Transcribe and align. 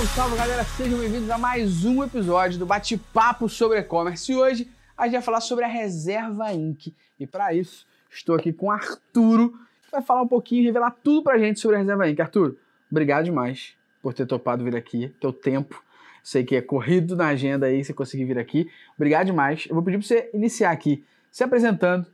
Salve, 0.00 0.14
salve 0.14 0.36
galera, 0.36 0.64
sejam 0.64 0.98
bem-vindos 0.98 1.28
a 1.28 1.36
mais 1.36 1.84
um 1.84 2.02
episódio 2.02 2.58
do 2.58 2.64
Bate-Papo 2.64 3.50
sobre 3.50 3.78
E-Commerce. 3.78 4.32
E 4.32 4.36
hoje 4.36 4.68
a 4.96 5.04
gente 5.04 5.12
vai 5.12 5.22
falar 5.22 5.40
sobre 5.42 5.64
a 5.64 5.68
Reserva 5.68 6.52
Inc. 6.54 6.94
E 7.18 7.26
para 7.26 7.52
isso, 7.52 7.86
estou 8.10 8.34
aqui 8.34 8.50
com 8.50 8.66
o 8.66 8.70
Arturo, 8.70 9.50
que 9.84 9.90
vai 9.90 10.00
falar 10.00 10.22
um 10.22 10.28
pouquinho 10.28 10.62
e 10.62 10.64
revelar 10.64 10.96
tudo 11.04 11.22
pra 11.22 11.38
gente 11.38 11.60
sobre 11.60 11.76
a 11.76 11.80
Reserva 11.80 12.08
Inc. 12.08 12.18
Arturo, 12.18 12.56
obrigado 12.90 13.26
demais 13.26 13.74
por 14.00 14.14
ter 14.14 14.26
topado 14.26 14.64
vir 14.64 14.74
aqui, 14.74 15.12
teu 15.20 15.34
tempo. 15.34 15.82
Sei 16.22 16.44
que 16.44 16.56
é 16.56 16.62
corrido 16.62 17.14
na 17.14 17.26
agenda 17.28 17.66
aí, 17.66 17.84
você 17.84 17.92
conseguir 17.92 18.24
vir 18.24 18.38
aqui. 18.38 18.70
Obrigado 18.96 19.26
demais. 19.26 19.66
Eu 19.68 19.74
vou 19.74 19.84
pedir 19.84 19.98
para 19.98 20.06
você 20.06 20.30
iniciar 20.32 20.70
aqui 20.70 21.04
se 21.30 21.44
apresentando, 21.44 22.06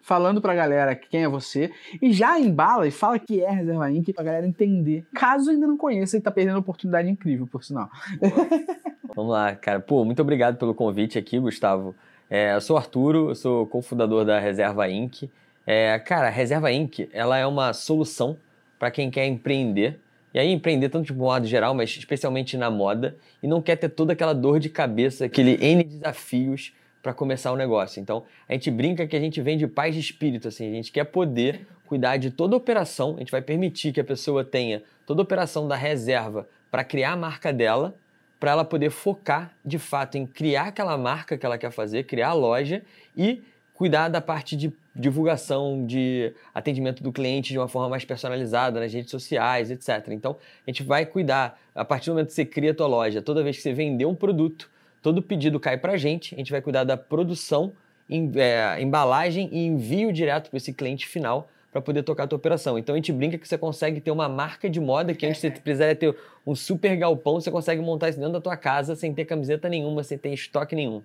falando 0.00 0.40
pra 0.40 0.54
galera 0.54 0.94
quem 0.94 1.24
é 1.24 1.28
você 1.28 1.70
e 2.00 2.12
já 2.12 2.38
embala 2.38 2.86
e 2.86 2.90
fala 2.90 3.18
que 3.18 3.42
é 3.42 3.50
Reserva 3.50 3.90
Inc. 3.90 4.12
pra 4.12 4.24
galera 4.24 4.46
entender. 4.46 5.06
Caso 5.14 5.50
ainda 5.50 5.66
não 5.66 5.76
conheça 5.76 6.16
e 6.16 6.20
tá 6.20 6.30
perdendo 6.30 6.54
uma 6.54 6.60
oportunidade 6.60 7.08
incrível, 7.08 7.46
por 7.46 7.62
sinal. 7.62 7.90
Vamos 9.14 9.32
lá, 9.32 9.54
cara. 9.54 9.80
Pô, 9.80 10.04
muito 10.04 10.22
obrigado 10.22 10.56
pelo 10.56 10.74
convite 10.74 11.18
aqui, 11.18 11.38
Gustavo. 11.38 11.94
É, 12.30 12.54
eu 12.54 12.60
sou 12.60 12.76
Arturo, 12.76 13.30
eu 13.30 13.34
sou 13.34 13.66
cofundador 13.66 14.24
da 14.24 14.38
Reserva 14.38 14.88
Inc. 14.88 15.30
É, 15.66 15.98
cara, 15.98 16.28
a 16.28 16.30
Reserva 16.30 16.70
Inc. 16.72 17.08
ela 17.12 17.36
é 17.36 17.46
uma 17.46 17.72
solução 17.72 18.36
para 18.78 18.90
quem 18.90 19.10
quer 19.10 19.26
empreender. 19.26 19.98
E 20.32 20.38
aí 20.38 20.52
empreender 20.52 20.88
tanto 20.90 21.06
de 21.06 21.14
modo 21.14 21.46
geral, 21.46 21.74
mas 21.74 21.90
especialmente 21.90 22.56
na 22.56 22.70
moda, 22.70 23.16
e 23.42 23.48
não 23.48 23.62
quer 23.62 23.76
ter 23.76 23.88
toda 23.88 24.12
aquela 24.12 24.34
dor 24.34 24.60
de 24.60 24.68
cabeça, 24.68 25.24
aquele 25.24 25.58
N 25.60 25.82
desafios 25.82 26.72
para 27.02 27.14
começar 27.14 27.52
o 27.52 27.56
negócio. 27.56 28.00
Então, 28.00 28.24
a 28.48 28.52
gente 28.52 28.70
brinca 28.70 29.06
que 29.06 29.16
a 29.16 29.20
gente 29.20 29.40
vem 29.40 29.56
de 29.56 29.66
paz 29.66 29.94
de 29.94 30.00
espírito, 30.00 30.48
assim, 30.48 30.70
a 30.70 30.74
gente 30.74 30.92
quer 30.92 31.04
poder 31.04 31.66
cuidar 31.86 32.16
de 32.16 32.30
toda 32.30 32.56
operação, 32.56 33.14
a 33.16 33.20
gente 33.20 33.30
vai 33.32 33.40
permitir 33.40 33.92
que 33.92 34.00
a 34.00 34.04
pessoa 34.04 34.44
tenha 34.44 34.82
toda 35.06 35.22
operação 35.22 35.66
da 35.66 35.76
reserva 35.76 36.46
para 36.70 36.84
criar 36.84 37.12
a 37.12 37.16
marca 37.16 37.52
dela, 37.52 37.94
para 38.38 38.52
ela 38.52 38.64
poder 38.64 38.90
focar 38.90 39.52
de 39.64 39.78
fato 39.78 40.16
em 40.16 40.26
criar 40.26 40.68
aquela 40.68 40.96
marca 40.96 41.36
que 41.36 41.44
ela 41.44 41.58
quer 41.58 41.72
fazer, 41.72 42.04
criar 42.04 42.28
a 42.28 42.34
loja 42.34 42.82
e 43.16 43.42
cuidar 43.74 44.08
da 44.08 44.20
parte 44.20 44.56
de 44.56 44.72
divulgação, 44.94 45.86
de 45.86 46.32
atendimento 46.52 47.02
do 47.02 47.12
cliente 47.12 47.52
de 47.52 47.58
uma 47.58 47.68
forma 47.68 47.88
mais 47.88 48.04
personalizada 48.04 48.80
nas 48.80 48.92
redes 48.92 49.10
sociais, 49.10 49.70
etc. 49.70 50.08
Então, 50.10 50.36
a 50.66 50.70
gente 50.70 50.82
vai 50.82 51.06
cuidar, 51.06 51.58
a 51.74 51.84
partir 51.84 52.06
do 52.06 52.14
momento 52.14 52.28
que 52.28 52.34
você 52.34 52.44
cria 52.44 52.72
a 52.72 52.74
tua 52.74 52.88
loja, 52.88 53.22
toda 53.22 53.42
vez 53.42 53.56
que 53.56 53.62
você 53.62 53.72
vender 53.72 54.04
um 54.04 54.14
produto, 54.14 54.68
todo 55.02 55.22
pedido 55.22 55.58
cai 55.60 55.76
para 55.76 55.92
a 55.92 55.96
gente, 55.96 56.34
a 56.34 56.38
gente 56.38 56.50
vai 56.50 56.60
cuidar 56.60 56.84
da 56.84 56.96
produção, 56.96 57.72
em, 58.08 58.32
é, 58.36 58.80
embalagem 58.80 59.48
e 59.52 59.66
envio 59.66 60.12
direto 60.12 60.50
para 60.50 60.56
esse 60.56 60.72
cliente 60.72 61.06
final 61.06 61.48
para 61.70 61.82
poder 61.82 62.02
tocar 62.02 62.24
a 62.24 62.26
tua 62.26 62.36
operação. 62.36 62.78
Então 62.78 62.94
a 62.94 62.98
gente 62.98 63.12
brinca 63.12 63.36
que 63.36 63.46
você 63.46 63.58
consegue 63.58 64.00
ter 64.00 64.10
uma 64.10 64.28
marca 64.28 64.70
de 64.70 64.80
moda 64.80 65.14
que 65.14 65.26
antes 65.26 65.40
você 65.40 65.50
precisaria 65.60 65.94
ter 65.94 66.16
um 66.46 66.54
super 66.54 66.96
galpão, 66.96 67.40
você 67.40 67.50
consegue 67.50 67.82
montar 67.82 68.08
isso 68.08 68.18
dentro 68.18 68.32
da 68.32 68.40
tua 68.40 68.56
casa 68.56 68.96
sem 68.96 69.12
ter 69.12 69.24
camiseta 69.24 69.68
nenhuma, 69.68 70.02
sem 70.02 70.16
ter 70.16 70.32
estoque 70.32 70.74
nenhum. 70.74 71.02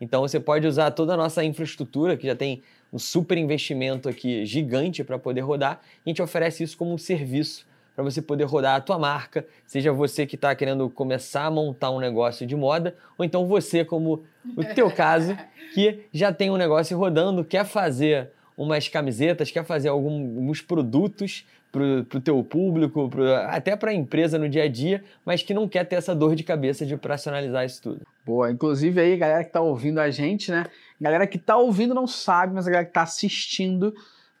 Então 0.00 0.22
você 0.22 0.38
pode 0.40 0.66
usar 0.66 0.90
toda 0.90 1.14
a 1.14 1.16
nossa 1.16 1.44
infraestrutura, 1.44 2.16
que 2.16 2.26
já 2.26 2.34
tem 2.34 2.62
um 2.92 2.98
super 2.98 3.36
investimento 3.36 4.08
aqui 4.08 4.44
gigante 4.44 5.02
para 5.02 5.18
poder 5.18 5.40
rodar, 5.40 5.80
e 6.04 6.08
a 6.08 6.10
gente 6.10 6.22
oferece 6.22 6.62
isso 6.62 6.76
como 6.76 6.92
um 6.92 6.98
serviço 6.98 7.66
para 7.96 8.04
você 8.04 8.20
poder 8.20 8.44
rodar 8.44 8.76
a 8.76 8.80
tua 8.80 8.98
marca, 8.98 9.46
seja 9.66 9.90
você 9.90 10.26
que 10.26 10.34
está 10.34 10.54
querendo 10.54 10.90
começar 10.90 11.46
a 11.46 11.50
montar 11.50 11.90
um 11.90 11.98
negócio 11.98 12.46
de 12.46 12.54
moda, 12.54 12.94
ou 13.16 13.24
então 13.24 13.46
você, 13.46 13.86
como 13.86 14.22
o 14.54 14.62
teu 14.62 14.90
caso, 14.90 15.36
que 15.72 16.04
já 16.12 16.30
tem 16.30 16.50
um 16.50 16.58
negócio 16.58 16.96
rodando, 16.96 17.42
quer 17.42 17.64
fazer 17.64 18.30
umas 18.54 18.86
camisetas, 18.86 19.50
quer 19.50 19.64
fazer 19.64 19.88
alguns 19.88 20.60
produtos 20.60 21.46
para 21.72 21.82
o 21.82 22.20
teu 22.20 22.42
público, 22.44 23.08
pro, 23.08 23.34
até 23.34 23.74
para 23.74 23.90
a 23.90 23.94
empresa 23.94 24.38
no 24.38 24.48
dia 24.48 24.64
a 24.64 24.68
dia, 24.68 25.02
mas 25.24 25.42
que 25.42 25.54
não 25.54 25.66
quer 25.66 25.84
ter 25.84 25.96
essa 25.96 26.14
dor 26.14 26.34
de 26.34 26.42
cabeça 26.42 26.84
de 26.84 26.94
operacionalizar 26.94 27.64
isso 27.64 27.82
tudo. 27.82 28.06
Boa, 28.24 28.50
inclusive 28.50 29.00
aí, 29.00 29.16
galera 29.16 29.42
que 29.42 29.50
está 29.50 29.60
ouvindo 29.60 30.00
a 30.00 30.10
gente, 30.10 30.50
né? 30.50 30.66
Galera 31.00 31.26
que 31.26 31.36
está 31.36 31.56
ouvindo 31.56 31.94
não 31.94 32.06
sabe, 32.06 32.54
mas 32.54 32.66
a 32.66 32.70
galera 32.70 32.84
que 32.84 32.90
está 32.90 33.02
assistindo 33.02 33.94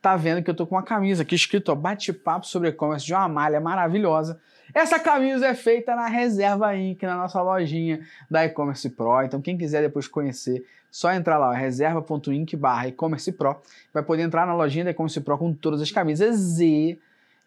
tá 0.06 0.14
vendo 0.14 0.40
que 0.40 0.48
eu 0.48 0.54
tô 0.54 0.64
com 0.64 0.76
uma 0.76 0.84
camisa 0.84 1.24
aqui 1.24 1.34
escrito 1.34 1.74
bate-papo 1.74 2.46
sobre 2.46 2.68
e-commerce 2.68 3.04
de 3.04 3.12
uma 3.12 3.28
malha 3.28 3.60
maravilhosa. 3.60 4.38
Essa 4.72 5.00
camisa 5.00 5.48
é 5.48 5.54
feita 5.54 5.96
na 5.96 6.06
Reserva 6.06 6.76
Inc, 6.76 7.02
na 7.02 7.16
nossa 7.16 7.42
lojinha 7.42 8.06
da 8.30 8.44
E-Commerce 8.44 8.88
Pro. 8.90 9.24
Então, 9.24 9.40
quem 9.40 9.58
quiser 9.58 9.82
depois 9.82 10.06
conhecer, 10.06 10.64
só 10.92 11.12
entrar 11.12 11.38
lá, 11.38 11.52
reserva.inc 11.52 12.54
barra 12.56 12.86
e-commerce 12.86 13.32
pro. 13.32 13.60
Vai 13.92 14.04
poder 14.04 14.22
entrar 14.22 14.46
na 14.46 14.54
lojinha 14.54 14.84
da 14.84 14.90
E-Commerce 14.92 15.20
Pro 15.20 15.38
com 15.38 15.52
todas 15.52 15.82
as 15.82 15.90
camisas 15.90 16.60
e 16.60 16.96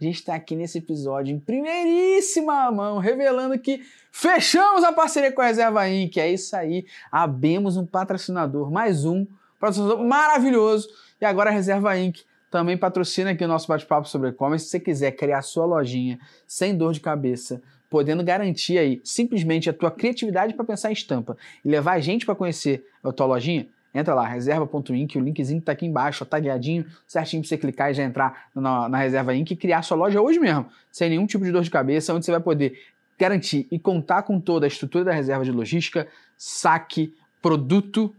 a 0.02 0.04
gente 0.04 0.16
está 0.16 0.36
aqui 0.36 0.54
nesse 0.54 0.80
episódio 0.80 1.34
em 1.34 1.40
primeiríssima 1.40 2.70
mão, 2.72 2.98
revelando 2.98 3.58
que 3.58 3.86
fechamos 4.12 4.84
a 4.84 4.92
parceria 4.92 5.32
com 5.32 5.42
a 5.42 5.46
Reserva 5.46 5.88
Inc. 5.88 6.18
É 6.18 6.30
isso 6.30 6.54
aí, 6.58 6.86
abemos 7.10 7.78
um 7.78 7.86
patrocinador, 7.86 8.70
mais 8.70 9.06
um 9.06 9.26
patrocinador 9.58 10.04
maravilhoso. 10.04 10.90
E 11.22 11.26
agora 11.26 11.52
a 11.52 11.54
Reserva 11.54 11.98
Inc 11.98 12.28
também 12.50 12.78
patrocina 12.78 13.32
aqui 13.32 13.44
o 13.44 13.48
nosso 13.48 13.68
bate-papo 13.68 14.08
sobre 14.08 14.30
e-commerce. 14.30 14.66
Se 14.66 14.72
você 14.72 14.80
quiser 14.80 15.12
criar 15.12 15.42
sua 15.42 15.66
lojinha 15.66 16.20
sem 16.48 16.76
dor 16.76 16.94
de 16.94 17.00
cabeça, 17.00 17.62
podendo 17.90 18.24
garantir 18.24 18.78
aí 18.78 19.02
simplesmente 19.04 19.70
a 19.70 19.74
tua 19.74 19.92
criatividade 19.92 20.54
para 20.54 20.66
pensar 20.66 20.90
em 20.90 20.94
estampa 20.94 21.38
e 21.64 21.70
levar 21.70 21.94
a 21.94 22.00
gente 22.00 22.26
para 22.26 22.36
conhecer 22.36 22.86
a 23.04 23.12
tua 23.12 23.26
lojinha, 23.26 23.68
entra 23.94 24.14
lá, 24.14 24.28
reserva.inc, 24.28 25.18
o 25.18 25.22
linkzinho 25.22 25.60
está 25.60 25.72
aqui 25.72 25.86
embaixo, 25.86 26.26
tá 26.26 26.40
guiadinho, 26.40 26.86
certinho 27.08 27.42
para 27.42 27.50
você 27.50 27.58
clicar 27.58 27.92
e 27.92 27.94
já 27.94 28.04
entrar 28.04 28.50
na, 28.54 28.88
na 28.88 28.98
Reserva 28.98 29.34
Inc 29.36 29.52
e 29.52 29.56
criar 29.56 29.82
sua 29.82 29.98
loja 29.98 30.22
hoje 30.22 30.40
mesmo, 30.40 30.68
sem 30.92 31.10
nenhum 31.10 31.26
tipo 31.26 31.44
de 31.44 31.52
dor 31.52 31.64
de 31.64 31.72
cabeça, 31.72 32.14
onde 32.14 32.26
você 32.26 32.32
vai 32.32 32.40
poder 32.40 32.80
garantir 33.18 33.68
e 33.72 33.78
contar 33.80 34.24
com 34.24 34.40
toda 34.40 34.66
a 34.66 34.68
estrutura 34.68 35.04
da 35.04 35.12
reserva 35.12 35.44
de 35.44 35.52
logística, 35.52 36.08
saque, 36.38 37.14
produto 37.42 38.16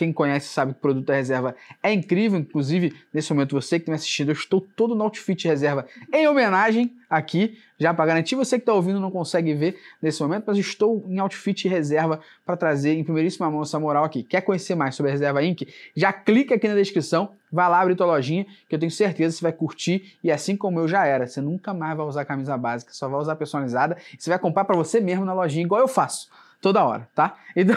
quem 0.00 0.14
conhece 0.14 0.48
sabe 0.48 0.72
que 0.72 0.78
o 0.78 0.80
produto 0.80 1.04
da 1.04 1.14
reserva 1.14 1.54
é 1.82 1.92
incrível. 1.92 2.38
Inclusive, 2.38 2.94
nesse 3.12 3.30
momento, 3.34 3.54
você 3.54 3.78
que 3.78 3.82
está 3.82 3.92
me 3.92 3.96
assistindo, 3.96 4.30
eu 4.30 4.32
estou 4.32 4.58
todo 4.58 4.94
no 4.94 5.04
outfit 5.04 5.46
reserva 5.46 5.84
em 6.10 6.26
homenagem 6.26 6.90
aqui, 7.10 7.58
já 7.78 7.92
para 7.92 8.06
garantir. 8.06 8.34
Você 8.34 8.56
que 8.56 8.62
está 8.62 8.72
ouvindo 8.72 8.98
não 8.98 9.10
consegue 9.10 9.52
ver 9.52 9.78
nesse 10.00 10.22
momento, 10.22 10.44
mas 10.46 10.56
estou 10.56 11.04
em 11.06 11.18
outfit 11.18 11.68
reserva 11.68 12.18
para 12.46 12.56
trazer 12.56 12.94
em 12.94 13.04
primeiríssima 13.04 13.50
mão 13.50 13.60
essa 13.60 13.78
moral 13.78 14.02
aqui. 14.02 14.22
Quer 14.22 14.40
conhecer 14.40 14.74
mais 14.74 14.94
sobre 14.94 15.10
a 15.10 15.12
Reserva 15.12 15.44
Inc? 15.44 15.68
Já 15.94 16.14
clica 16.14 16.54
aqui 16.54 16.66
na 16.66 16.76
descrição, 16.76 17.32
vai 17.52 17.68
lá 17.68 17.82
abrir 17.82 17.94
tua 17.94 18.06
lojinha, 18.06 18.46
que 18.70 18.74
eu 18.74 18.78
tenho 18.78 18.90
certeza 18.90 19.34
que 19.34 19.38
você 19.40 19.42
vai 19.42 19.52
curtir. 19.52 20.16
E 20.24 20.32
assim 20.32 20.56
como 20.56 20.80
eu 20.80 20.88
já 20.88 21.04
era, 21.04 21.26
você 21.26 21.42
nunca 21.42 21.74
mais 21.74 21.94
vai 21.94 22.06
usar 22.06 22.24
camisa 22.24 22.56
básica, 22.56 22.90
só 22.94 23.06
vai 23.06 23.20
usar 23.20 23.36
personalizada. 23.36 23.98
E 24.14 24.22
você 24.22 24.30
vai 24.30 24.38
comprar 24.38 24.64
para 24.64 24.76
você 24.76 24.98
mesmo 24.98 25.26
na 25.26 25.34
lojinha, 25.34 25.62
igual 25.62 25.82
eu 25.82 25.88
faço 25.88 26.30
toda 26.60 26.84
hora, 26.84 27.08
tá? 27.14 27.36
Então, 27.56 27.76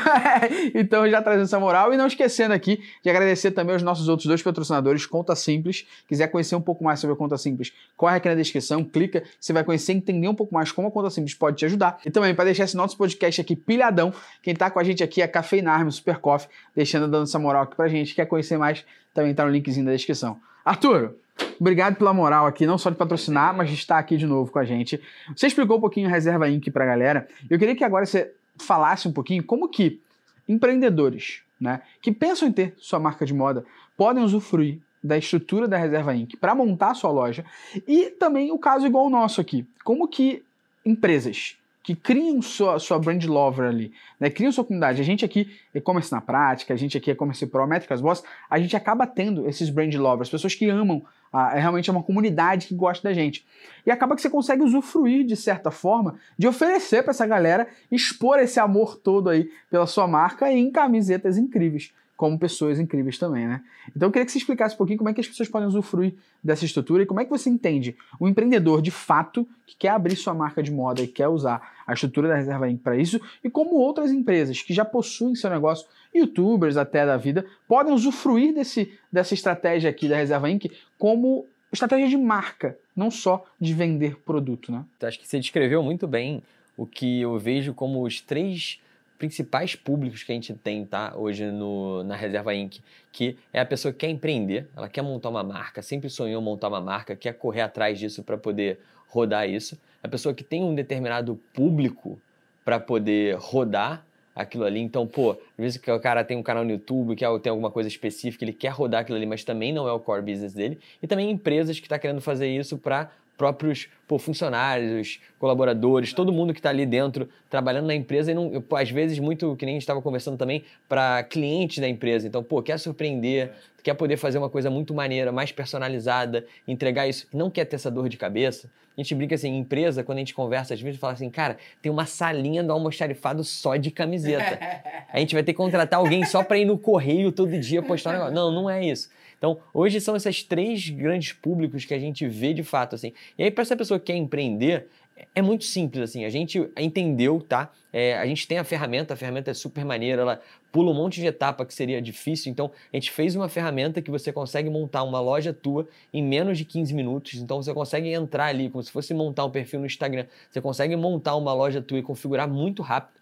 então 0.75 1.09
já 1.09 1.19
trazendo 1.19 1.45
essa 1.45 1.59
moral 1.59 1.91
e 1.93 1.97
não 1.97 2.05
esquecendo 2.05 2.53
aqui 2.53 2.79
de 3.01 3.09
agradecer 3.09 3.49
também 3.51 3.73
aos 3.73 3.81
nossos 3.81 4.07
outros 4.07 4.27
dois 4.27 4.41
patrocinadores, 4.41 5.05
Conta 5.05 5.35
Simples. 5.35 5.87
Quiser 6.07 6.27
conhecer 6.27 6.55
um 6.55 6.61
pouco 6.61 6.83
mais 6.83 6.99
sobre 6.99 7.15
a 7.15 7.17
Conta 7.17 7.37
Simples, 7.37 7.73
corre 7.97 8.17
aqui 8.17 8.29
na 8.29 8.35
descrição, 8.35 8.83
clica, 8.83 9.23
você 9.39 9.51
vai 9.51 9.63
conhecer 9.63 9.93
entender 9.93 10.27
um 10.27 10.35
pouco 10.35 10.53
mais 10.53 10.71
como 10.71 10.87
a 10.87 10.91
Conta 10.91 11.09
Simples 11.09 11.33
pode 11.33 11.57
te 11.57 11.65
ajudar. 11.65 11.99
E 12.05 12.11
também 12.11 12.35
para 12.35 12.45
deixar 12.45 12.65
esse 12.65 12.77
nosso 12.77 12.95
podcast 12.95 13.41
aqui 13.41 13.55
pilhadão, 13.55 14.13
quem 14.43 14.53
tá 14.53 14.69
com 14.69 14.79
a 14.79 14.83
gente 14.83 15.03
aqui 15.03 15.21
é 15.23 15.27
Cafeinarme 15.27 15.91
Super 15.91 16.19
Coffee, 16.19 16.49
deixando 16.75 17.07
dando 17.07 17.23
essa 17.23 17.39
moral 17.39 17.63
aqui 17.63 17.75
pra 17.75 17.87
gente. 17.87 18.13
Quer 18.13 18.27
conhecer 18.27 18.57
mais? 18.57 18.85
Também 19.11 19.33
tá 19.33 19.43
no 19.43 19.51
linkzinho 19.51 19.85
da 19.85 19.91
descrição. 19.91 20.37
Arthur, 20.63 21.15
Obrigado 21.59 21.95
pela 21.95 22.13
moral 22.13 22.45
aqui, 22.45 22.65
não 22.65 22.77
só 22.77 22.89
de 22.89 22.95
patrocinar, 22.95 23.55
mas 23.55 23.69
de 23.69 23.75
estar 23.75 23.97
aqui 23.97 24.17
de 24.17 24.25
novo 24.25 24.51
com 24.51 24.59
a 24.59 24.65
gente. 24.65 25.01
Você 25.35 25.47
explicou 25.47 25.77
um 25.77 25.81
pouquinho 25.81 26.07
a 26.07 26.11
Reserva 26.11 26.47
Inc. 26.49 26.69
pra 26.71 26.85
galera. 26.85 27.27
Eu 27.49 27.57
queria 27.57 27.75
que 27.75 27.83
agora 27.83 28.05
você 28.05 28.33
falasse 28.57 29.07
um 29.07 29.13
pouquinho 29.13 29.43
como 29.43 29.69
que 29.69 30.01
empreendedores 30.47 31.41
né, 31.59 31.81
que 32.01 32.11
pensam 32.11 32.47
em 32.47 32.51
ter 32.51 32.73
sua 32.77 32.99
marca 32.99 33.25
de 33.25 33.33
moda 33.33 33.65
podem 33.95 34.23
usufruir 34.23 34.79
da 35.03 35.17
estrutura 35.17 35.67
da 35.67 35.77
Reserva 35.77 36.15
Inc. 36.15 36.35
para 36.37 36.55
montar 36.55 36.93
sua 36.93 37.11
loja 37.11 37.45
e 37.87 38.09
também 38.11 38.51
o 38.51 38.57
caso 38.57 38.85
igual 38.85 39.05
o 39.05 39.09
nosso 39.09 39.41
aqui, 39.41 39.65
como 39.83 40.07
que 40.07 40.43
empresas 40.85 41.57
que 41.83 41.93
criam 41.93 42.41
sua, 42.41 42.79
sua 42.79 42.97
brand 42.97 43.23
lover 43.25 43.67
ali, 43.67 43.91
né? 44.17 44.29
criam 44.29 44.51
sua 44.53 44.63
comunidade. 44.63 45.01
A 45.01 45.03
gente 45.03 45.25
aqui, 45.25 45.53
e-commerce 45.75 46.09
na 46.11 46.21
prática, 46.21 46.73
a 46.73 46.77
gente 46.77 46.97
aqui, 46.97 47.11
e-commerce 47.11 47.45
pro, 47.45 47.67
métricas 47.67 47.99
boss, 47.99 48.23
a 48.49 48.57
gente 48.57 48.75
acaba 48.75 49.05
tendo 49.05 49.47
esses 49.49 49.69
brand 49.69 49.93
lovers, 49.93 50.29
pessoas 50.29 50.55
que 50.55 50.69
amam, 50.69 51.03
é 51.33 51.59
realmente 51.59 51.89
uma 51.89 52.03
comunidade 52.03 52.67
que 52.67 52.75
gosta 52.75 53.07
da 53.07 53.13
gente. 53.13 53.45
E 53.85 53.91
acaba 53.91 54.15
que 54.15 54.21
você 54.21 54.29
consegue 54.29 54.61
usufruir, 54.61 55.25
de 55.25 55.35
certa 55.35 55.71
forma, 55.71 56.15
de 56.37 56.47
oferecer 56.47 57.01
para 57.01 57.11
essa 57.11 57.25
galera, 57.25 57.67
expor 57.91 58.39
esse 58.39 58.59
amor 58.59 58.97
todo 58.97 59.29
aí 59.29 59.49
pela 59.69 59.87
sua 59.87 60.07
marca 60.07 60.51
em 60.51 60.71
camisetas 60.71 61.37
incríveis 61.37 61.91
como 62.15 62.37
pessoas 62.37 62.79
incríveis 62.79 63.17
também, 63.17 63.47
né? 63.47 63.61
Então 63.95 64.07
eu 64.07 64.11
queria 64.11 64.25
que 64.25 64.31
você 64.31 64.37
explicasse 64.37 64.75
um 64.75 64.77
pouquinho 64.77 64.97
como 64.97 65.09
é 65.09 65.13
que 65.13 65.21
as 65.21 65.27
pessoas 65.27 65.49
podem 65.49 65.67
usufruir 65.67 66.13
dessa 66.43 66.63
estrutura 66.63 67.03
e 67.03 67.05
como 67.05 67.19
é 67.19 67.25
que 67.25 67.29
você 67.29 67.49
entende 67.49 67.95
o 68.19 68.27
empreendedor 68.27 68.81
de 68.81 68.91
fato 68.91 69.47
que 69.65 69.75
quer 69.75 69.89
abrir 69.89 70.15
sua 70.15 70.33
marca 70.33 70.61
de 70.61 70.71
moda 70.71 71.01
e 71.01 71.07
quer 71.07 71.27
usar 71.27 71.73
a 71.85 71.93
estrutura 71.93 72.27
da 72.27 72.35
Reserva 72.35 72.69
Inc. 72.69 72.81
para 72.81 72.95
isso 72.95 73.19
e 73.43 73.49
como 73.49 73.75
outras 73.75 74.11
empresas 74.11 74.61
que 74.61 74.73
já 74.73 74.85
possuem 74.85 75.35
seu 75.35 75.49
negócio, 75.49 75.87
youtubers 76.13 76.77
até 76.77 77.05
da 77.05 77.17
vida, 77.17 77.45
podem 77.67 77.93
usufruir 77.93 78.53
desse, 78.53 78.93
dessa 79.11 79.33
estratégia 79.33 79.89
aqui 79.89 80.07
da 80.07 80.15
Reserva 80.15 80.49
Inc. 80.49 80.71
como 80.97 81.45
estratégia 81.71 82.07
de 82.07 82.17
marca, 82.17 82.77
não 82.95 83.09
só 83.09 83.43
de 83.59 83.73
vender 83.73 84.17
produto, 84.17 84.71
né? 84.71 84.85
Acho 85.01 85.19
que 85.19 85.27
você 85.27 85.39
descreveu 85.39 85.81
muito 85.81 86.07
bem 86.07 86.43
o 86.77 86.85
que 86.85 87.21
eu 87.21 87.37
vejo 87.39 87.73
como 87.73 88.03
os 88.03 88.21
três 88.21 88.79
principais 89.17 89.75
públicos 89.75 90.23
que 90.23 90.31
a 90.31 90.35
gente 90.35 90.53
tem 90.53 90.85
tá, 90.85 91.13
hoje 91.15 91.45
no, 91.45 92.03
na 92.03 92.15
Reserva 92.15 92.53
Inc., 92.53 92.79
que 93.11 93.37
é 93.51 93.59
a 93.59 93.65
pessoa 93.65 93.91
que 93.91 93.99
quer 93.99 94.09
empreender, 94.09 94.67
ela 94.75 94.89
quer 94.89 95.01
montar 95.01 95.29
uma 95.29 95.43
marca, 95.43 95.81
sempre 95.81 96.09
sonhou 96.09 96.41
montar 96.41 96.67
uma 96.67 96.81
marca, 96.81 97.15
quer 97.15 97.33
correr 97.33 97.61
atrás 97.61 97.99
disso 97.99 98.23
para 98.23 98.37
poder 98.37 98.79
rodar 99.07 99.47
isso. 99.47 99.79
A 100.01 100.07
pessoa 100.07 100.33
que 100.33 100.43
tem 100.43 100.63
um 100.63 100.75
determinado 100.75 101.39
público 101.53 102.19
para 102.65 102.79
poder 102.79 103.35
rodar 103.35 104.05
aquilo 104.35 104.65
ali. 104.65 104.79
Então, 104.79 105.05
pô, 105.05 105.31
às 105.31 105.37
vezes 105.57 105.81
o 105.87 105.99
cara 105.99 106.23
tem 106.23 106.35
um 106.35 106.43
canal 106.43 106.63
no 106.63 106.71
YouTube, 106.71 107.15
que 107.15 107.25
tem 107.39 107.49
alguma 107.49 107.69
coisa 107.69 107.87
específica, 107.87 108.43
ele 108.43 108.53
quer 108.53 108.69
rodar 108.69 109.01
aquilo 109.01 109.17
ali, 109.17 109.25
mas 109.25 109.43
também 109.43 109.71
não 109.71 109.87
é 109.87 109.91
o 109.91 109.99
core 109.99 110.21
business 110.21 110.53
dele. 110.53 110.79
E 111.01 111.07
também 111.07 111.29
empresas 111.29 111.79
que 111.79 111.85
estão 111.85 111.97
tá 111.97 112.01
querendo 112.01 112.21
fazer 112.21 112.47
isso 112.47 112.77
para 112.77 113.11
próprios 113.37 113.87
pô, 114.07 114.19
funcionários, 114.19 115.19
colaboradores, 115.39 116.13
todo 116.13 116.31
mundo 116.31 116.53
que 116.53 116.59
está 116.59 116.69
ali 116.69 116.85
dentro 116.85 117.27
trabalhando 117.49 117.87
na 117.87 117.95
empresa 117.95 118.31
e 118.31 118.33
não, 118.35 118.61
pô, 118.61 118.75
às 118.75 118.89
vezes 118.89 119.19
muito, 119.19 119.55
que 119.55 119.65
nem 119.65 119.73
a 119.73 119.75
gente 119.75 119.83
estava 119.83 120.01
conversando 120.01 120.37
também, 120.37 120.63
para 120.87 121.23
clientes 121.23 121.79
da 121.79 121.87
empresa. 121.87 122.27
Então, 122.27 122.43
pô, 122.43 122.61
quer 122.61 122.77
surpreender, 122.77 123.51
quer 123.81 123.93
poder 123.93 124.17
fazer 124.17 124.37
uma 124.37 124.49
coisa 124.49 124.69
muito 124.69 124.93
maneira, 124.93 125.31
mais 125.31 125.51
personalizada, 125.51 126.45
entregar 126.67 127.07
isso, 127.07 127.27
não 127.33 127.49
quer 127.49 127.65
ter 127.65 127.75
essa 127.75 127.91
dor 127.91 128.07
de 128.07 128.17
cabeça. 128.17 128.69
A 128.95 129.01
gente 129.01 129.15
brinca 129.15 129.33
assim, 129.33 129.49
em 129.49 129.59
empresa, 129.59 130.03
quando 130.03 130.19
a 130.19 130.21
gente 130.21 130.35
conversa, 130.35 130.75
às 130.75 130.81
vezes 130.81 130.99
fala 130.99 131.13
assim, 131.13 131.29
cara, 131.29 131.57
tem 131.81 131.91
uma 131.91 132.05
salinha 132.05 132.63
do 132.63 132.71
almoxarifado 132.71 133.43
só 133.43 133.75
de 133.75 133.89
camiseta. 133.89 134.59
A 135.11 135.19
gente 135.19 135.35
vai 135.35 135.43
ter 135.43 135.53
que 135.53 135.57
contratar 135.57 135.99
alguém 135.99 136.25
só 136.25 136.43
para 136.43 136.57
ir 136.57 136.65
no 136.65 136.75
correio 136.75 137.31
todo 137.31 137.59
dia 137.59 137.83
postar 137.83 138.09
um 138.09 138.13
negócio. 138.13 138.33
Não, 138.33 138.51
não 138.51 138.67
é 138.67 138.83
isso. 138.83 139.09
Então, 139.43 139.59
hoje 139.73 139.99
são 139.99 140.15
esses 140.15 140.41
três 140.41 140.89
grandes 140.89 141.33
públicos 141.33 141.83
que 141.83 141.93
a 141.93 141.99
gente 141.99 142.25
vê 142.25 142.53
de 142.53 142.63
fato, 142.63 142.95
assim. 142.95 143.11
E 143.37 143.43
aí, 143.43 143.51
para 143.51 143.63
essa 143.63 143.75
pessoa 143.75 143.99
que 143.99 144.05
quer 144.05 144.15
empreender, 144.15 144.87
é 145.35 145.41
muito 145.41 145.65
simples, 145.65 146.01
assim. 146.01 146.23
A 146.23 146.29
gente 146.29 146.71
entendeu, 146.77 147.41
tá? 147.41 147.69
É, 147.91 148.17
a 148.17 148.25
gente 148.25 148.47
tem 148.47 148.57
a 148.57 148.63
ferramenta, 148.63 149.13
a 149.13 149.17
ferramenta 149.17 149.51
é 149.51 149.53
super 149.53 149.83
maneira, 149.83 150.21
ela 150.21 150.41
pula 150.71 150.91
um 150.91 150.93
monte 150.93 151.19
de 151.19 151.27
etapa 151.27 151.65
que 151.65 151.73
seria 151.73 152.01
difícil. 152.01 152.53
Então, 152.53 152.71
a 152.93 152.95
gente 152.95 153.11
fez 153.11 153.35
uma 153.35 153.49
ferramenta 153.49 154.01
que 154.01 154.09
você 154.09 154.31
consegue 154.31 154.69
montar 154.69 155.03
uma 155.03 155.19
loja 155.19 155.51
tua 155.51 155.89
em 156.13 156.23
menos 156.23 156.57
de 156.57 156.63
15 156.63 156.93
minutos. 156.93 157.33
Então, 157.33 157.61
você 157.61 157.73
consegue 157.73 158.13
entrar 158.13 158.45
ali, 158.45 158.69
como 158.69 158.81
se 158.81 158.93
fosse 158.93 159.13
montar 159.13 159.43
um 159.43 159.51
perfil 159.51 159.81
no 159.81 159.85
Instagram. 159.85 160.25
Você 160.49 160.61
consegue 160.61 160.95
montar 160.95 161.35
uma 161.35 161.53
loja 161.53 161.81
tua 161.81 161.99
e 161.99 162.01
configurar 162.01 162.47
muito 162.47 162.81
rápido, 162.81 163.19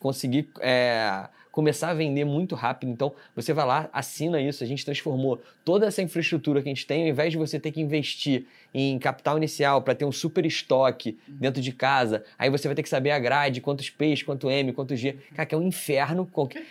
conseguir. 0.00 0.48
É, 0.58 1.28
começar 1.50 1.90
a 1.90 1.94
vender 1.94 2.24
muito 2.24 2.54
rápido. 2.54 2.90
Então, 2.90 3.12
você 3.34 3.52
vai 3.52 3.66
lá, 3.66 3.90
assina 3.92 4.40
isso. 4.40 4.62
A 4.62 4.66
gente 4.66 4.84
transformou 4.84 5.40
toda 5.64 5.86
essa 5.86 6.02
infraestrutura 6.02 6.62
que 6.62 6.68
a 6.68 6.72
gente 6.72 6.86
tem, 6.86 7.02
ao 7.02 7.08
invés 7.08 7.32
de 7.32 7.38
você 7.38 7.58
ter 7.58 7.72
que 7.72 7.80
investir 7.80 8.46
em 8.72 8.98
capital 8.98 9.36
inicial 9.36 9.82
para 9.82 9.94
ter 9.94 10.04
um 10.04 10.12
super 10.12 10.46
estoque 10.46 11.18
dentro 11.26 11.60
de 11.60 11.72
casa, 11.72 12.22
aí 12.38 12.48
você 12.50 12.68
vai 12.68 12.74
ter 12.74 12.82
que 12.82 12.88
saber 12.88 13.10
a 13.10 13.18
grade, 13.18 13.60
quantos 13.60 13.90
P's, 13.90 14.22
quanto 14.22 14.50
M, 14.50 14.72
quanto 14.72 14.94
G. 14.94 15.16
Cara, 15.34 15.46
que 15.46 15.54
é 15.54 15.58
um 15.58 15.62
inferno. 15.62 16.28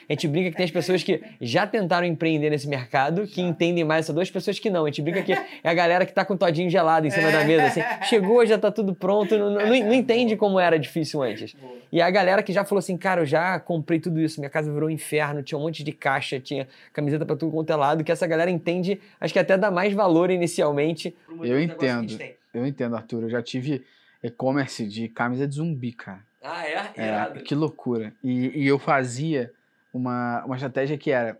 A 0.07 0.13
gente 0.13 0.27
brinca 0.27 0.51
que 0.51 0.57
tem 0.57 0.65
as 0.65 0.71
pessoas 0.71 1.03
que 1.03 1.21
já 1.41 1.67
tentaram 1.67 2.07
empreender 2.07 2.49
nesse 2.49 2.67
mercado, 2.67 3.27
que 3.27 3.41
entendem 3.41 3.83
mais 3.83 4.05
essas 4.05 4.15
duas 4.15 4.31
pessoas 4.31 4.59
que 4.59 4.69
não. 4.69 4.85
A 4.85 4.87
gente 4.87 5.01
brinca 5.01 5.21
que 5.21 5.33
é 5.33 5.69
a 5.69 5.73
galera 5.73 6.05
que 6.05 6.11
está 6.11 6.23
com 6.23 6.37
todinho 6.37 6.69
gelado 6.69 7.05
em 7.05 7.09
cima 7.09 7.31
da 7.31 7.43
mesa, 7.43 7.65
assim, 7.65 7.81
chegou, 8.07 8.45
já 8.45 8.55
está 8.55 8.71
tudo 8.71 8.93
pronto, 8.93 9.37
não, 9.37 9.49
não, 9.49 9.67
não 9.67 9.93
entende 9.93 10.35
como 10.37 10.59
era 10.59 10.77
difícil 10.79 11.21
antes. 11.21 11.55
E 11.91 12.01
a 12.01 12.09
galera 12.09 12.43
que 12.43 12.53
já 12.53 12.63
falou 12.63 12.79
assim, 12.79 12.95
cara, 12.95 13.21
eu 13.21 13.25
já 13.25 13.59
comprei 13.59 13.99
tudo 13.99 14.19
isso, 14.19 14.39
minha 14.39 14.49
casa 14.49 14.69
casa 14.69 14.71
virou 14.71 14.87
um 14.87 14.91
inferno, 14.91 15.41
tinha 15.41 15.57
um 15.57 15.61
monte 15.61 15.83
de 15.83 15.91
caixa, 15.91 16.39
tinha 16.39 16.67
camiseta 16.93 17.25
para 17.25 17.35
tudo 17.35 17.51
quanto 17.51 17.71
é 17.71 17.75
lado, 17.75 18.03
que 18.03 18.11
essa 18.11 18.27
galera 18.27 18.51
entende, 18.51 18.99
acho 19.19 19.33
que 19.33 19.39
até 19.39 19.57
dá 19.57 19.71
mais 19.71 19.93
valor 19.93 20.29
inicialmente. 20.29 21.15
Eu 21.41 21.59
entendo, 21.59 21.79
eu 22.53 22.65
entendo, 22.65 22.95
Arthur, 22.95 23.23
eu 23.23 23.29
já 23.29 23.41
tive 23.41 23.85
e-commerce 24.23 24.87
de 24.87 25.07
camisa 25.09 25.47
de 25.47 25.55
zumbi, 25.55 25.93
cara. 25.93 26.25
Ah, 26.41 26.65
é? 26.67 27.37
é 27.37 27.41
que 27.41 27.53
loucura. 27.53 28.13
E, 28.23 28.63
e 28.63 28.67
eu 28.67 28.79
fazia 28.79 29.51
uma, 29.93 30.43
uma 30.45 30.55
estratégia 30.55 30.97
que 30.97 31.11
era, 31.11 31.37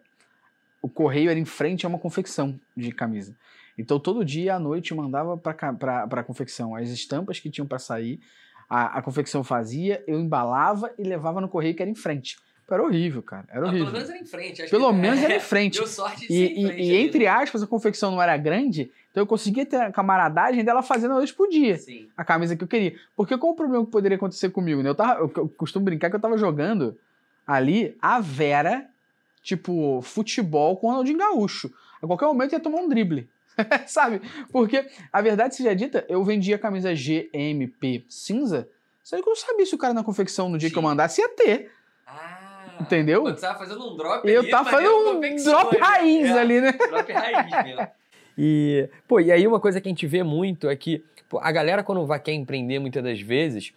o 0.82 0.90
correio 0.90 1.30
era 1.30 1.40
em 1.40 1.46
frente 1.46 1.86
a 1.86 1.90
uma 1.90 2.00
confecção 2.00 2.60
de 2.76 2.92
camisa. 2.92 3.36
Então 3.78 4.00
todo 4.00 4.26
dia 4.26 4.56
à 4.56 4.60
noite 4.60 4.92
eu 4.92 4.98
mandava 4.98 5.38
para 5.38 6.04
a 6.04 6.24
confecção 6.24 6.76
as 6.76 6.90
estampas 6.90 7.40
que 7.40 7.50
tinham 7.50 7.66
para 7.66 7.80
sair, 7.80 8.20
a, 8.70 9.00
a 9.00 9.02
confecção 9.02 9.44
fazia, 9.44 10.04
eu 10.06 10.20
embalava 10.20 10.94
e 10.98 11.04
levava 11.04 11.40
no 11.40 11.48
correio 11.48 11.74
que 11.74 11.82
era 11.82 11.90
em 11.90 11.96
frente. 11.96 12.38
Era 12.76 12.84
horrível, 12.84 13.22
cara. 13.22 13.46
Era 13.50 13.66
horrível. 13.66 13.86
pelo 13.86 13.94
menos 13.94 14.10
era 14.10 14.20
em 14.20 14.26
frente. 14.26 14.70
pelo 14.70 14.94
menos 14.94 15.20
era 15.24 15.36
em 15.36 15.40
frente. 15.40 15.78
Deu 15.78 15.88
sorte 15.88 16.28
de 16.28 16.34
e, 16.34 16.64
e, 16.64 16.68
frente, 16.68 16.82
e 16.82 16.96
entre 16.96 17.28
aspas, 17.28 17.64
a 17.64 17.68
confecção 17.68 18.12
não 18.12 18.22
era 18.22 18.36
grande, 18.38 18.92
então 19.12 19.24
eu 19.24 19.28
conseguia 19.28 19.66
ter 19.66 19.78
a 19.78 19.92
camaradagem 19.92 20.64
dela 20.64 20.82
fazendo 20.82 21.12
a 21.12 21.16
noite 21.16 21.34
por 21.34 21.48
dia. 21.50 21.78
Sim. 21.78 22.08
A 22.16 22.24
camisa 22.24 22.56
que 22.56 22.64
eu 22.64 22.68
queria. 22.68 22.96
Porque 23.16 23.38
qual 23.38 23.54
o 23.54 23.56
problema 23.56 23.86
que 23.86 23.92
poderia 23.92 24.16
acontecer 24.16 24.50
comigo? 24.50 24.82
Né? 24.82 24.90
Eu, 24.90 24.96
tava, 24.96 25.20
eu, 25.20 25.32
eu 25.36 25.50
costumo 25.50 25.86
brincar 25.86 26.10
que 26.10 26.16
eu 26.16 26.20
tava 26.20 26.38
jogando 26.38 26.98
ali 27.46 27.98
a 28.02 28.20
Vera, 28.20 28.88
tipo, 29.42 30.02
futebol 30.02 30.78
com 30.78 30.88
o 30.88 30.90
Ronaldinho 30.92 31.18
Gaúcho. 31.18 31.74
A 32.02 32.08
qualquer 32.08 32.26
momento 32.26 32.54
ia 32.54 32.60
tomar 32.60 32.80
um 32.80 32.88
drible. 32.88 33.28
Sabe? 33.88 34.22
Porque, 34.52 34.88
a 35.12 35.22
verdade 35.22 35.56
seja 35.56 35.76
dita, 35.76 36.06
eu 36.08 36.24
vendia 36.24 36.56
a 36.56 36.60
camisa 36.60 36.94
GMP 36.94 38.06
cinza, 38.08 38.70
só 39.04 39.16
que 39.16 39.24
eu 39.24 39.30
não 39.30 39.36
sabia 39.36 39.66
se 39.66 39.74
o 39.74 39.78
cara 39.78 39.94
na 39.94 40.04
confecção 40.04 40.50
no 40.50 40.58
dia 40.58 40.70
Sim. 40.70 40.74
que 40.74 40.78
eu 40.78 40.84
mandasse 40.84 41.20
ia 41.20 41.30
ter. 41.30 41.72
Entendeu? 42.80 43.24
Você 43.24 43.42
tava 43.42 43.60
fazendo 43.60 43.92
um 43.92 43.98
drop 43.98 44.28
Eu 44.28 44.50
tava 44.50 44.70
fazendo 44.70 45.20
um 45.20 45.44
drop 45.44 45.78
raiz 45.78 46.30
é, 46.30 46.40
ali, 46.40 46.62
né? 46.62 46.72
Drop 46.72 47.12
raiz 47.12 47.64
mesmo. 47.66 47.88
e, 48.38 48.90
pô, 49.08 49.20
e 49.20 49.32
aí 49.32 49.46
uma 49.46 49.60
coisa 49.60 49.82
que 49.82 49.88
a 49.88 49.92
gente 49.92 50.08
vê 50.08 50.24
muito 50.24 50.70
é 50.70 50.76
que 50.76 51.04
pô, 51.28 51.40
a 51.40 51.52
galera 51.52 51.84
quando 51.84 52.06
vai 52.06 52.20
quer 52.20 52.34
empreender 52.34 52.80
muitas 52.80 53.04
das 53.04 53.20
vezes, 53.20 53.74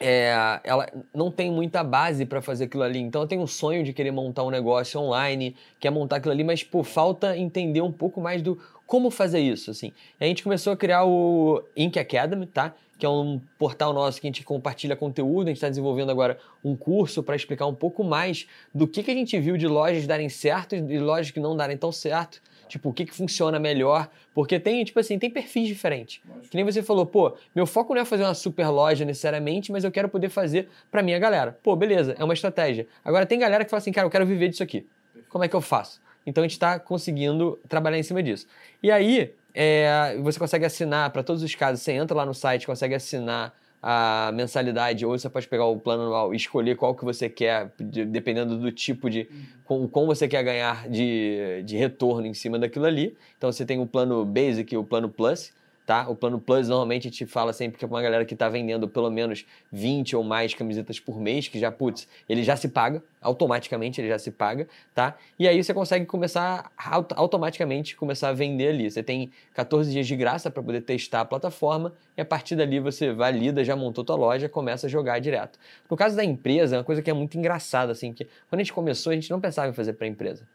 é, 0.00 0.60
ela 0.64 0.88
não 1.14 1.30
tem 1.30 1.50
muita 1.50 1.84
base 1.84 2.24
para 2.24 2.40
fazer 2.40 2.64
aquilo 2.64 2.82
ali. 2.82 2.98
Então, 2.98 3.20
ela 3.20 3.28
tem 3.28 3.38
um 3.38 3.46
sonho 3.46 3.84
de 3.84 3.92
querer 3.92 4.10
montar 4.10 4.44
um 4.44 4.50
negócio 4.50 4.98
online, 4.98 5.54
quer 5.78 5.90
montar 5.90 6.16
aquilo 6.16 6.32
ali, 6.32 6.42
mas 6.42 6.64
pô, 6.64 6.82
falta 6.82 7.36
entender 7.36 7.82
um 7.82 7.92
pouco 7.92 8.18
mais 8.20 8.40
do 8.40 8.58
como 8.86 9.10
fazer 9.10 9.40
isso, 9.40 9.70
assim. 9.70 9.92
E 10.18 10.24
a 10.24 10.26
gente 10.26 10.42
começou 10.42 10.72
a 10.72 10.76
criar 10.76 11.04
o 11.04 11.62
Ink 11.76 11.98
Academy, 11.98 12.46
tá? 12.46 12.74
Que 13.00 13.06
é 13.06 13.08
um 13.08 13.40
portal 13.58 13.94
nosso 13.94 14.20
que 14.20 14.26
a 14.26 14.28
gente 14.28 14.44
compartilha 14.44 14.94
conteúdo. 14.94 15.44
A 15.44 15.48
gente 15.48 15.56
está 15.56 15.70
desenvolvendo 15.70 16.10
agora 16.10 16.38
um 16.62 16.76
curso 16.76 17.22
para 17.22 17.34
explicar 17.34 17.66
um 17.66 17.74
pouco 17.74 18.04
mais 18.04 18.46
do 18.74 18.86
que, 18.86 19.02
que 19.02 19.10
a 19.10 19.14
gente 19.14 19.40
viu 19.40 19.56
de 19.56 19.66
lojas 19.66 20.06
darem 20.06 20.28
certo 20.28 20.76
e 20.76 20.98
lojas 20.98 21.30
que 21.30 21.40
não 21.40 21.56
darem 21.56 21.78
tão 21.78 21.90
certo. 21.90 22.42
Tipo, 22.68 22.90
o 22.90 22.92
que, 22.92 23.06
que 23.06 23.14
funciona 23.14 23.58
melhor. 23.58 24.08
Porque 24.34 24.60
tem, 24.60 24.84
tipo 24.84 25.00
assim, 25.00 25.18
tem 25.18 25.30
perfis 25.30 25.66
diferentes. 25.66 26.20
Que 26.50 26.56
nem 26.56 26.64
você 26.64 26.82
falou, 26.82 27.06
pô, 27.06 27.34
meu 27.54 27.66
foco 27.66 27.94
não 27.94 28.02
é 28.02 28.04
fazer 28.04 28.22
uma 28.22 28.34
super 28.34 28.68
loja 28.68 29.04
necessariamente, 29.04 29.72
mas 29.72 29.82
eu 29.82 29.90
quero 29.90 30.08
poder 30.08 30.28
fazer 30.28 30.68
para 30.90 31.02
minha 31.02 31.18
galera. 31.18 31.58
Pô, 31.62 31.74
beleza, 31.74 32.14
é 32.18 32.22
uma 32.22 32.34
estratégia. 32.34 32.86
Agora 33.02 33.24
tem 33.24 33.38
galera 33.38 33.64
que 33.64 33.70
fala 33.70 33.78
assim, 33.78 33.90
cara, 33.90 34.06
eu 34.06 34.10
quero 34.10 34.26
viver 34.26 34.50
disso 34.50 34.62
aqui. 34.62 34.86
Como 35.30 35.42
é 35.42 35.48
que 35.48 35.56
eu 35.56 35.60
faço? 35.60 36.00
Então 36.26 36.42
a 36.42 36.46
gente 36.46 36.52
está 36.52 36.78
conseguindo 36.78 37.58
trabalhar 37.66 37.98
em 37.98 38.02
cima 38.02 38.22
disso. 38.22 38.46
E 38.82 38.90
aí, 38.90 39.32
é, 39.54 40.16
você 40.22 40.38
consegue 40.38 40.64
assinar 40.64 41.10
para 41.10 41.22
todos 41.22 41.42
os 41.42 41.54
casos. 41.54 41.82
Você 41.82 41.92
entra 41.92 42.16
lá 42.16 42.26
no 42.26 42.34
site, 42.34 42.66
consegue 42.66 42.94
assinar 42.94 43.54
a 43.82 44.30
mensalidade, 44.34 45.06
ou 45.06 45.18
você 45.18 45.28
pode 45.28 45.48
pegar 45.48 45.64
o 45.64 45.78
plano 45.78 46.02
anual 46.02 46.34
e 46.34 46.36
escolher 46.36 46.76
qual 46.76 46.94
que 46.94 47.04
você 47.04 47.28
quer, 47.30 47.72
dependendo 47.78 48.58
do 48.58 48.70
tipo 48.70 49.08
de. 49.08 49.28
Uhum. 49.64 49.88
Com, 49.88 50.06
você 50.06 50.26
quer 50.26 50.42
ganhar 50.42 50.88
de, 50.88 51.62
de 51.64 51.76
retorno 51.76 52.26
em 52.26 52.34
cima 52.34 52.58
daquilo 52.58 52.84
ali. 52.84 53.16
Então 53.38 53.50
você 53.50 53.64
tem 53.64 53.80
o 53.80 53.86
plano 53.86 54.24
Basic 54.24 54.74
e 54.74 54.76
o 54.76 54.84
plano 54.84 55.08
Plus 55.08 55.52
tá? 55.90 56.08
O 56.08 56.14
plano 56.14 56.38
Plus 56.38 56.68
normalmente 56.68 57.08
a 57.08 57.10
gente 57.10 57.26
fala 57.26 57.52
sempre 57.52 57.76
que 57.76 57.84
é 57.84 57.88
uma 57.88 58.00
galera 58.00 58.24
que 58.24 58.34
está 58.34 58.48
vendendo 58.48 58.86
pelo 58.86 59.10
menos 59.10 59.44
20 59.72 60.14
ou 60.14 60.22
mais 60.22 60.54
camisetas 60.54 61.00
por 61.00 61.18
mês, 61.18 61.48
que 61.48 61.58
já, 61.58 61.72
putz, 61.72 62.06
ele 62.28 62.44
já 62.44 62.54
se 62.54 62.68
paga, 62.68 63.02
automaticamente 63.20 64.00
ele 64.00 64.06
já 64.06 64.16
se 64.16 64.30
paga, 64.30 64.68
tá? 64.94 65.16
E 65.36 65.48
aí 65.48 65.60
você 65.60 65.74
consegue 65.74 66.06
começar 66.06 66.70
automaticamente 67.16 67.96
começar 67.96 68.28
a 68.28 68.32
vender 68.32 68.68
ali. 68.68 68.88
Você 68.88 69.02
tem 69.02 69.32
14 69.52 69.90
dias 69.90 70.06
de 70.06 70.14
graça 70.14 70.48
para 70.48 70.62
poder 70.62 70.82
testar 70.82 71.22
a 71.22 71.24
plataforma 71.24 71.92
e 72.16 72.20
a 72.20 72.24
partir 72.24 72.54
dali 72.54 72.78
você 72.78 73.12
valida, 73.12 73.64
já 73.64 73.74
montou 73.74 74.04
tua 74.04 74.14
loja, 74.14 74.48
começa 74.48 74.86
a 74.86 74.88
jogar 74.88 75.18
direto. 75.18 75.58
No 75.90 75.96
caso 75.96 76.14
da 76.14 76.24
empresa, 76.24 76.76
é 76.76 76.78
uma 76.78 76.84
coisa 76.84 77.02
que 77.02 77.10
é 77.10 77.12
muito 77.12 77.36
engraçada, 77.36 77.90
assim, 77.90 78.12
que 78.12 78.28
quando 78.48 78.60
a 78.60 78.62
gente 78.62 78.72
começou, 78.72 79.10
a 79.10 79.14
gente 79.16 79.28
não 79.28 79.40
pensava 79.40 79.68
em 79.68 79.72
fazer 79.72 79.94
para 79.94 80.06
empresa. 80.06 80.46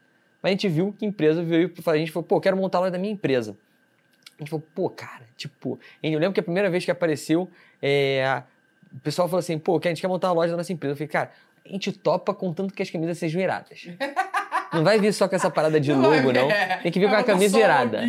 Mas 0.42 0.48
a 0.48 0.52
gente 0.52 0.68
viu 0.68 0.94
que 0.98 1.04
a 1.04 1.08
empresa 1.08 1.42
veio, 1.42 1.70
a 1.84 1.96
gente 1.98 2.10
falou, 2.10 2.26
pô, 2.26 2.40
quero 2.40 2.56
montar 2.56 2.78
loja 2.78 2.92
da 2.92 2.98
minha 2.98 3.12
empresa. 3.12 3.54
A 4.38 4.42
gente 4.42 4.50
falou, 4.50 4.64
pô, 4.74 4.90
cara, 4.90 5.24
tipo. 5.36 5.78
Eu 6.02 6.18
lembro 6.18 6.32
que 6.32 6.40
a 6.40 6.42
primeira 6.42 6.68
vez 6.68 6.84
que 6.84 6.90
apareceu, 6.90 7.50
é, 7.80 8.42
o 8.92 9.00
pessoal 9.00 9.28
falou 9.28 9.38
assim, 9.38 9.58
pô, 9.58 9.80
que 9.80 9.88
a 9.88 9.90
gente 9.90 10.00
quer 10.00 10.08
montar 10.08 10.28
uma 10.28 10.34
loja 10.34 10.50
da 10.50 10.58
nossa 10.58 10.72
empresa. 10.72 10.92
Eu 10.92 10.96
falei, 10.96 11.08
cara, 11.08 11.30
a 11.64 11.68
gente 11.68 11.92
topa 11.92 12.34
contanto 12.34 12.72
que 12.72 12.82
as 12.82 12.90
camisas 12.90 13.18
sejam 13.18 13.40
iradas. 13.40 13.88
Não 14.72 14.84
vai 14.84 14.98
vir 14.98 15.12
só 15.12 15.28
com 15.28 15.36
essa 15.36 15.50
parada 15.50 15.80
de 15.80 15.92
logo, 15.92 16.32
não. 16.32 16.48
Tem 16.82 16.92
que 16.92 16.98
vir 16.98 17.08
com 17.08 17.14
a 17.14 17.22
camisa 17.22 17.58
irada. 17.58 18.02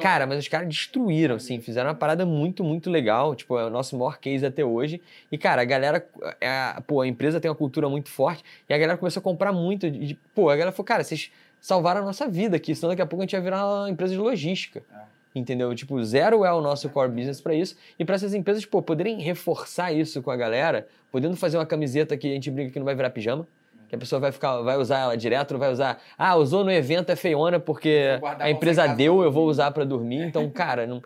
Cara, 0.00 0.26
mas 0.26 0.38
os 0.38 0.48
caras 0.48 0.68
destruíram, 0.68 1.36
assim, 1.36 1.60
fizeram 1.60 1.88
uma 1.88 1.94
parada 1.94 2.26
muito, 2.26 2.62
muito 2.62 2.90
legal. 2.90 3.34
Tipo, 3.34 3.58
é 3.58 3.66
o 3.66 3.70
nosso 3.70 3.96
maior 3.96 4.18
case 4.18 4.44
até 4.44 4.64
hoje. 4.64 5.00
E, 5.32 5.38
cara, 5.38 5.62
a 5.62 5.64
galera, 5.64 6.06
é, 6.40 6.76
pô, 6.86 7.00
a 7.00 7.08
empresa 7.08 7.40
tem 7.40 7.50
uma 7.50 7.56
cultura 7.56 7.88
muito 7.88 8.10
forte 8.10 8.44
e 8.68 8.74
a 8.74 8.78
galera 8.78 8.98
começou 8.98 9.20
a 9.20 9.22
comprar 9.24 9.52
muito. 9.52 9.86
pô, 10.34 10.50
a 10.50 10.52
galera 10.54 10.72
falou, 10.72 10.84
cara, 10.84 11.02
vocês 11.02 11.32
salvaram 11.60 12.02
a 12.02 12.04
nossa 12.04 12.28
vida 12.28 12.56
aqui, 12.56 12.74
senão 12.74 12.90
daqui 12.90 13.02
a 13.02 13.06
pouco 13.06 13.22
a 13.22 13.24
gente 13.24 13.32
ia 13.32 13.40
virar 13.40 13.66
uma 13.66 13.90
empresa 13.90 14.12
de 14.12 14.18
logística. 14.18 14.82
É. 14.94 15.13
entendeu? 15.34 15.74
Tipo, 15.74 16.02
zero 16.04 16.44
é 16.44 16.52
o 16.52 16.60
nosso 16.60 16.88
core 16.88 17.10
business 17.10 17.40
para 17.40 17.54
isso. 17.54 17.76
E 17.98 18.04
para 18.04 18.14
essas 18.14 18.34
empresas, 18.34 18.64
pô, 18.64 18.80
poderem 18.80 19.20
reforçar 19.20 19.92
isso 19.92 20.22
com 20.22 20.30
a 20.30 20.36
galera, 20.36 20.86
podendo 21.10 21.36
fazer 21.36 21.58
uma 21.58 21.66
camiseta 21.66 22.16
que 22.16 22.26
a 22.26 22.30
gente 22.30 22.50
brinca 22.50 22.72
que 22.72 22.78
não 22.78 22.84
vai 22.84 22.94
virar 22.94 23.10
pijama, 23.10 23.46
que 23.88 23.94
a 23.94 23.98
pessoa 23.98 24.20
vai 24.20 24.32
ficar, 24.32 24.60
vai 24.62 24.76
usar 24.76 24.98
ela 25.00 25.16
direto, 25.16 25.52
não 25.52 25.60
vai 25.60 25.72
usar. 25.72 26.00
Ah, 26.16 26.36
usou 26.36 26.64
no 26.64 26.70
evento 26.70 27.10
é 27.10 27.16
feiona 27.16 27.58
porque 27.58 28.18
a 28.38 28.50
empresa 28.50 28.86
deu, 28.86 29.22
eu 29.22 29.30
vou 29.30 29.46
usar 29.48 29.70
para 29.72 29.84
dormir. 29.84 30.22
Então, 30.24 30.48
cara, 30.48 30.86
não, 30.86 31.02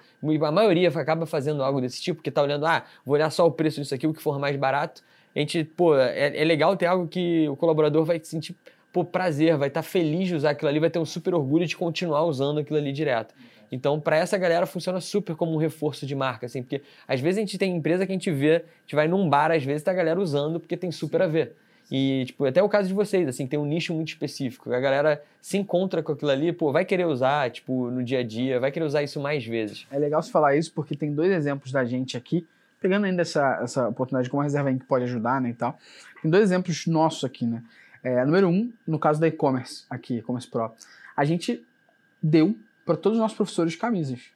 a 0.47 0.53
maioria 0.53 0.89
acaba 0.89 1.27
fazendo 1.27 1.63
algo 1.63 1.81
desse 1.81 2.01
tipo, 2.01 2.17
porque 2.17 2.31
tá 2.31 2.43
olhando, 2.43 2.67
ah, 2.67 2.85
vou 3.05 3.15
olhar 3.15 3.31
só 3.31 3.47
o 3.47 3.51
preço 3.51 3.81
disso 3.81 3.95
aqui, 3.95 4.07
o 4.07 4.13
que 4.13 4.23
for 4.23 4.39
mais 4.39 4.57
barato. 4.57 5.03
A 5.35 5.39
gente, 5.39 5.65
pô, 5.65 5.97
é, 5.97 6.37
é 6.37 6.45
legal 6.45 6.77
ter 6.77 6.87
algo 6.87 7.07
que 7.07 7.49
o 7.49 7.57
colaborador 7.57 8.05
vai 8.05 8.21
sentir 8.23 8.57
pô, 8.93 9.05
prazer, 9.05 9.57
vai 9.57 9.69
estar 9.69 9.83
tá 9.83 9.89
feliz 9.89 10.29
de 10.29 10.35
usar 10.35 10.51
aquilo 10.51 10.69
ali, 10.69 10.81
vai 10.81 10.91
ter 10.91 10.99
um 10.99 11.05
super 11.05 11.35
orgulho 11.35 11.67
de 11.67 11.77
continuar 11.77 12.25
usando 12.25 12.59
aquilo 12.59 12.79
ali 12.79 12.93
direto. 12.93 13.35
Então, 13.71 14.01
para 14.01 14.17
essa 14.17 14.39
galera, 14.39 14.67
funciona 14.67 15.01
super 15.01 15.37
como 15.37 15.53
um 15.53 15.57
reforço 15.57 16.07
de 16.07 16.15
marca, 16.15 16.47
assim, 16.47 16.63
porque 16.63 16.83
às 17.07 17.21
vezes 17.21 17.39
a 17.39 17.41
gente 17.41 17.59
tem 17.59 17.77
empresa 17.77 18.07
que 18.07 18.13
a 18.13 18.15
gente 18.15 18.31
vê, 18.31 18.57
a 18.57 18.81
gente 18.83 18.95
vai 18.95 19.09
num 19.09 19.29
bar, 19.29 19.51
às 19.51 19.65
vezes 19.65 19.83
tá 19.83 19.91
a 19.91 19.95
galera 19.95 20.21
usando 20.21 20.59
porque 20.59 20.77
tem 20.77 20.91
super 20.91 21.23
a 21.23 21.27
ver. 21.27 21.55
E, 21.91 22.25
tipo, 22.27 22.45
até 22.45 22.63
o 22.63 22.69
caso 22.69 22.89
de 22.89 22.95
vocês, 22.95 23.27
assim, 23.27 23.47
tem 23.47 23.59
um 23.59 23.65
nicho 23.65 23.95
muito 23.95 24.09
específico. 24.09 24.71
A 24.73 24.81
galera 24.81 25.23
se 25.41 25.57
encontra 25.57 26.03
com 26.03 26.13
aquilo 26.13 26.31
ali, 26.31 26.53
pô, 26.53 26.71
vai 26.71 26.85
querer 26.85 27.07
usar, 27.07 27.51
tipo, 27.51 27.91
no 27.91 28.05
dia 28.05 28.21
a 28.21 28.23
dia, 28.23 28.61
vai 28.61 28.71
querer 28.71 28.85
usar 28.85 29.03
isso 29.03 29.19
mais 29.21 29.45
vezes. 29.45 29.87
É 29.91 29.99
legal 29.99 30.23
você 30.23 30.31
falar 30.31 30.57
isso 30.57 30.73
porque 30.75 30.95
tem 30.95 31.15
dois 31.15 31.33
exemplos 31.33 31.73
da 31.73 31.85
gente 31.85 32.17
aqui, 32.17 32.47
pegando 32.79 33.07
ainda 33.07 33.23
essa, 33.23 33.61
essa 33.63 33.89
oportunidade 33.89 34.25
de 34.25 34.31
como 34.31 34.43
a 34.43 34.45
Reserva 34.45 34.71
Inc. 34.71 34.85
pode 34.85 35.05
ajudar, 35.05 35.41
né, 35.41 35.51
e 35.51 35.55
tal. 35.55 35.79
Tem 36.21 36.31
dois 36.31 36.45
exemplos 36.45 36.87
nossos 36.87 37.25
aqui, 37.25 37.47
né. 37.47 37.63
É, 38.05 38.25
número 38.25 38.49
um, 38.49 38.71
no 38.87 38.99
caso 38.99 39.19
da 39.19 39.27
e-commerce, 39.27 39.85
aqui, 39.89 40.19
e-commerce 40.19 40.49
pro, 40.49 40.71
a 41.17 41.25
gente 41.25 41.65
deu 42.23 42.55
para 42.89 42.97
todos 42.97 43.19
os 43.19 43.21
nossos 43.21 43.37
professores 43.37 43.77
camisas. 43.77 44.31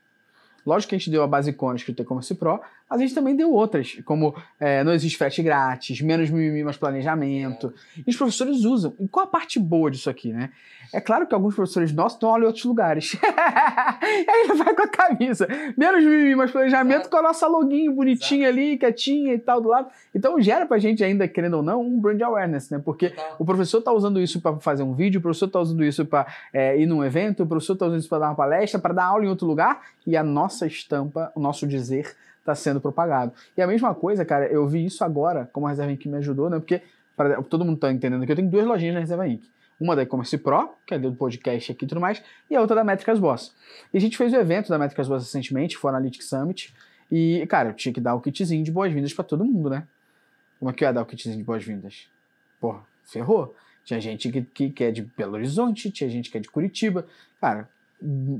Lógico 0.66 0.90
que 0.90 0.94
a 0.94 0.98
gente 0.98 1.10
deu 1.10 1.22
a 1.22 1.26
base 1.26 1.48
icônica 1.48 1.90
do 1.90 2.02
e-commerce 2.02 2.34
pro, 2.34 2.60
a 2.92 2.98
gente 2.98 3.14
também 3.14 3.34
deu 3.34 3.52
outras, 3.52 3.98
como 4.04 4.34
é, 4.60 4.84
não 4.84 4.92
existe 4.92 5.16
frete 5.16 5.42
grátis, 5.42 6.00
menos 6.02 6.28
mimimi, 6.28 6.62
mais 6.62 6.76
planejamento. 6.76 7.72
E 8.06 8.10
os 8.10 8.16
professores 8.16 8.64
usam. 8.64 8.94
E 9.00 9.08
qual 9.08 9.24
a 9.24 9.28
parte 9.28 9.58
boa 9.58 9.90
disso 9.90 10.10
aqui, 10.10 10.32
né? 10.32 10.50
É 10.92 11.00
claro 11.00 11.26
que 11.26 11.34
alguns 11.34 11.54
professores 11.54 11.90
nossos 11.90 12.16
estão 12.16 12.38
em 12.38 12.44
outros 12.44 12.64
lugares. 12.66 13.14
e 13.14 13.18
aí 13.24 14.44
ele 14.44 14.54
vai 14.54 14.74
com 14.74 14.82
a 14.82 14.88
camisa. 14.88 15.48
Menos 15.74 16.04
mimimi, 16.04 16.34
mais 16.34 16.50
planejamento, 16.50 17.08
com 17.08 17.16
a 17.16 17.22
nossa 17.22 17.46
loginho 17.46 17.94
bonitinha 17.94 18.48
ali, 18.48 18.76
quietinha 18.76 19.32
e 19.32 19.38
tal 19.38 19.62
do 19.62 19.68
lado. 19.68 19.88
Então 20.14 20.38
gera 20.38 20.66
pra 20.66 20.76
gente 20.78 21.02
ainda, 21.02 21.26
querendo 21.26 21.54
ou 21.54 21.62
não, 21.62 21.80
um 21.80 21.98
brand 21.98 22.20
awareness, 22.20 22.68
né? 22.68 22.78
Porque 22.84 23.14
o 23.38 23.44
professor 23.44 23.80
tá 23.80 23.90
usando 23.90 24.20
isso 24.20 24.38
para 24.38 24.58
fazer 24.60 24.82
um 24.82 24.92
vídeo, 24.92 25.18
o 25.18 25.22
professor 25.22 25.48
tá 25.48 25.60
usando 25.60 25.82
isso 25.82 26.04
para 26.04 26.26
é, 26.52 26.78
ir 26.78 26.84
num 26.84 27.02
evento, 27.02 27.42
o 27.42 27.46
professor 27.46 27.74
tá 27.74 27.86
usando 27.86 28.00
isso 28.00 28.08
para 28.08 28.18
dar 28.18 28.28
uma 28.28 28.34
palestra, 28.34 28.78
para 28.78 28.92
dar 28.92 29.04
aula 29.04 29.24
em 29.24 29.28
outro 29.28 29.46
lugar, 29.46 29.80
e 30.06 30.14
a 30.14 30.22
nossa 30.22 30.66
estampa, 30.66 31.32
o 31.34 31.40
nosso 31.40 31.66
dizer 31.66 32.14
está 32.42 32.54
sendo 32.54 32.80
propagado. 32.80 33.32
E 33.56 33.62
a 33.62 33.66
mesma 33.66 33.94
coisa, 33.94 34.24
cara, 34.24 34.46
eu 34.46 34.66
vi 34.66 34.84
isso 34.84 35.02
agora, 35.04 35.48
como 35.52 35.66
a 35.66 35.70
Reserva 35.70 35.92
Inc. 35.92 36.06
me 36.06 36.18
ajudou, 36.18 36.50
né? 36.50 36.58
Porque 36.58 36.82
pra, 37.16 37.40
todo 37.42 37.64
mundo 37.64 37.76
está 37.76 37.90
entendendo 37.90 38.26
que 38.26 38.32
eu 38.32 38.36
tenho 38.36 38.50
duas 38.50 38.66
lojinhas 38.66 38.94
na 38.94 39.00
Reserva 39.00 39.26
Inc. 39.26 39.42
Uma 39.80 39.96
da 39.96 40.02
e-commerce 40.02 40.36
Pro, 40.38 40.70
que 40.86 40.94
é 40.94 40.98
do 40.98 41.12
podcast 41.12 41.72
aqui 41.72 41.84
e 41.84 41.88
tudo 41.88 42.00
mais, 42.00 42.22
e 42.50 42.54
a 42.54 42.60
outra 42.60 42.76
da 42.76 42.84
Métricas 42.84 43.18
Boss. 43.18 43.54
E 43.92 43.96
a 43.96 44.00
gente 44.00 44.16
fez 44.16 44.32
o 44.32 44.36
evento 44.36 44.68
da 44.68 44.78
Métricas 44.78 45.08
Boss 45.08 45.24
recentemente, 45.24 45.76
foi 45.76 45.90
o 45.90 45.94
Analytics 45.94 46.28
Summit, 46.28 46.74
e, 47.10 47.46
cara, 47.46 47.70
eu 47.70 47.74
tinha 47.74 47.92
que 47.92 48.00
dar 48.00 48.14
o 48.14 48.20
kitzinho 48.20 48.64
de 48.64 48.70
boas-vindas 48.70 49.12
para 49.12 49.24
todo 49.24 49.44
mundo, 49.44 49.68
né? 49.68 49.86
Como 50.58 50.70
é 50.70 50.74
que 50.74 50.84
eu 50.84 50.88
ia 50.88 50.92
dar 50.92 51.02
o 51.02 51.06
kitzinho 51.06 51.36
de 51.36 51.42
boas-vindas? 51.42 52.08
Porra, 52.60 52.82
ferrou. 53.04 53.54
Tinha 53.84 54.00
gente 54.00 54.30
que, 54.30 54.42
que, 54.42 54.70
que, 54.70 54.84
é 54.84 54.90
de 54.90 55.02
Belo 55.02 55.34
Horizonte, 55.34 55.90
tinha 55.90 56.08
gente 56.08 56.30
que 56.30 56.38
é 56.38 56.40
de 56.40 56.48
Curitiba. 56.48 57.04
Cara, 57.40 57.68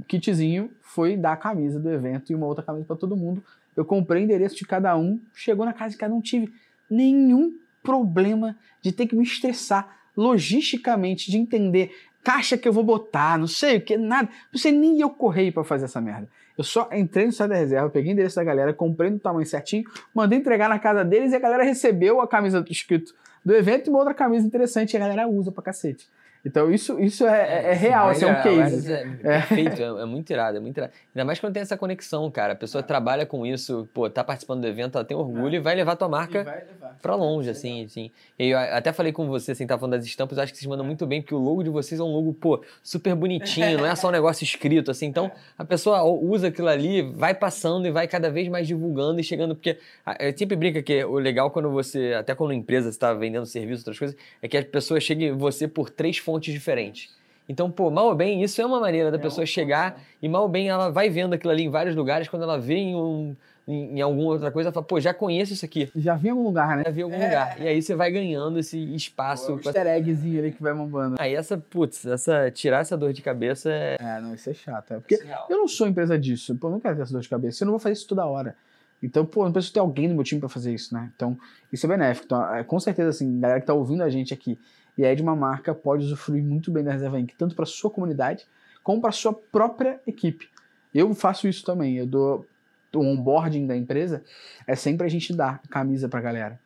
kitzinho 0.07 0.71
foi 0.81 1.17
dar 1.17 1.33
a 1.33 1.37
camisa 1.37 1.79
do 1.79 1.91
evento 1.91 2.33
e 2.33 2.35
uma 2.35 2.47
outra 2.47 2.63
camisa 2.65 2.87
para 2.87 2.97
todo 2.97 3.17
mundo 3.17 3.43
eu 3.77 3.85
comprei 3.85 4.23
o 4.23 4.25
endereço 4.25 4.57
de 4.57 4.67
cada 4.67 4.97
um, 4.97 5.21
chegou 5.35 5.65
na 5.65 5.73
casa 5.73 5.91
de 5.91 5.97
cada 5.97 6.15
um, 6.15 6.21
tive 6.21 6.53
nenhum 6.91 7.59
problema 7.83 8.57
de 8.81 8.93
ter 8.93 9.07
que 9.07 9.17
me 9.17 9.23
estressar 9.23 9.97
logisticamente, 10.17 11.31
de 11.31 11.39
entender 11.39 11.91
caixa 12.23 12.57
que 12.57 12.69
eu 12.69 12.73
vou 12.73 12.85
botar, 12.85 13.39
não 13.39 13.47
sei 13.47 13.79
o 13.79 13.81
que, 13.81 13.97
nada. 13.97 14.29
Não 14.53 14.59
sei 14.59 14.73
nem 14.73 15.01
eu 15.01 15.11
correio 15.11 15.53
para 15.53 15.65
fazer 15.65 15.87
essa 15.87 16.01
merda. 16.01 16.29
Eu 16.57 16.63
só 16.63 16.89
entrei 16.93 17.27
no 17.27 17.33
site 17.33 17.51
da 17.51 17.57
reserva, 17.57 17.91
peguei 17.91 18.11
o 18.11 18.13
endereço 18.13 18.37
da 18.37 18.45
galera, 18.45 18.73
comprei 18.73 19.11
no 19.11 19.19
tamanho 19.19 19.47
certinho, 19.47 19.85
mandei 20.15 20.39
entregar 20.39 20.69
na 20.69 20.79
casa 20.79 21.05
deles 21.05 21.33
e 21.33 21.37
a 21.37 21.39
galera 21.39 21.65
recebeu 21.65 22.21
a 22.21 22.29
camisa 22.29 22.65
escrito 22.69 23.15
do 23.45 23.55
evento 23.55 23.89
e 23.89 23.91
uma 23.91 23.99
outra 23.99 24.15
camisa 24.15 24.47
interessante 24.47 24.93
e 24.93 24.97
a 24.97 25.01
galera 25.01 25.27
usa 25.27 25.51
pra 25.51 25.63
cacete. 25.63 26.09
Então 26.45 26.73
isso, 26.73 26.99
isso 26.99 27.25
é, 27.25 27.67
é, 27.67 27.71
é 27.71 27.73
real, 27.73 28.11
isso 28.11 28.25
é 28.25 28.33
um 28.33 28.43
case. 28.43 28.93
É, 28.93 29.03
é 29.03 29.05
perfeito, 29.23 29.81
é, 29.81 30.03
é, 30.03 30.05
muito 30.05 30.29
irado, 30.31 30.57
é 30.57 30.61
muito 30.61 30.77
irado. 30.77 30.93
Ainda 31.15 31.25
mais 31.25 31.39
quando 31.39 31.53
tem 31.53 31.63
essa 31.63 31.77
conexão, 31.77 32.29
cara. 32.33 32.55
A 32.55 32.57
pessoa 32.57 32.83
trabalha 32.83 33.25
com 33.25 33.47
isso, 33.47 33.89
pô, 33.95 34.11
tá 34.11 34.25
participando 34.25 34.61
do 34.61 34.67
evento, 34.67 34.99
ela 34.99 35.05
tem 35.05 35.17
orgulho 35.17 35.55
e 35.55 35.61
vai 35.61 35.77
levar 35.77 35.93
a 35.93 35.97
tua 35.97 36.09
marca 36.09 36.67
para 37.01 37.15
longe, 37.15 37.49
assim, 37.49 37.85
assim. 37.85 38.11
E 38.37 38.49
eu 38.49 38.59
até 38.59 38.93
falei 38.93 39.13
com 39.13 39.29
você, 39.29 39.53
assim, 39.53 39.67
tá 39.67 39.79
falando 39.79 39.93
das 39.93 40.05
estampas, 40.05 40.37
eu 40.37 40.43
acho 40.43 40.53
que 40.53 40.59
vocês 40.59 40.69
mandam 40.69 40.85
muito 40.85 41.07
bem, 41.07 41.23
porque 41.23 41.35
o 41.35 41.39
logo 41.39 41.63
de 41.63 41.71
vocês 41.71 42.01
é 42.01 42.03
um 42.03 42.13
logo, 42.13 42.35
pô, 42.35 42.61
super 42.83 43.15
bonitinho, 43.15 43.79
não 43.79 43.87
é 43.87 43.95
só 43.95 44.09
um 44.09 44.13
negócio 44.13 44.43
escrito, 44.43 44.91
assim. 44.91 45.07
Então, 45.07 45.31
a 45.57 45.65
pessoa 45.65 46.03
usa 46.03 46.49
aquilo 46.49 46.69
ali, 46.69 47.03
vai 47.03 47.35
passando 47.35 47.87
e 47.87 47.91
vai 47.93 48.09
cada 48.09 48.29
vez 48.29 48.49
mais 48.49 48.67
divulgando 48.67 49.21
e 49.21 49.25
chegando, 49.25 49.55
porque 49.55 49.79
eu 50.19 50.37
sempre 50.37 50.57
brinca 50.57 50.83
que 50.83 51.05
o 51.05 51.21
legal 51.21 51.53
quando 51.53 51.71
você, 51.71 52.15
até 52.19 52.35
quando 52.35 52.53
empresa 52.53 52.89
está 52.89 53.15
vendendo 53.15 53.47
serviço, 53.47 53.83
outras 53.83 53.99
coisas, 53.99 54.17
é 54.41 54.49
que 54.49 54.57
a 54.57 54.65
pessoa 54.65 54.99
chega 54.99 55.25
em 55.27 55.33
você 55.33 55.69
por 55.69 55.89
três 55.89 56.19
fontes 56.19 56.32
fontes 56.33 56.53
diferentes. 56.53 57.11
Então, 57.49 57.71
pô, 57.71 57.91
mal 57.91 58.07
ou 58.07 58.15
bem, 58.15 58.43
isso 58.43 58.63
é 58.63 58.65
uma 58.65 58.81
maneira 58.81 59.11
da 59.11 59.19
é 59.19 59.21
pessoa 59.21 59.45
chegar 59.45 60.01
e 60.23 60.29
mal 60.29 60.45
ou 60.45 60.49
bem 60.49 60.69
ela 60.69 60.89
vai 60.91 61.11
vendo 61.11 61.35
aquilo 61.35 61.53
ali 61.53 61.65
em 61.65 61.69
vários 61.69 61.95
lugares, 61.95 62.27
quando 62.29 62.45
ela 62.45 62.59
vê 62.59 62.77
em, 62.77 62.95
um, 62.95 63.37
em, 63.69 63.99
em 63.99 64.01
alguma 64.01 64.31
outra 64.31 64.51
coisa, 64.51 64.69
ela 64.69 64.73
fala, 64.73 64.87
pô, 64.87 64.99
já 64.99 65.13
conheço 65.13 65.53
isso 65.53 65.65
aqui. 65.65 65.91
Já 65.95 66.15
vi 66.15 66.29
em 66.29 66.31
algum 66.31 66.45
lugar, 66.45 66.77
né? 66.77 66.85
Já 66.87 66.91
vi 66.91 67.01
em 67.01 67.05
algum 67.05 67.17
é. 67.17 67.27
lugar. 67.27 67.61
E 67.61 67.69
aí 67.69 67.83
você 67.83 67.95
vai 67.95 68.11
ganhando 68.11 68.59
esse 68.59 68.79
espaço. 68.95 69.47
Pô, 69.47 69.53
é 69.53 69.57
um 69.57 69.59
easter 69.59 69.87
eggzinho 69.87 70.39
ali 70.39 70.53
que 70.53 70.63
vai 70.63 70.73
bombando. 70.73 71.17
Aí 71.19 71.35
essa, 71.35 71.59
putz, 71.59 72.07
essa, 72.07 72.51
tirar 72.51 72.81
essa 72.81 72.97
dor 72.97 73.13
de 73.13 73.21
cabeça 73.21 73.71
é... 73.71 73.97
É, 74.01 74.21
não, 74.21 74.35
isso 74.35 74.49
é 74.49 74.55
chato. 74.55 74.95
É 74.95 75.01
porque 75.01 75.17
é 75.17 75.39
eu 75.51 75.59
não 75.59 75.69
sou 75.69 75.87
empresa 75.87 76.19
disso, 76.19 76.57
pô, 76.57 76.69
eu 76.69 76.73
não 76.73 76.81
quero 76.81 76.97
ter 76.97 77.03
essa 77.03 77.13
dor 77.13 77.21
de 77.21 77.29
cabeça, 77.29 77.65
eu 77.65 77.67
não 77.67 77.73
vou 77.73 77.81
fazer 77.81 77.95
isso 77.95 78.09
toda 78.09 78.25
hora. 78.25 78.57
Então, 79.03 79.27
pô, 79.27 79.45
não 79.45 79.53
preciso 79.53 79.75
ter 79.75 79.81
alguém 79.81 80.07
no 80.07 80.15
meu 80.15 80.23
time 80.23 80.41
para 80.41 80.49
fazer 80.49 80.73
isso, 80.73 80.95
né? 80.95 81.11
Então, 81.17 81.37
isso 81.73 81.85
é 81.85 81.89
benéfico. 81.89 82.27
Então, 82.27 82.55
é, 82.55 82.63
com 82.63 82.79
certeza, 82.79 83.11
assim, 83.11 83.41
galera 83.41 83.61
que 83.61 83.67
tá 83.67 83.75
ouvindo 83.75 84.03
a 84.03 84.09
gente 84.09 84.33
aqui 84.33 84.57
e 84.97 85.05
aí 85.05 85.17
de 85.17 85.23
uma 85.23 85.37
marca 85.37 85.75
pode 85.75 86.05
usufruir 86.05 86.43
muito 86.43 86.71
bem 86.71 86.85
da 86.85 86.93
Reserva 86.93 87.19
Inc., 87.19 87.35
tanto 87.37 87.55
para 87.55 87.67
sua 87.67 87.91
comunidade 87.91 88.47
como 88.83 89.01
para 89.01 89.13
sua 89.13 89.33
própria 89.33 90.01
equipe. 90.07 90.49
Eu 90.95 91.15
faço 91.15 91.49
isso 91.49 91.65
também, 91.65 91.97
eu 91.97 92.07
dou 92.07 92.47
o 92.95 93.01
onboarding 93.01 93.67
da 93.67 93.77
empresa 93.77 94.23
é 94.67 94.77
sempre 94.77 95.07
a 95.07 95.11
gente 95.11 95.35
dar 95.35 95.63
camisa 95.71 96.09
para 96.09 96.19
a 96.19 96.23
galera. 96.23 96.61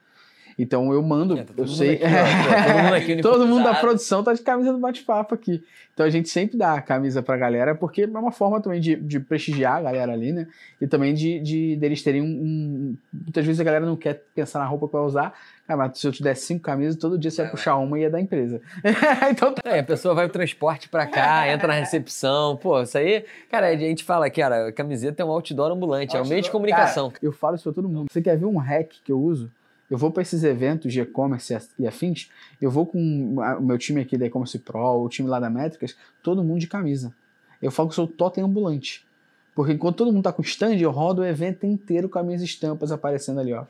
Então 0.58 0.92
eu 0.92 1.02
mando, 1.02 1.38
é, 1.38 1.44
eu 1.56 1.68
sei. 1.68 1.96
Aqui, 1.96 2.04
ó, 2.04 2.64
todo 2.64 2.82
mundo, 2.82 2.94
aqui 2.96 3.16
todo 3.20 3.46
mundo 3.46 3.64
da 3.64 3.75
produção 3.75 4.25
tá 4.25 4.32
de 4.32 4.40
camisa 4.40 4.72
do 4.72 4.78
bate-papo 4.78 5.34
aqui. 5.34 5.62
Então 5.92 6.04
a 6.04 6.10
gente 6.10 6.28
sempre 6.28 6.58
dá 6.58 6.75
a 6.75 6.82
camisa 6.82 7.22
pra 7.22 7.36
galera, 7.36 7.75
porque 7.75 8.02
é 8.02 8.06
uma 8.06 8.32
forma 8.32 8.60
também 8.60 8.80
de, 8.80 8.96
de 8.96 9.18
prestigiar 9.20 9.76
a 9.76 9.82
galera 9.82 10.12
ali, 10.12 10.32
né? 10.32 10.46
E 10.80 10.86
também 10.86 11.14
de, 11.14 11.40
de 11.40 11.76
deles 11.76 12.02
terem 12.02 12.22
um, 12.22 12.26
um, 12.26 12.96
Muitas 13.12 13.44
vezes 13.46 13.60
a 13.60 13.64
galera 13.64 13.84
não 13.84 13.96
quer 13.96 14.22
pensar 14.34 14.58
na 14.58 14.66
roupa 14.66 14.88
para 14.88 15.02
usar. 15.02 15.34
Ah, 15.68 15.76
mas 15.76 15.98
se 15.98 16.06
eu 16.06 16.12
te 16.12 16.22
der 16.22 16.36
cinco 16.36 16.62
camisas, 16.62 16.96
todo 16.96 17.18
dia 17.18 17.30
você 17.30 17.40
é, 17.40 17.44
vai 17.44 17.50
puxar 17.50 17.76
uma 17.76 17.98
e 17.98 18.04
é 18.04 18.10
da 18.10 18.20
empresa. 18.20 18.60
então 19.30 19.52
tá. 19.52 19.62
É, 19.64 19.80
a 19.80 19.84
pessoa 19.84 20.14
vai 20.14 20.26
o 20.26 20.28
transporte 20.28 20.88
para 20.88 21.06
cá, 21.06 21.50
entra 21.50 21.68
na 21.68 21.75
recepção. 21.75 22.56
Pô, 22.56 22.80
isso 22.82 22.96
aí, 22.96 23.25
cara, 23.50 23.68
a 23.68 23.76
gente 23.76 24.04
fala 24.04 24.30
que, 24.30 24.40
cara, 24.40 24.68
a 24.68 24.72
camiseta 24.72 25.22
é 25.22 25.26
um 25.26 25.30
outdoor 25.30 25.72
ambulante, 25.72 26.16
outdoor, 26.16 26.25
é 26.25 26.26
um 26.26 26.28
meio 26.28 26.42
de 26.42 26.50
comunicação. 26.50 27.10
Cara, 27.10 27.25
eu 27.25 27.32
falo 27.32 27.56
isso 27.56 27.64
pra 27.64 27.72
todo 27.72 27.88
mundo. 27.88 28.06
Você 28.10 28.22
quer 28.22 28.36
ver 28.38 28.46
um 28.46 28.58
hack 28.58 28.90
que 29.02 29.10
eu 29.10 29.18
uso? 29.18 29.50
Eu 29.90 29.97
vou 29.97 30.11
para 30.11 30.23
esses 30.23 30.43
eventos 30.43 30.93
de 30.93 31.00
e-commerce 31.00 31.57
e 31.78 31.87
afins, 31.87 32.31
eu 32.61 32.71
vou 32.71 32.87
com 32.87 32.99
o 32.99 33.62
meu 33.62 33.78
time 33.78 34.00
aqui 34.00 34.19
da 34.19 34.26
e-commerce 34.26 34.59
Pro, 34.59 35.02
o 35.02 35.09
time 35.09 35.28
lá 35.28 35.38
da 35.38 35.49
Métricas, 35.49 35.97
todo 36.23 36.43
mundo 36.43 36.61
de 36.61 36.66
camisa. 36.66 37.14
Eu 37.62 37.71
falo 37.71 37.88
que 37.88 37.95
sou 37.95 38.07
totem 38.07 38.43
ambulante. 38.43 39.07
Porque 39.55 39.73
enquanto 39.73 39.97
todo 39.97 40.12
mundo 40.12 40.25
tá 40.25 40.33
com 40.33 40.43
stand, 40.43 40.76
eu 40.76 40.90
rodo 40.90 41.23
o 41.23 41.25
evento 41.25 41.64
inteiro 41.64 42.09
com 42.09 42.19
as 42.19 42.26
minhas 42.26 42.43
estampas 42.43 42.93
aparecendo 42.93 43.40
ali, 43.40 43.55
ó. 43.55 43.64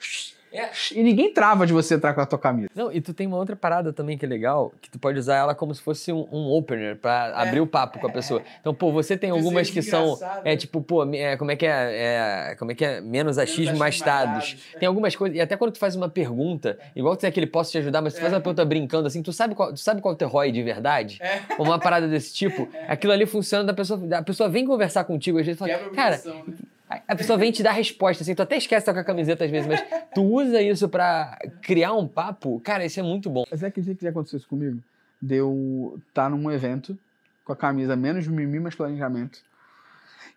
É. 0.52 0.70
E 0.92 1.02
ninguém 1.02 1.32
trava 1.32 1.66
de 1.66 1.72
você 1.72 1.94
entrar 1.94 2.14
com 2.14 2.20
a 2.20 2.26
tua 2.26 2.38
camisa. 2.38 2.68
Não, 2.74 2.92
e 2.92 3.00
tu 3.00 3.12
tem 3.12 3.26
uma 3.26 3.36
outra 3.36 3.56
parada 3.56 3.92
também 3.92 4.16
que 4.16 4.24
é 4.24 4.28
legal, 4.28 4.72
que 4.80 4.90
tu 4.90 4.98
pode 4.98 5.18
usar 5.18 5.36
ela 5.36 5.54
como 5.54 5.74
se 5.74 5.82
fosse 5.82 6.12
um, 6.12 6.26
um 6.32 6.50
opener 6.52 6.96
para 6.96 7.28
é. 7.28 7.42
abrir 7.42 7.60
o 7.60 7.66
papo 7.66 7.98
com 7.98 8.06
a 8.06 8.10
pessoa. 8.10 8.42
Então, 8.60 8.74
pô, 8.74 8.92
você 8.92 9.16
tem 9.16 9.30
algumas 9.30 9.70
que 9.70 9.82
são 9.82 10.18
é 10.44 10.56
tipo, 10.56 10.80
pô, 10.80 11.04
é, 11.14 11.36
como 11.36 11.50
é 11.50 11.56
que 11.56 11.66
é, 11.66 12.50
é, 12.50 12.54
como 12.56 12.72
é 12.72 12.74
que 12.74 12.84
é 12.84 13.00
menos 13.00 13.38
achismo 13.38 13.76
mais 13.76 14.00
dados. 14.00 14.56
Tem 14.78 14.86
algumas 14.86 15.14
coisas, 15.14 15.36
e 15.36 15.40
até 15.40 15.56
quando 15.56 15.72
tu 15.72 15.78
faz 15.78 15.94
uma 15.96 16.08
pergunta, 16.08 16.78
igual 16.94 17.16
tu 17.16 17.20
tem 17.20 17.28
aquele 17.28 17.46
posso 17.46 17.72
te 17.72 17.78
ajudar, 17.78 18.00
mas 18.00 18.14
tu 18.14 18.20
faz 18.20 18.32
uma 18.32 18.38
é. 18.38 18.42
pergunta 18.42 18.64
brincando 18.64 19.06
assim, 19.06 19.22
tu 19.22 19.32
sabe 19.32 19.54
qual, 19.54 19.72
tu 19.72 19.80
sabe 19.80 20.00
qual 20.00 20.12
é 20.12 20.14
o 20.14 20.18
teu 20.18 20.28
ROI 20.28 20.52
de 20.52 20.62
verdade? 20.62 21.18
É. 21.20 21.42
Ou 21.58 21.66
uma 21.66 21.78
parada 21.78 22.08
desse 22.08 22.34
tipo, 22.34 22.68
aquilo 22.88 23.12
ali 23.12 23.26
funciona 23.26 23.64
da 23.64 23.74
pessoa, 23.74 24.00
a 24.16 24.22
pessoa 24.22 24.48
vem 24.48 24.64
conversar 24.64 25.04
contigo 25.04 25.38
às 25.38 25.46
vezes 25.46 25.58
fala, 25.58 25.72
cara, 25.94 26.20
né? 26.24 26.54
A 26.88 27.16
pessoa 27.16 27.36
vem 27.36 27.50
te 27.50 27.64
dar 27.64 27.72
resposta, 27.72 28.22
assim, 28.22 28.34
tu 28.34 28.42
até 28.42 28.56
esquece 28.56 28.84
de 28.84 28.86
tocar 28.86 29.00
a 29.00 29.04
camiseta 29.04 29.44
às 29.44 29.50
vezes, 29.50 29.66
mas 29.66 29.84
tu 30.14 30.22
usa 30.22 30.62
isso 30.62 30.88
para 30.88 31.36
criar 31.60 31.92
um 31.94 32.06
papo, 32.06 32.60
cara, 32.60 32.84
isso 32.84 33.00
é 33.00 33.02
muito 33.02 33.28
bom. 33.28 33.44
Mas 33.50 33.64
é 33.64 33.70
que 33.70 33.82
já 33.82 34.10
aconteceu 34.10 34.36
isso 34.36 34.48
comigo? 34.48 34.80
Deu 35.20 36.00
tá 36.14 36.28
num 36.28 36.48
evento 36.50 36.96
com 37.44 37.52
a 37.52 37.56
camisa 37.56 37.96
menos 37.96 38.28
mimimi, 38.28 38.60
mais 38.60 38.76
planejamento. 38.76 39.40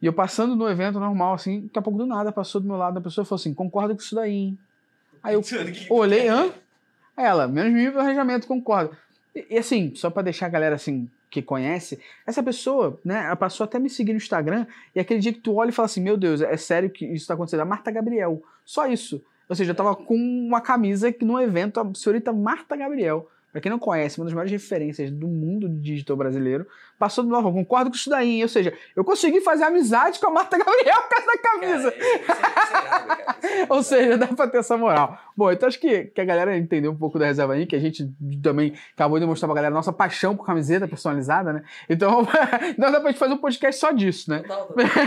E 0.02 0.08
eu 0.08 0.14
passando 0.14 0.56
no 0.56 0.68
evento 0.68 1.00
normal, 1.00 1.36
assim, 1.36 1.62
daqui 1.62 1.78
a 1.78 1.82
pouco 1.82 2.00
do 2.00 2.06
nada 2.06 2.32
passou 2.32 2.60
do 2.62 2.68
meu 2.68 2.78
lado 2.78 2.98
a 2.98 3.02
pessoa 3.02 3.24
e 3.24 3.28
falou 3.28 3.40
assim: 3.40 3.54
concorda 3.54 3.94
com 3.94 4.02
isso 4.02 4.16
daí, 4.16 4.34
hein? 4.34 4.60
Aí 5.22 5.36
eu 5.36 5.44
olhei, 5.90 6.30
hã? 6.30 6.52
Ela, 7.16 7.48
menos 7.48 7.74
mil 7.74 7.92
pro 7.92 8.02
arranjamento, 8.02 8.48
concordo. 8.48 8.96
E, 9.36 9.46
e 9.52 9.58
assim, 9.58 9.94
só 9.94 10.10
pra 10.10 10.24
deixar 10.24 10.46
a 10.46 10.50
galera 10.50 10.76
assim 10.76 11.10
que 11.30 11.42
conhece, 11.42 12.00
essa 12.26 12.42
pessoa, 12.42 13.00
né, 13.06 13.26
ela 13.26 13.36
passou 13.36 13.64
até 13.64 13.78
me 13.78 13.90
seguir 13.90 14.14
no 14.14 14.18
Instagram, 14.18 14.66
e 14.96 15.00
aquele 15.00 15.20
dia 15.20 15.32
que 15.32 15.40
tu 15.40 15.56
olha 15.56 15.70
e 15.70 15.74
fala 15.74 15.86
assim, 15.86 16.02
meu 16.02 16.18
Deus, 16.18 16.42
é 16.42 16.58
sério 16.58 16.90
que 16.90 17.06
isso 17.06 17.28
tá 17.28 17.36
acontecendo? 17.36 17.62
A 17.62 17.66
Marta 17.66 17.92
Gabriel, 17.92 18.42
só 18.66 18.88
isso. 18.88 19.24
Ou 19.48 19.56
seja, 19.56 19.72
eu 19.72 19.76
tava 19.76 19.96
com 19.96 20.16
uma 20.16 20.62
camisa 20.62 21.12
que 21.12 21.26
no 21.26 21.40
evento, 21.40 21.80
a 21.80 21.94
senhorita 21.94 22.32
Marta 22.32 22.76
Gabriel, 22.76 23.30
para 23.52 23.62
quem 23.62 23.72
não 23.72 23.80
conhece, 23.80 24.20
uma 24.20 24.26
das 24.26 24.34
maiores 24.34 24.52
referências 24.52 25.10
do 25.10 25.28
mundo 25.28 25.68
digital 25.68 26.16
brasileiro, 26.16 26.68
passou 27.00 27.24
do 27.24 27.30
novo. 27.30 27.52
Concordo 27.52 27.90
com 27.90 27.96
isso 27.96 28.10
daí? 28.10 28.44
Ou 28.44 28.50
seja, 28.50 28.74
eu 28.96 29.04
consegui 29.04 29.40
fazer 29.40 29.64
amizade 29.64 30.20
com 30.20 30.28
a 30.28 30.32
Marta 30.32 30.58
Gabriel 30.58 31.02
por 31.02 31.10
causa 31.10 31.26
da 31.26 31.38
camisa. 31.38 31.92
Cara, 31.92 33.20
é, 33.42 33.48
é. 33.48 33.64
É 33.64 33.66
Ou 33.70 33.82
seja, 33.82 34.18
dá 34.18 34.28
pra 34.28 34.48
ter 34.48 34.58
essa 34.58 34.78
moral. 34.78 35.18
Bom, 35.36 35.52
então 35.52 35.68
acho 35.68 35.80
que, 35.80 36.06
que 36.06 36.20
a 36.20 36.26
galera 36.26 36.58
entendeu 36.58 36.92
um 36.92 36.96
pouco 36.96 37.18
da 37.18 37.26
reserva 37.26 37.54
aí, 37.54 37.66
que 37.66 37.76
a 37.76 37.80
gente 37.80 38.12
também 38.44 38.74
acabou 38.94 39.20
de 39.20 39.26
mostrar 39.26 39.48
pra 39.48 39.56
galera 39.56 39.74
a 39.74 39.78
nossa 39.78 39.94
paixão 39.94 40.36
por 40.36 40.46
camiseta 40.46 40.88
personalizada, 40.88 41.54
né? 41.54 41.64
Então, 41.90 42.28
não 42.78 42.92
dá 42.92 43.00
pra 43.00 43.12
gente 43.12 43.20
fazer 43.20 43.34
um 43.34 43.38
podcast 43.38 43.80
só 43.80 43.92
disso, 43.92 44.30
né? 44.30 44.44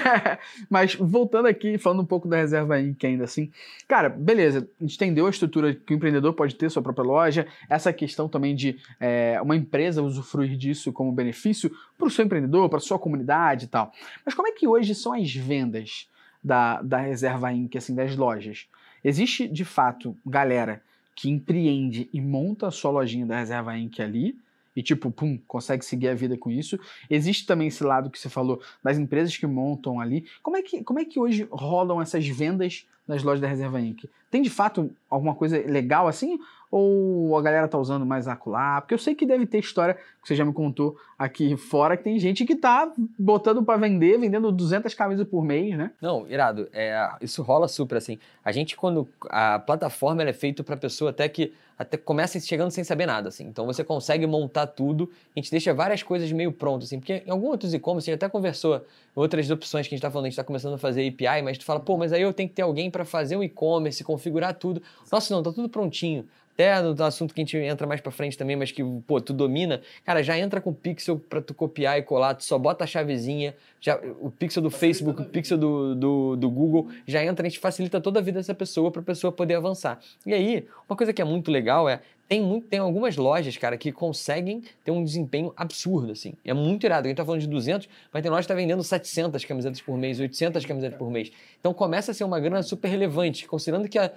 Mas 0.70 0.94
voltando 0.94 1.46
aqui, 1.46 1.76
falando 1.76 2.00
um 2.00 2.06
pouco 2.06 2.26
da 2.26 2.38
reserva 2.38 2.76
aí, 2.76 2.94
que 2.94 3.06
ainda 3.06 3.25
assim. 3.25 3.50
Cara, 3.87 4.08
beleza, 4.08 4.68
a 4.80 4.84
gente 4.84 4.94
entendeu 4.96 5.26
a 5.26 5.30
estrutura 5.30 5.75
que 5.75 5.92
o 5.92 5.96
empreendedor 5.96 6.32
pode 6.32 6.54
ter, 6.54 6.70
sua 6.70 6.82
própria 6.82 7.04
loja, 7.04 7.46
essa 7.68 7.92
questão 7.92 8.28
também 8.28 8.54
de 8.54 8.76
é, 8.99 9.38
uma 9.42 9.56
empresa 9.56 10.02
usufruir 10.02 10.56
disso 10.56 10.92
como 10.92 11.12
benefício 11.12 11.70
para 11.98 12.06
o 12.06 12.10
seu 12.10 12.24
empreendedor, 12.24 12.68
para 12.68 12.78
a 12.78 12.80
sua 12.80 12.98
comunidade 12.98 13.66
e 13.66 13.68
tal. 13.68 13.92
Mas 14.24 14.34
como 14.34 14.48
é 14.48 14.52
que 14.52 14.66
hoje 14.66 14.94
são 14.94 15.12
as 15.12 15.32
vendas 15.34 16.08
da, 16.42 16.82
da 16.82 16.98
Reserva 16.98 17.52
Inc., 17.52 17.76
assim, 17.76 17.94
das 17.94 18.16
lojas? 18.16 18.66
Existe, 19.04 19.48
de 19.48 19.64
fato, 19.64 20.16
galera 20.24 20.82
que 21.14 21.28
empreende 21.30 22.08
e 22.12 22.20
monta 22.20 22.68
a 22.68 22.70
sua 22.70 22.90
lojinha 22.90 23.26
da 23.26 23.38
Reserva 23.38 23.76
Inc. 23.76 24.00
ali, 24.00 24.36
e 24.74 24.82
tipo, 24.82 25.10
pum, 25.10 25.38
consegue 25.46 25.84
seguir 25.84 26.08
a 26.08 26.14
vida 26.14 26.36
com 26.36 26.50
isso. 26.50 26.78
Existe 27.08 27.46
também 27.46 27.68
esse 27.68 27.84
lado 27.84 28.10
que 28.10 28.18
você 28.18 28.28
falou 28.28 28.60
das 28.82 28.98
empresas 28.98 29.36
que 29.36 29.46
montam 29.46 30.00
ali. 30.00 30.24
Como 30.42 30.56
é 30.56 30.62
que, 30.62 30.82
como 30.82 30.98
é 30.98 31.04
que 31.04 31.20
hoje 31.20 31.46
rolam 31.50 32.00
essas 32.00 32.26
vendas 32.26 32.86
nas 33.06 33.22
lojas 33.22 33.40
da 33.40 33.48
Reserva 33.48 33.80
Inc? 33.80 34.04
Tem 34.30 34.40
de 34.40 34.50
fato 34.50 34.90
alguma 35.10 35.34
coisa 35.34 35.58
legal 35.58 36.08
assim? 36.08 36.38
Ou 36.73 37.37
a 37.37 37.43
galera 37.43 37.69
tá 37.69 37.76
usando 37.76 38.07
mais 38.07 38.26
acular? 38.26 38.81
Porque 38.81 38.95
eu 38.95 38.99
sei 38.99 39.14
que 39.14 39.26
deve 39.26 39.45
ter 39.45 39.59
história 39.59 39.93
que 39.93 40.26
você 40.26 40.35
já 40.35 40.43
me 40.43 40.55
contou 40.55 40.97
aqui 41.19 41.55
fora, 41.55 41.99
que 41.99 42.05
tem 42.05 42.19
gente 42.19 42.47
que 42.47 42.57
tá 42.57 42.91
botando 43.19 43.62
para 43.62 43.79
vender, 43.79 44.19
vendendo 44.19 44.50
200 44.50 44.95
camisas 44.95 45.29
por 45.29 45.45
mês, 45.45 45.76
né? 45.76 45.91
Não, 46.00 46.26
irado. 46.26 46.71
É, 46.73 47.11
isso 47.21 47.43
rola 47.43 47.69
super 47.69 47.99
assim. 47.99 48.19
A 48.43 48.50
gente, 48.50 48.75
quando. 48.75 49.07
A 49.29 49.59
plataforma 49.59 50.23
é 50.23 50.33
feita 50.33 50.64
para 50.64 50.75
pessoa 50.75 51.11
até 51.11 51.29
que 51.29 51.52
até 51.79 51.97
começa 51.97 52.38
chegando 52.41 52.71
sem 52.71 52.85
saber 52.85 53.07
nada, 53.07 53.29
assim. 53.29 53.45
Então 53.45 53.67
você 53.67 53.85
consegue 53.85 54.26
montar 54.26 54.67
tudo, 54.67 55.11
a 55.35 55.38
gente 55.38 55.50
deixa 55.50 55.75
várias 55.75 56.02
coisas 56.02 56.31
meio 56.33 56.52
prontas, 56.52 56.88
assim, 56.88 56.99
porque 56.99 57.23
em 57.26 57.31
alguns 57.31 57.50
outros 57.50 57.75
e-commerce 57.75 58.09
a 58.09 58.14
gente 58.14 58.25
até 58.25 58.31
conversou 58.31 58.85
outras 59.14 59.50
opções 59.50 59.87
que 59.87 59.95
a 59.95 59.97
gente 59.97 60.00
está 60.00 60.11
falando, 60.11 60.26
a 60.26 60.29
gente 60.29 60.35
está 60.35 60.45
começando 60.45 60.75
a 60.75 60.79
fazer 60.79 61.07
API, 61.09 61.43
mas 61.43 61.59
tu 61.59 61.64
fala, 61.64 61.81
pô, 61.81 61.97
mas 61.97 62.12
aí 62.12 62.23
eu 62.23 62.33
tenho 62.33 62.49
que 62.49 62.55
ter 62.55 62.62
alguém 62.62 62.91
para 62.91 63.05
fazer 63.05 63.37
um 63.37 63.43
e-commerce, 63.43 64.02
configurar 64.05 64.55
tudo. 64.55 64.81
Nossa, 65.11 65.35
não, 65.35 65.43
tá 65.43 65.52
tudo 65.52 65.69
prontinho 65.69 66.26
até 66.54 66.80
no 66.82 67.04
assunto 67.04 67.35
que 67.35 67.40
a 67.40 67.44
gente 67.44 67.56
entra 67.56 67.87
mais 67.87 68.00
para 68.00 68.12
frente 68.12 68.37
também, 68.37 68.56
mas 68.56 68.71
que, 68.71 68.82
pô, 69.06 69.21
tu 69.21 69.32
domina, 69.32 69.80
cara, 70.04 70.23
já 70.23 70.38
entra 70.38 70.61
com 70.61 70.71
o 70.71 70.75
pixel 70.75 71.18
para 71.18 71.40
tu 71.40 71.54
copiar 71.54 71.99
e 71.99 72.02
colar, 72.02 72.35
tu 72.35 72.44
só 72.44 72.59
bota 72.59 72.85
a 72.85 72.87
chavezinha, 72.87 73.54
já, 73.80 73.99
o 74.21 74.30
pixel 74.30 74.62
do 74.62 74.71
Facebook, 74.71 75.23
o 75.23 75.25
pixel 75.25 75.56
do, 75.56 75.94
do, 75.94 76.37
do, 76.37 76.50
Google, 76.50 76.88
já 77.06 77.25
entra, 77.25 77.47
a 77.47 77.49
gente 77.49 77.58
facilita 77.58 78.00
toda 78.00 78.21
a 78.21 78.23
vida 78.23 78.38
dessa 78.38 78.54
pessoa 78.54 78.91
para 78.91 79.00
a 79.00 79.04
pessoa 79.04 79.32
poder 79.32 79.54
avançar. 79.54 79.99
E 80.26 80.34
aí, 80.34 80.67
uma 80.88 80.97
coisa 80.97 81.12
que 81.12 81.23
é 81.23 81.25
muito 81.25 81.50
legal 81.50 81.88
é, 81.88 82.00
tem, 82.28 82.41
muito, 82.41 82.67
tem 82.67 82.78
algumas 82.78 83.17
lojas, 83.17 83.56
cara, 83.56 83.76
que 83.76 83.93
conseguem 83.93 84.63
ter 84.85 84.91
um 84.91 85.04
desempenho 85.04 85.52
absurdo, 85.56 86.13
assim. 86.13 86.35
É 86.45 86.54
muito 86.54 86.85
irado. 86.85 87.06
A 87.06 87.08
gente 87.08 87.17
tá 87.17 87.25
falando 87.25 87.41
de 87.41 87.47
200, 87.47 87.89
mas 88.13 88.23
tem 88.23 88.30
loja 88.30 88.43
que 88.43 88.49
tá 88.49 88.54
vendendo 88.54 88.82
700 88.82 89.45
camisetas 89.45 89.80
por 89.80 89.99
mês, 89.99 90.19
800 90.19 90.65
camisetas 90.65 90.99
por 90.99 91.11
mês. 91.11 91.30
Então 91.61 91.75
começa 91.75 92.13
a 92.13 92.15
ser 92.15 92.25
uma 92.25 92.41
grana 92.41 92.63
super 92.63 92.89
relevante. 92.89 93.47
Considerando 93.47 93.89
que 93.89 93.99
a, 93.99 94.11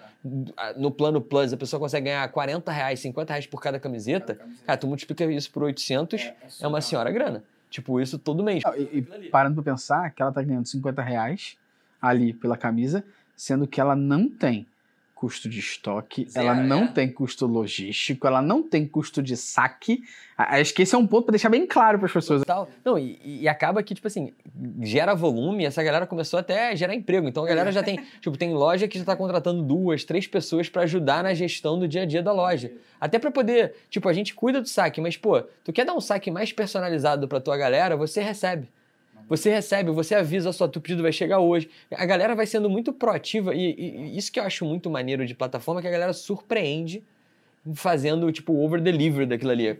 a, 0.55 0.73
no 0.73 0.91
plano 0.91 1.19
Plus 1.19 1.51
a 1.51 1.57
pessoa 1.57 1.79
consegue 1.79 2.05
ganhar 2.05 2.27
40 2.29 2.71
reais, 2.71 2.99
50 3.01 3.33
reais 3.33 3.47
por 3.47 3.61
cada 3.61 3.79
camiseta, 3.79 4.39
cara, 4.65 4.77
tu 4.77 4.87
multiplica 4.87 5.25
isso 5.25 5.51
por 5.51 5.63
800, 5.63 6.21
é, 6.21 6.25
é, 6.25 6.35
é 6.61 6.67
uma 6.67 6.81
senhora 6.81 7.11
grana. 7.11 7.43
Tipo, 7.69 7.99
isso 7.99 8.17
todo 8.17 8.43
mês. 8.43 8.63
E, 8.77 8.99
e 8.99 9.29
parando 9.29 9.61
pra 9.61 9.73
pensar 9.73 10.09
que 10.11 10.21
ela 10.21 10.31
tá 10.31 10.41
ganhando 10.41 10.65
50 10.65 11.01
reais 11.01 11.57
ali 12.01 12.33
pela 12.33 12.55
camisa, 12.55 13.03
sendo 13.35 13.67
que 13.67 13.81
ela 13.81 13.95
não 13.95 14.29
tem 14.29 14.65
custo 15.25 15.49
de 15.49 15.57
estoque, 15.57 16.29
Zero, 16.29 16.45
ela 16.45 16.55
não 16.55 16.83
é. 16.83 16.87
tem 16.89 17.11
custo 17.11 17.47
logístico, 17.47 18.27
ela 18.27 18.43
não 18.43 18.61
tem 18.61 18.87
custo 18.87 19.23
de 19.23 19.35
saque. 19.35 20.03
Acho 20.37 20.71
que 20.71 20.83
esse 20.83 20.93
é 20.93 20.97
um 20.99 21.07
ponto 21.07 21.25
para 21.25 21.31
deixar 21.31 21.49
bem 21.49 21.65
claro 21.65 21.97
para 21.97 22.05
as 22.05 22.13
pessoas. 22.13 22.41
Total. 22.41 22.69
Não, 22.83 22.99
e, 22.99 23.19
e, 23.23 23.47
acaba 23.47 23.81
que, 23.81 23.95
tipo 23.95 24.05
assim, 24.05 24.31
gera 24.83 25.15
volume, 25.15 25.65
essa 25.65 25.81
galera 25.81 26.05
começou 26.05 26.37
até 26.37 26.69
a 26.69 26.75
gerar 26.75 26.93
emprego. 26.93 27.27
Então 27.27 27.43
a 27.43 27.47
galera 27.47 27.71
já 27.71 27.81
tem, 27.81 27.99
tipo, 28.21 28.37
tem 28.37 28.53
loja 28.53 28.87
que 28.87 28.99
já 28.99 29.01
está 29.01 29.15
contratando 29.15 29.63
duas, 29.63 30.03
três 30.03 30.27
pessoas 30.27 30.69
para 30.69 30.83
ajudar 30.83 31.23
na 31.23 31.33
gestão 31.33 31.79
do 31.79 31.87
dia 31.87 32.03
a 32.03 32.05
dia 32.05 32.21
da 32.21 32.31
loja. 32.31 32.71
Até 33.01 33.17
para 33.17 33.31
poder, 33.31 33.73
tipo, 33.89 34.07
a 34.07 34.13
gente 34.13 34.35
cuida 34.35 34.61
do 34.61 34.69
saque, 34.69 35.01
mas, 35.01 35.17
pô, 35.17 35.41
tu 35.63 35.73
quer 35.73 35.85
dar 35.85 35.95
um 35.95 36.01
saque 36.01 36.29
mais 36.29 36.53
personalizado 36.53 37.27
para 37.27 37.41
tua 37.41 37.57
galera, 37.57 37.97
você 37.97 38.21
recebe. 38.21 38.67
Você 39.27 39.49
recebe, 39.49 39.91
você 39.91 40.15
avisa, 40.15 40.51
só 40.53 40.67
teu 40.67 40.81
pedido 40.81 41.01
vai 41.01 41.11
chegar 41.11 41.39
hoje. 41.39 41.69
A 41.91 42.05
galera 42.05 42.35
vai 42.35 42.45
sendo 42.45 42.69
muito 42.69 42.93
proativa 42.93 43.55
e, 43.55 43.75
e, 43.77 44.17
isso 44.17 44.31
que 44.31 44.39
eu 44.39 44.43
acho 44.43 44.65
muito 44.65 44.89
maneiro 44.89 45.25
de 45.25 45.33
plataforma, 45.33 45.81
que 45.81 45.87
a 45.87 45.91
galera 45.91 46.13
surpreende 46.13 47.03
fazendo, 47.73 48.31
tipo, 48.31 48.53
over 48.53 48.79
delivery 48.79 49.25
daquilo 49.25 49.51
ali. 49.51 49.73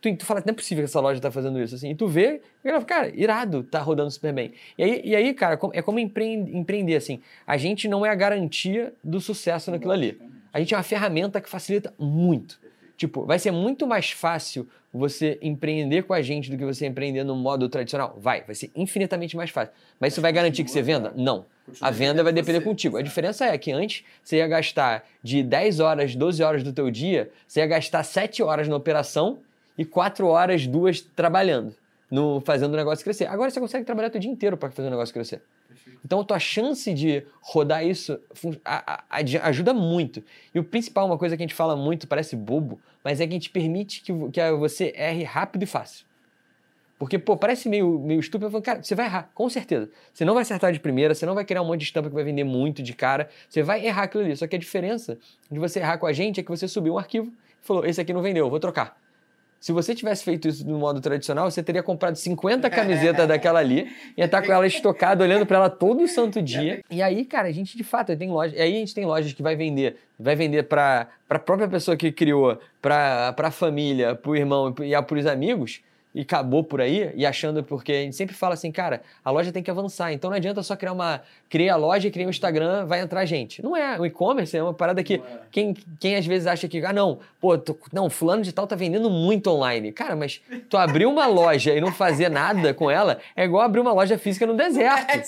Tu, 0.00 0.14
tu 0.16 0.26
fala, 0.26 0.42
não 0.44 0.52
é 0.52 0.54
possível 0.54 0.84
que 0.84 0.90
essa 0.90 1.00
loja 1.00 1.18
tá 1.20 1.30
fazendo 1.30 1.60
isso, 1.62 1.74
assim. 1.74 1.90
E 1.90 1.94
tu 1.94 2.06
vê, 2.06 2.42
e 2.62 2.68
galera, 2.68 2.84
cara, 2.84 3.12
irado, 3.14 3.62
tá 3.62 3.80
rodando 3.80 4.10
super 4.10 4.32
bem. 4.32 4.52
E 4.76 4.82
aí, 4.82 5.00
e 5.04 5.16
aí 5.16 5.32
cara, 5.32 5.58
é 5.72 5.80
como 5.80 5.98
empreender, 5.98 6.96
assim. 6.96 7.20
A 7.46 7.56
gente 7.56 7.88
não 7.88 8.04
é 8.04 8.10
a 8.10 8.14
garantia 8.14 8.92
do 9.02 9.20
sucesso 9.20 9.70
naquilo 9.70 9.92
ali. 9.92 10.20
A 10.52 10.58
gente 10.58 10.74
é 10.74 10.76
uma 10.76 10.82
ferramenta 10.82 11.40
que 11.40 11.48
facilita 11.48 11.94
muito. 11.98 12.60
Tipo, 13.00 13.24
vai 13.24 13.38
ser 13.38 13.50
muito 13.50 13.86
mais 13.86 14.10
fácil 14.10 14.68
você 14.92 15.38
empreender 15.40 16.02
com 16.02 16.12
a 16.12 16.20
gente 16.20 16.50
do 16.50 16.58
que 16.58 16.66
você 16.66 16.84
empreender 16.84 17.24
no 17.24 17.34
modo 17.34 17.66
tradicional? 17.66 18.14
Vai, 18.20 18.44
vai 18.44 18.54
ser 18.54 18.70
infinitamente 18.76 19.34
mais 19.38 19.48
fácil. 19.48 19.72
Mas 19.98 20.12
isso 20.12 20.20
vai 20.20 20.30
garantir 20.30 20.64
que 20.64 20.70
você 20.70 20.82
venda? 20.82 21.10
Não. 21.16 21.46
A 21.80 21.90
venda 21.90 22.22
vai 22.22 22.30
depender 22.30 22.60
contigo. 22.60 22.98
A 22.98 23.02
diferença 23.02 23.46
é 23.46 23.56
que 23.56 23.72
antes 23.72 24.04
você 24.22 24.36
ia 24.36 24.46
gastar 24.46 25.02
de 25.22 25.42
10 25.42 25.80
horas, 25.80 26.14
12 26.14 26.42
horas 26.42 26.62
do 26.62 26.74
teu 26.74 26.90
dia, 26.90 27.30
você 27.48 27.60
ia 27.60 27.66
gastar 27.66 28.02
7 28.02 28.42
horas 28.42 28.68
na 28.68 28.76
operação 28.76 29.38
e 29.78 29.84
4 29.86 30.26
horas, 30.26 30.66
duas 30.66 31.00
trabalhando, 31.00 31.74
no 32.10 32.42
fazendo 32.42 32.74
o 32.74 32.76
negócio 32.76 33.02
crescer. 33.02 33.24
Agora 33.28 33.50
você 33.50 33.60
consegue 33.60 33.86
trabalhar 33.86 34.14
o 34.14 34.18
dia 34.18 34.30
inteiro 34.30 34.58
para 34.58 34.70
fazer 34.70 34.88
o 34.88 34.90
negócio 34.90 35.14
crescer. 35.14 35.40
Então 36.04 36.20
a 36.20 36.24
tua 36.24 36.38
chance 36.38 36.92
de 36.92 37.24
rodar 37.40 37.84
isso 37.84 38.18
ajuda 39.42 39.72
muito. 39.72 40.22
E 40.54 40.58
o 40.58 40.64
principal, 40.64 41.06
uma 41.06 41.18
coisa 41.18 41.36
que 41.36 41.42
a 41.42 41.46
gente 41.46 41.54
fala 41.54 41.76
muito, 41.76 42.06
parece 42.06 42.36
bobo, 42.36 42.80
mas 43.04 43.20
é 43.20 43.26
que 43.26 43.32
a 43.32 43.36
gente 43.36 43.50
permite 43.50 44.02
que, 44.02 44.12
que 44.30 44.52
você 44.52 44.92
erre 44.96 45.24
rápido 45.24 45.62
e 45.62 45.66
fácil. 45.66 46.04
Porque, 47.00 47.18
pô, 47.18 47.34
parece 47.34 47.66
meio, 47.66 47.98
meio 47.98 48.20
estúpido. 48.20 48.48
Eu 48.48 48.50
falo, 48.50 48.62
cara, 48.62 48.82
você 48.82 48.94
vai 48.94 49.06
errar, 49.06 49.30
com 49.34 49.48
certeza. 49.48 49.88
Você 50.12 50.22
não 50.22 50.34
vai 50.34 50.42
acertar 50.42 50.70
de 50.70 50.78
primeira, 50.78 51.14
você 51.14 51.24
não 51.24 51.34
vai 51.34 51.46
criar 51.46 51.62
um 51.62 51.64
monte 51.64 51.80
de 51.80 51.86
estampa 51.86 52.10
que 52.10 52.14
vai 52.14 52.22
vender 52.22 52.44
muito 52.44 52.82
de 52.82 52.92
cara. 52.92 53.30
Você 53.48 53.62
vai 53.62 53.86
errar 53.86 54.02
aquilo 54.02 54.22
ali. 54.22 54.36
Só 54.36 54.46
que 54.46 54.54
a 54.54 54.58
diferença 54.58 55.18
de 55.50 55.58
você 55.58 55.78
errar 55.78 55.96
com 55.96 56.06
a 56.06 56.12
gente 56.12 56.40
é 56.40 56.42
que 56.42 56.50
você 56.50 56.68
subiu 56.68 56.92
um 56.92 56.98
arquivo 56.98 57.32
e 57.62 57.66
falou: 57.66 57.86
esse 57.86 57.98
aqui 58.02 58.12
não 58.12 58.20
vendeu, 58.20 58.50
vou 58.50 58.60
trocar. 58.60 59.00
Se 59.60 59.72
você 59.72 59.94
tivesse 59.94 60.24
feito 60.24 60.48
isso 60.48 60.66
no 60.66 60.78
modo 60.78 61.02
tradicional, 61.02 61.50
você 61.50 61.62
teria 61.62 61.82
comprado 61.82 62.16
50 62.16 62.70
camisetas 62.70 63.28
daquela 63.28 63.60
ali, 63.60 63.92
ia 64.16 64.24
estar 64.24 64.40
com 64.40 64.50
ela 64.50 64.66
estocada, 64.66 65.22
olhando 65.22 65.44
para 65.44 65.58
ela 65.58 65.70
todo 65.70 66.08
santo 66.08 66.40
dia. 66.42 66.80
E 66.90 67.02
aí, 67.02 67.26
cara, 67.26 67.48
a 67.48 67.52
gente 67.52 67.76
de 67.76 67.84
fato 67.84 68.16
tem 68.16 68.30
loja. 68.30 68.56
E 68.56 68.60
aí 68.60 68.74
a 68.74 68.78
gente 68.78 68.94
tem 68.94 69.04
lojas 69.04 69.34
que 69.34 69.42
vai 69.42 69.54
vender, 69.54 69.96
vai 70.18 70.34
vender 70.34 70.62
para 70.62 71.08
a 71.28 71.38
própria 71.38 71.68
pessoa 71.68 71.94
que 71.94 72.10
criou, 72.10 72.58
para 72.80 73.34
a 73.36 73.50
família, 73.50 74.14
para 74.14 74.30
o 74.30 74.36
irmão 74.36 74.74
e 74.80 75.02
para 75.02 75.18
os 75.18 75.26
amigos 75.26 75.82
e 76.14 76.22
acabou 76.22 76.64
por 76.64 76.80
aí, 76.80 77.12
e 77.14 77.24
achando, 77.24 77.62
porque 77.62 77.92
a 77.92 78.02
gente 78.02 78.16
sempre 78.16 78.34
fala 78.34 78.54
assim, 78.54 78.72
cara, 78.72 79.00
a 79.24 79.30
loja 79.30 79.52
tem 79.52 79.62
que 79.62 79.70
avançar, 79.70 80.12
então 80.12 80.28
não 80.28 80.36
adianta 80.36 80.62
só 80.62 80.74
criar 80.74 80.92
uma. 80.92 81.22
Criar 81.48 81.74
a 81.74 81.76
loja, 81.76 82.10
criar 82.10 82.26
um 82.26 82.30
Instagram, 82.30 82.86
vai 82.86 83.00
entrar 83.00 83.24
gente. 83.24 83.62
Não 83.62 83.76
é. 83.76 83.98
O 83.98 84.04
e-commerce 84.04 84.56
é 84.56 84.62
uma 84.62 84.74
parada 84.74 85.02
que. 85.04 85.14
É. 85.14 85.20
Quem, 85.50 85.74
quem 85.98 86.16
às 86.16 86.26
vezes 86.26 86.46
acha 86.46 86.68
que, 86.68 86.84
ah, 86.84 86.92
não, 86.92 87.20
pô, 87.40 87.56
tô, 87.56 87.76
não, 87.92 88.10
fulano 88.10 88.42
de 88.42 88.52
tal 88.52 88.66
tá 88.66 88.74
vendendo 88.74 89.08
muito 89.08 89.48
online. 89.50 89.92
Cara, 89.92 90.16
mas 90.16 90.40
tu 90.68 90.76
abrir 90.76 91.06
uma 91.06 91.26
loja 91.26 91.72
e 91.74 91.80
não 91.80 91.92
fazer 91.92 92.28
nada 92.28 92.74
com 92.74 92.90
ela 92.90 93.18
é 93.36 93.44
igual 93.44 93.62
abrir 93.62 93.80
uma 93.80 93.92
loja 93.92 94.18
física 94.18 94.46
no 94.46 94.56
deserto. 94.56 95.10
É 95.10 95.22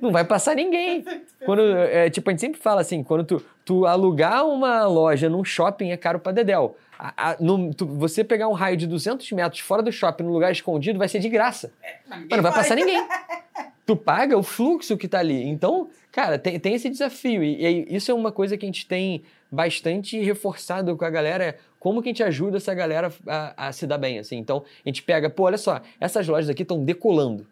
não 0.00 0.10
vai 0.10 0.24
passar 0.24 0.54
ninguém. 0.54 1.04
Quando, 1.44 1.62
é, 1.62 2.10
tipo, 2.10 2.28
a 2.28 2.32
gente 2.32 2.40
sempre 2.40 2.60
fala 2.60 2.80
assim, 2.80 3.02
quando 3.02 3.24
tu, 3.24 3.44
tu 3.64 3.86
alugar 3.86 4.46
uma 4.46 4.86
loja 4.86 5.28
num 5.28 5.44
shopping 5.44 5.90
é 5.90 5.96
caro 5.96 6.18
pra 6.18 6.32
Dedel. 6.32 6.76
A, 6.98 7.30
a, 7.30 7.36
no, 7.38 7.74
tu, 7.74 7.86
você 7.86 8.24
pegar 8.24 8.48
um 8.48 8.52
raio 8.52 8.76
de 8.76 8.86
200 8.86 9.30
metros 9.32 9.60
fora 9.60 9.82
do 9.82 9.92
shopping, 9.92 10.24
num 10.24 10.32
lugar 10.32 10.50
escondido, 10.52 10.98
vai 10.98 11.08
ser 11.08 11.18
de 11.18 11.28
graça. 11.28 11.72
É, 11.82 11.96
mas 12.08 12.28
não 12.30 12.42
vai 12.42 12.52
passar 12.52 12.74
ninguém. 12.74 13.00
tu 13.86 13.96
paga 13.96 14.36
o 14.36 14.42
fluxo 14.42 14.96
que 14.96 15.06
tá 15.06 15.20
ali. 15.20 15.44
Então, 15.44 15.88
cara, 16.10 16.38
tem, 16.38 16.58
tem 16.58 16.74
esse 16.74 16.90
desafio. 16.90 17.42
E, 17.42 17.64
e, 17.64 17.96
isso 17.96 18.10
é 18.10 18.14
uma 18.14 18.32
coisa 18.32 18.56
que 18.56 18.66
a 18.66 18.68
gente 18.68 18.86
tem 18.86 19.22
bastante 19.50 20.18
reforçado 20.20 20.96
com 20.96 21.04
a 21.04 21.10
galera. 21.10 21.56
Como 21.78 22.02
que 22.02 22.08
a 22.08 22.10
gente 22.10 22.22
ajuda 22.24 22.56
essa 22.56 22.74
galera 22.74 23.12
a, 23.26 23.68
a 23.68 23.72
se 23.72 23.86
dar 23.86 23.96
bem, 23.96 24.18
assim? 24.18 24.36
Então, 24.36 24.64
a 24.84 24.88
gente 24.88 25.04
pega, 25.04 25.30
pô, 25.30 25.44
olha 25.44 25.56
só, 25.56 25.80
essas 26.00 26.26
lojas 26.26 26.50
aqui 26.50 26.62
estão 26.62 26.84
decolando. 26.84 27.46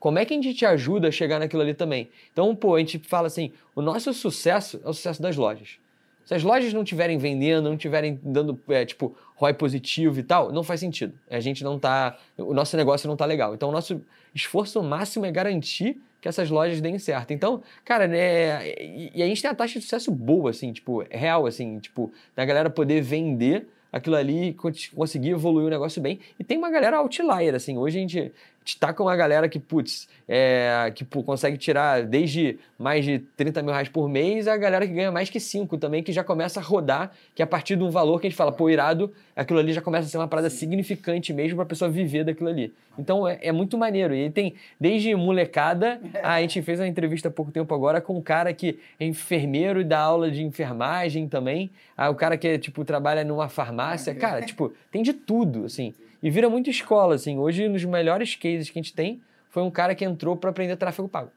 Como 0.00 0.18
é 0.18 0.24
que 0.24 0.32
a 0.32 0.36
gente 0.36 0.54
te 0.54 0.66
ajuda 0.66 1.08
a 1.08 1.10
chegar 1.10 1.38
naquilo 1.38 1.62
ali 1.62 1.74
também? 1.74 2.08
Então, 2.32 2.54
pô, 2.56 2.74
a 2.74 2.78
gente 2.78 2.98
fala 2.98 3.26
assim, 3.26 3.52
o 3.74 3.82
nosso 3.82 4.12
sucesso 4.14 4.80
é 4.84 4.88
o 4.88 4.92
sucesso 4.94 5.20
das 5.20 5.36
lojas. 5.36 5.78
Se 6.24 6.34
as 6.34 6.42
lojas 6.42 6.72
não 6.72 6.82
estiverem 6.82 7.18
vendendo, 7.18 7.64
não 7.64 7.74
estiverem 7.74 8.18
dando, 8.22 8.58
é, 8.68 8.84
tipo, 8.84 9.16
ROI 9.36 9.54
positivo 9.54 10.18
e 10.18 10.22
tal, 10.22 10.50
não 10.52 10.62
faz 10.62 10.80
sentido. 10.80 11.14
A 11.30 11.40
gente 11.40 11.62
não 11.62 11.78
tá. 11.78 12.16
O 12.38 12.54
nosso 12.54 12.76
negócio 12.76 13.08
não 13.08 13.16
tá 13.16 13.24
legal. 13.24 13.54
Então, 13.54 13.68
o 13.68 13.72
nosso 13.72 14.00
esforço 14.34 14.82
máximo 14.82 15.26
é 15.26 15.30
garantir 15.30 16.00
que 16.20 16.28
essas 16.28 16.48
lojas 16.48 16.80
deem 16.80 16.98
certo. 16.98 17.32
Então, 17.32 17.62
cara, 17.84 18.08
né? 18.08 18.66
E, 18.80 19.22
a 19.22 19.26
gente 19.26 19.42
tem 19.42 19.50
a 19.50 19.54
taxa 19.54 19.78
de 19.78 19.84
sucesso 19.84 20.10
boa, 20.10 20.50
assim, 20.50 20.72
tipo, 20.72 21.04
real, 21.10 21.46
assim, 21.46 21.78
tipo, 21.78 22.10
da 22.34 22.44
galera 22.44 22.70
poder 22.70 23.02
vender 23.02 23.68
aquilo 23.92 24.16
ali 24.16 24.56
conseguir 24.94 25.30
evoluir 25.30 25.66
o 25.66 25.70
negócio 25.70 26.02
bem. 26.02 26.18
E 26.38 26.42
tem 26.42 26.58
uma 26.58 26.70
galera 26.70 26.98
outlier, 26.98 27.54
assim. 27.54 27.78
Hoje 27.78 27.98
a 27.98 28.00
gente 28.00 28.32
está 28.64 28.92
com 28.92 29.04
uma 29.04 29.16
galera 29.16 29.48
que, 29.48 29.58
putz, 29.58 30.08
é, 30.26 30.90
que 30.94 31.04
pô, 31.04 31.22
consegue 31.22 31.58
tirar 31.58 32.02
desde 32.02 32.58
mais 32.78 33.04
de 33.04 33.18
30 33.36 33.62
mil 33.62 33.72
reais 33.72 33.88
por 33.88 34.08
mês 34.08 34.48
a 34.48 34.56
galera 34.56 34.86
que 34.86 34.92
ganha 34.92 35.12
mais 35.12 35.28
que 35.28 35.38
5 35.38 35.76
também, 35.76 36.02
que 36.02 36.12
já 36.12 36.24
começa 36.24 36.60
a 36.60 36.62
rodar, 36.62 37.12
que 37.34 37.42
a 37.42 37.46
partir 37.46 37.76
de 37.76 37.82
um 37.82 37.90
valor 37.90 38.20
que 38.20 38.26
a 38.26 38.30
gente 38.30 38.36
fala, 38.36 38.50
pô, 38.50 38.70
irado, 38.70 39.12
aquilo 39.36 39.58
ali 39.58 39.72
já 39.72 39.82
começa 39.82 40.06
a 40.06 40.10
ser 40.10 40.16
uma 40.16 40.28
parada 40.28 40.48
significante 40.48 41.32
mesmo 41.32 41.56
para 41.56 41.64
a 41.64 41.68
pessoa 41.68 41.90
viver 41.90 42.24
daquilo 42.24 42.48
ali. 42.48 42.72
Então 42.98 43.28
é, 43.28 43.38
é, 43.42 43.52
muito 43.52 43.76
maneiro. 43.76 44.14
E 44.14 44.30
tem 44.30 44.54
desde 44.80 45.14
molecada, 45.14 46.00
a 46.22 46.40
gente 46.40 46.62
fez 46.62 46.80
uma 46.80 46.88
entrevista 46.88 47.28
há 47.28 47.30
pouco 47.30 47.50
tempo 47.50 47.74
agora 47.74 48.00
com 48.00 48.16
um 48.16 48.22
cara 48.22 48.52
que 48.54 48.78
é 48.98 49.04
enfermeiro 49.04 49.80
e 49.80 49.84
dá 49.84 50.00
aula 50.00 50.30
de 50.30 50.42
enfermagem 50.42 51.28
também, 51.28 51.70
ah, 51.96 52.08
o 52.08 52.14
cara 52.14 52.36
que, 52.36 52.58
tipo, 52.58 52.84
trabalha 52.84 53.24
numa 53.24 53.48
farmácia, 53.48 54.14
cara, 54.14 54.42
tipo, 54.42 54.72
tem 54.90 55.02
de 55.02 55.12
tudo, 55.12 55.66
assim. 55.66 55.94
E 56.24 56.30
vira 56.30 56.48
muito 56.48 56.70
escola, 56.70 57.16
assim. 57.16 57.38
Hoje, 57.38 57.68
nos 57.68 57.84
melhores 57.84 58.34
cases 58.34 58.70
que 58.70 58.78
a 58.78 58.82
gente 58.82 58.94
tem, 58.94 59.20
foi 59.50 59.62
um 59.62 59.70
cara 59.70 59.94
que 59.94 60.06
entrou 60.06 60.34
para 60.34 60.48
aprender 60.48 60.74
tráfego 60.74 61.06
pago. 61.06 61.30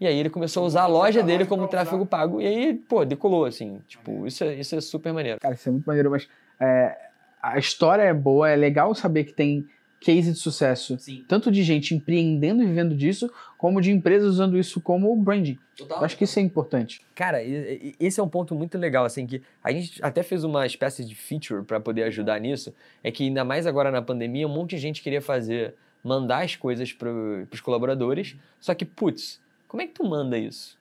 E 0.00 0.06
aí 0.06 0.18
ele 0.18 0.30
começou 0.30 0.62
a 0.62 0.66
usar 0.66 0.82
a 0.84 0.86
loja 0.86 1.22
dele 1.22 1.44
como 1.44 1.68
tráfego 1.68 2.06
pago. 2.06 2.40
E 2.40 2.46
aí, 2.46 2.74
pô, 2.74 3.04
decolou, 3.04 3.44
assim. 3.44 3.78
Tipo, 3.86 4.26
isso 4.26 4.42
é, 4.42 4.54
isso 4.54 4.74
é 4.74 4.80
super 4.80 5.12
maneiro. 5.12 5.38
Cara, 5.38 5.52
isso 5.52 5.68
é 5.68 5.72
muito 5.72 5.84
maneiro, 5.84 6.10
mas 6.10 6.26
é, 6.58 6.96
a 7.42 7.58
história 7.58 8.00
é 8.00 8.14
boa, 8.14 8.48
é 8.48 8.56
legal 8.56 8.94
saber 8.94 9.24
que 9.24 9.34
tem 9.34 9.68
case 10.00 10.32
de 10.32 10.38
sucesso. 10.38 10.98
Sim. 10.98 11.24
Tanto 11.28 11.50
de 11.50 11.62
gente 11.62 11.94
empreendendo 11.94 12.62
e 12.62 12.66
vivendo 12.66 12.96
disso, 12.96 13.30
como 13.58 13.80
de 13.80 13.92
empresas 13.92 14.30
usando 14.30 14.58
isso 14.58 14.80
como 14.80 15.14
branding. 15.14 15.58
Total. 15.76 15.98
Eu 15.98 16.04
acho 16.04 16.16
que 16.16 16.24
isso 16.24 16.38
é 16.38 16.42
importante. 16.42 17.02
Cara, 17.14 17.38
esse 17.42 18.18
é 18.18 18.22
um 18.22 18.28
ponto 18.28 18.54
muito 18.54 18.78
legal, 18.78 19.04
assim, 19.04 19.26
que 19.26 19.42
a 19.62 19.70
gente 19.70 20.02
até 20.02 20.22
fez 20.22 20.42
uma 20.42 20.64
espécie 20.64 21.04
de 21.04 21.14
feature 21.14 21.62
para 21.62 21.78
poder 21.78 22.04
ajudar 22.04 22.40
nisso. 22.40 22.74
É 23.04 23.12
que 23.12 23.24
ainda 23.24 23.44
mais 23.44 23.66
agora 23.66 23.90
na 23.90 24.00
pandemia, 24.00 24.48
um 24.48 24.52
monte 24.52 24.70
de 24.70 24.78
gente 24.78 25.02
queria 25.02 25.20
fazer, 25.20 25.74
mandar 26.02 26.44
as 26.44 26.56
coisas 26.56 26.92
para 26.92 27.10
os 27.52 27.60
colaboradores, 27.60 28.36
só 28.58 28.74
que, 28.74 28.86
putz, 28.86 29.38
como 29.68 29.82
é 29.82 29.86
que 29.86 29.92
tu 29.92 30.04
manda 30.04 30.38
isso? 30.38 30.78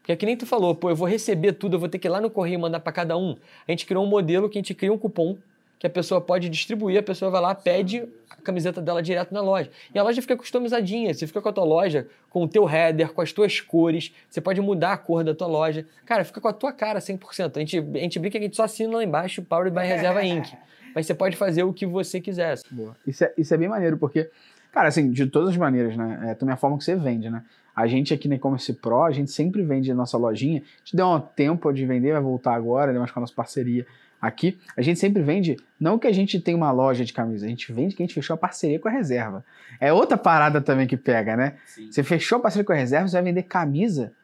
Porque 0.00 0.12
é 0.12 0.16
que 0.16 0.26
nem 0.26 0.36
tu 0.36 0.44
falou, 0.44 0.74
pô, 0.74 0.90
eu 0.90 0.96
vou 0.96 1.08
receber 1.08 1.54
tudo, 1.54 1.76
eu 1.76 1.80
vou 1.80 1.88
ter 1.88 1.98
que 1.98 2.06
ir 2.06 2.10
lá 2.10 2.20
no 2.20 2.28
correio 2.28 2.60
mandar 2.60 2.80
para 2.80 2.92
cada 2.92 3.16
um. 3.16 3.36
A 3.66 3.72
gente 3.72 3.86
criou 3.86 4.04
um 4.04 4.06
modelo 4.06 4.50
que 4.50 4.58
a 4.58 4.60
gente 4.60 4.74
cria 4.74 4.92
um 4.92 4.98
cupom 4.98 5.38
que 5.78 5.86
a 5.86 5.90
pessoa 5.90 6.20
pode 6.20 6.48
distribuir, 6.48 6.98
a 6.98 7.02
pessoa 7.02 7.30
vai 7.30 7.40
lá, 7.40 7.54
pede 7.54 8.08
a 8.30 8.36
camiseta 8.36 8.80
dela 8.80 9.02
direto 9.02 9.32
na 9.32 9.40
loja. 9.40 9.70
E 9.94 9.98
a 9.98 10.02
loja 10.02 10.22
fica 10.22 10.36
customizadinha, 10.36 11.12
você 11.12 11.26
fica 11.26 11.40
com 11.40 11.48
a 11.48 11.52
tua 11.52 11.64
loja, 11.64 12.06
com 12.30 12.44
o 12.44 12.48
teu 12.48 12.68
header, 12.68 13.12
com 13.12 13.20
as 13.20 13.32
tuas 13.32 13.60
cores, 13.60 14.14
você 14.28 14.40
pode 14.40 14.60
mudar 14.60 14.92
a 14.92 14.96
cor 14.96 15.24
da 15.24 15.34
tua 15.34 15.46
loja. 15.46 15.86
Cara, 16.06 16.24
fica 16.24 16.40
com 16.40 16.48
a 16.48 16.52
tua 16.52 16.72
cara 16.72 17.00
100%. 17.00 17.56
A 17.56 17.60
gente, 17.60 17.78
a 17.78 17.98
gente 17.98 18.18
brinca 18.18 18.38
que 18.38 18.44
a 18.44 18.48
gente 18.48 18.56
só 18.56 18.64
assina 18.64 18.96
lá 18.96 19.04
embaixo, 19.04 19.42
Powered 19.42 19.74
by 19.74 19.86
Reserva 19.86 20.24
Inc. 20.24 20.52
Mas 20.94 21.06
você 21.06 21.14
pode 21.14 21.36
fazer 21.36 21.64
o 21.64 21.72
que 21.72 21.84
você 21.84 22.20
quiser. 22.20 22.56
Boa. 22.70 22.96
Isso 23.06 23.24
é, 23.24 23.34
isso 23.36 23.52
é 23.52 23.56
bem 23.56 23.68
maneiro, 23.68 23.98
porque, 23.98 24.30
cara, 24.72 24.88
assim, 24.88 25.10
de 25.10 25.26
todas 25.26 25.50
as 25.50 25.56
maneiras, 25.56 25.96
né? 25.96 26.30
É 26.30 26.34
também 26.34 26.54
a 26.54 26.56
forma 26.56 26.78
que 26.78 26.84
você 26.84 26.94
vende, 26.94 27.28
né? 27.28 27.42
A 27.74 27.88
gente 27.88 28.14
aqui 28.14 28.28
na 28.28 28.36
e-commerce 28.36 28.72
Pro, 28.72 29.02
a 29.02 29.10
gente 29.10 29.32
sempre 29.32 29.62
vende 29.62 29.90
a 29.90 29.94
nossa 29.94 30.16
lojinha. 30.16 30.60
A 30.60 30.78
gente 30.84 30.94
deu 30.94 31.08
um 31.08 31.20
tempo 31.20 31.72
de 31.72 31.84
vender, 31.84 32.12
vai 32.12 32.22
voltar 32.22 32.54
agora, 32.54 32.92
deu 32.92 33.00
mais 33.00 33.10
com 33.10 33.18
a 33.18 33.22
nossa 33.22 33.34
parceria 33.34 33.84
Aqui, 34.24 34.58
a 34.74 34.80
gente 34.80 34.98
sempre 34.98 35.22
vende, 35.22 35.58
não 35.78 35.98
que 35.98 36.06
a 36.06 36.12
gente 36.12 36.40
tem 36.40 36.54
uma 36.54 36.70
loja 36.70 37.04
de 37.04 37.12
camisa, 37.12 37.44
a 37.44 37.48
gente 37.50 37.70
vende 37.70 37.94
que 37.94 38.02
a 38.02 38.06
gente 38.06 38.14
fechou 38.14 38.32
a 38.32 38.38
parceria 38.38 38.78
com 38.78 38.88
a 38.88 38.90
reserva. 38.90 39.44
É 39.78 39.92
outra 39.92 40.16
parada 40.16 40.62
também 40.62 40.86
que 40.86 40.96
pega, 40.96 41.36
né? 41.36 41.56
Sim. 41.66 41.92
Você 41.92 42.02
fechou 42.02 42.38
a 42.38 42.40
parceria 42.40 42.64
com 42.64 42.72
a 42.72 42.76
reserva, 42.76 43.06
você 43.06 43.16
vai 43.16 43.22
vender 43.22 43.42
camisa 43.42 44.14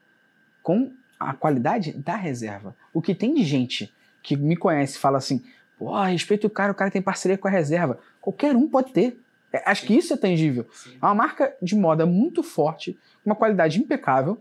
com 0.62 0.90
a 1.18 1.34
qualidade 1.34 1.92
da 1.92 2.16
reserva. 2.16 2.74
O 2.94 3.02
que 3.02 3.14
tem 3.14 3.34
de 3.34 3.44
gente 3.44 3.92
que 4.22 4.38
me 4.38 4.56
conhece 4.56 4.96
fala 4.96 5.18
assim, 5.18 5.44
pô, 5.78 5.94
respeito 6.04 6.46
o 6.46 6.50
cara, 6.50 6.72
o 6.72 6.74
cara 6.74 6.90
tem 6.90 7.02
parceria 7.02 7.36
com 7.36 7.48
a 7.48 7.50
reserva. 7.50 7.98
Qualquer 8.22 8.56
um 8.56 8.66
pode 8.66 8.94
ter. 8.94 9.20
É, 9.52 9.62
acho 9.66 9.82
Sim. 9.82 9.86
que 9.86 9.94
isso 9.98 10.14
é 10.14 10.16
tangível. 10.16 10.66
Sim. 10.72 10.94
É 10.94 11.04
uma 11.04 11.14
marca 11.14 11.54
de 11.60 11.76
moda 11.76 12.06
muito 12.06 12.42
forte, 12.42 12.98
uma 13.22 13.34
qualidade 13.34 13.78
impecável 13.78 14.40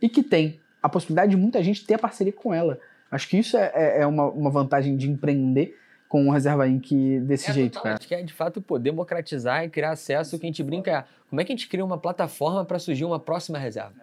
e 0.00 0.08
que 0.08 0.22
tem 0.22 0.58
a 0.82 0.88
possibilidade 0.88 1.32
de 1.32 1.36
muita 1.36 1.62
gente 1.62 1.84
ter 1.84 1.94
a 1.94 1.98
parceria 1.98 2.32
com 2.32 2.54
ela. 2.54 2.80
Acho 3.10 3.28
que 3.28 3.38
isso 3.38 3.56
é, 3.56 3.72
é, 3.74 4.00
é 4.02 4.06
uma, 4.06 4.26
uma 4.26 4.50
vantagem 4.50 4.96
de 4.96 5.08
empreender 5.08 5.76
com 6.08 6.28
o 6.28 6.30
Reserva 6.30 6.68
Inc. 6.68 7.20
desse 7.20 7.50
é, 7.50 7.54
jeito, 7.54 7.80
cara. 7.80 7.96
Acho 7.96 8.06
que 8.06 8.14
é 8.14 8.22
de 8.22 8.32
fato 8.32 8.62
democratizar 8.78 9.64
e 9.64 9.68
criar 9.68 9.92
acesso. 9.92 10.36
O 10.36 10.38
que 10.38 10.46
a 10.46 10.48
gente 10.48 10.62
brinca 10.62 10.90
é 10.90 11.04
como 11.28 11.40
é 11.40 11.44
que 11.44 11.52
a 11.52 11.56
gente 11.56 11.68
cria 11.68 11.84
uma 11.84 11.98
plataforma 11.98 12.64
para 12.64 12.78
surgir 12.78 13.04
uma 13.04 13.18
próxima 13.18 13.58
reserva? 13.58 13.94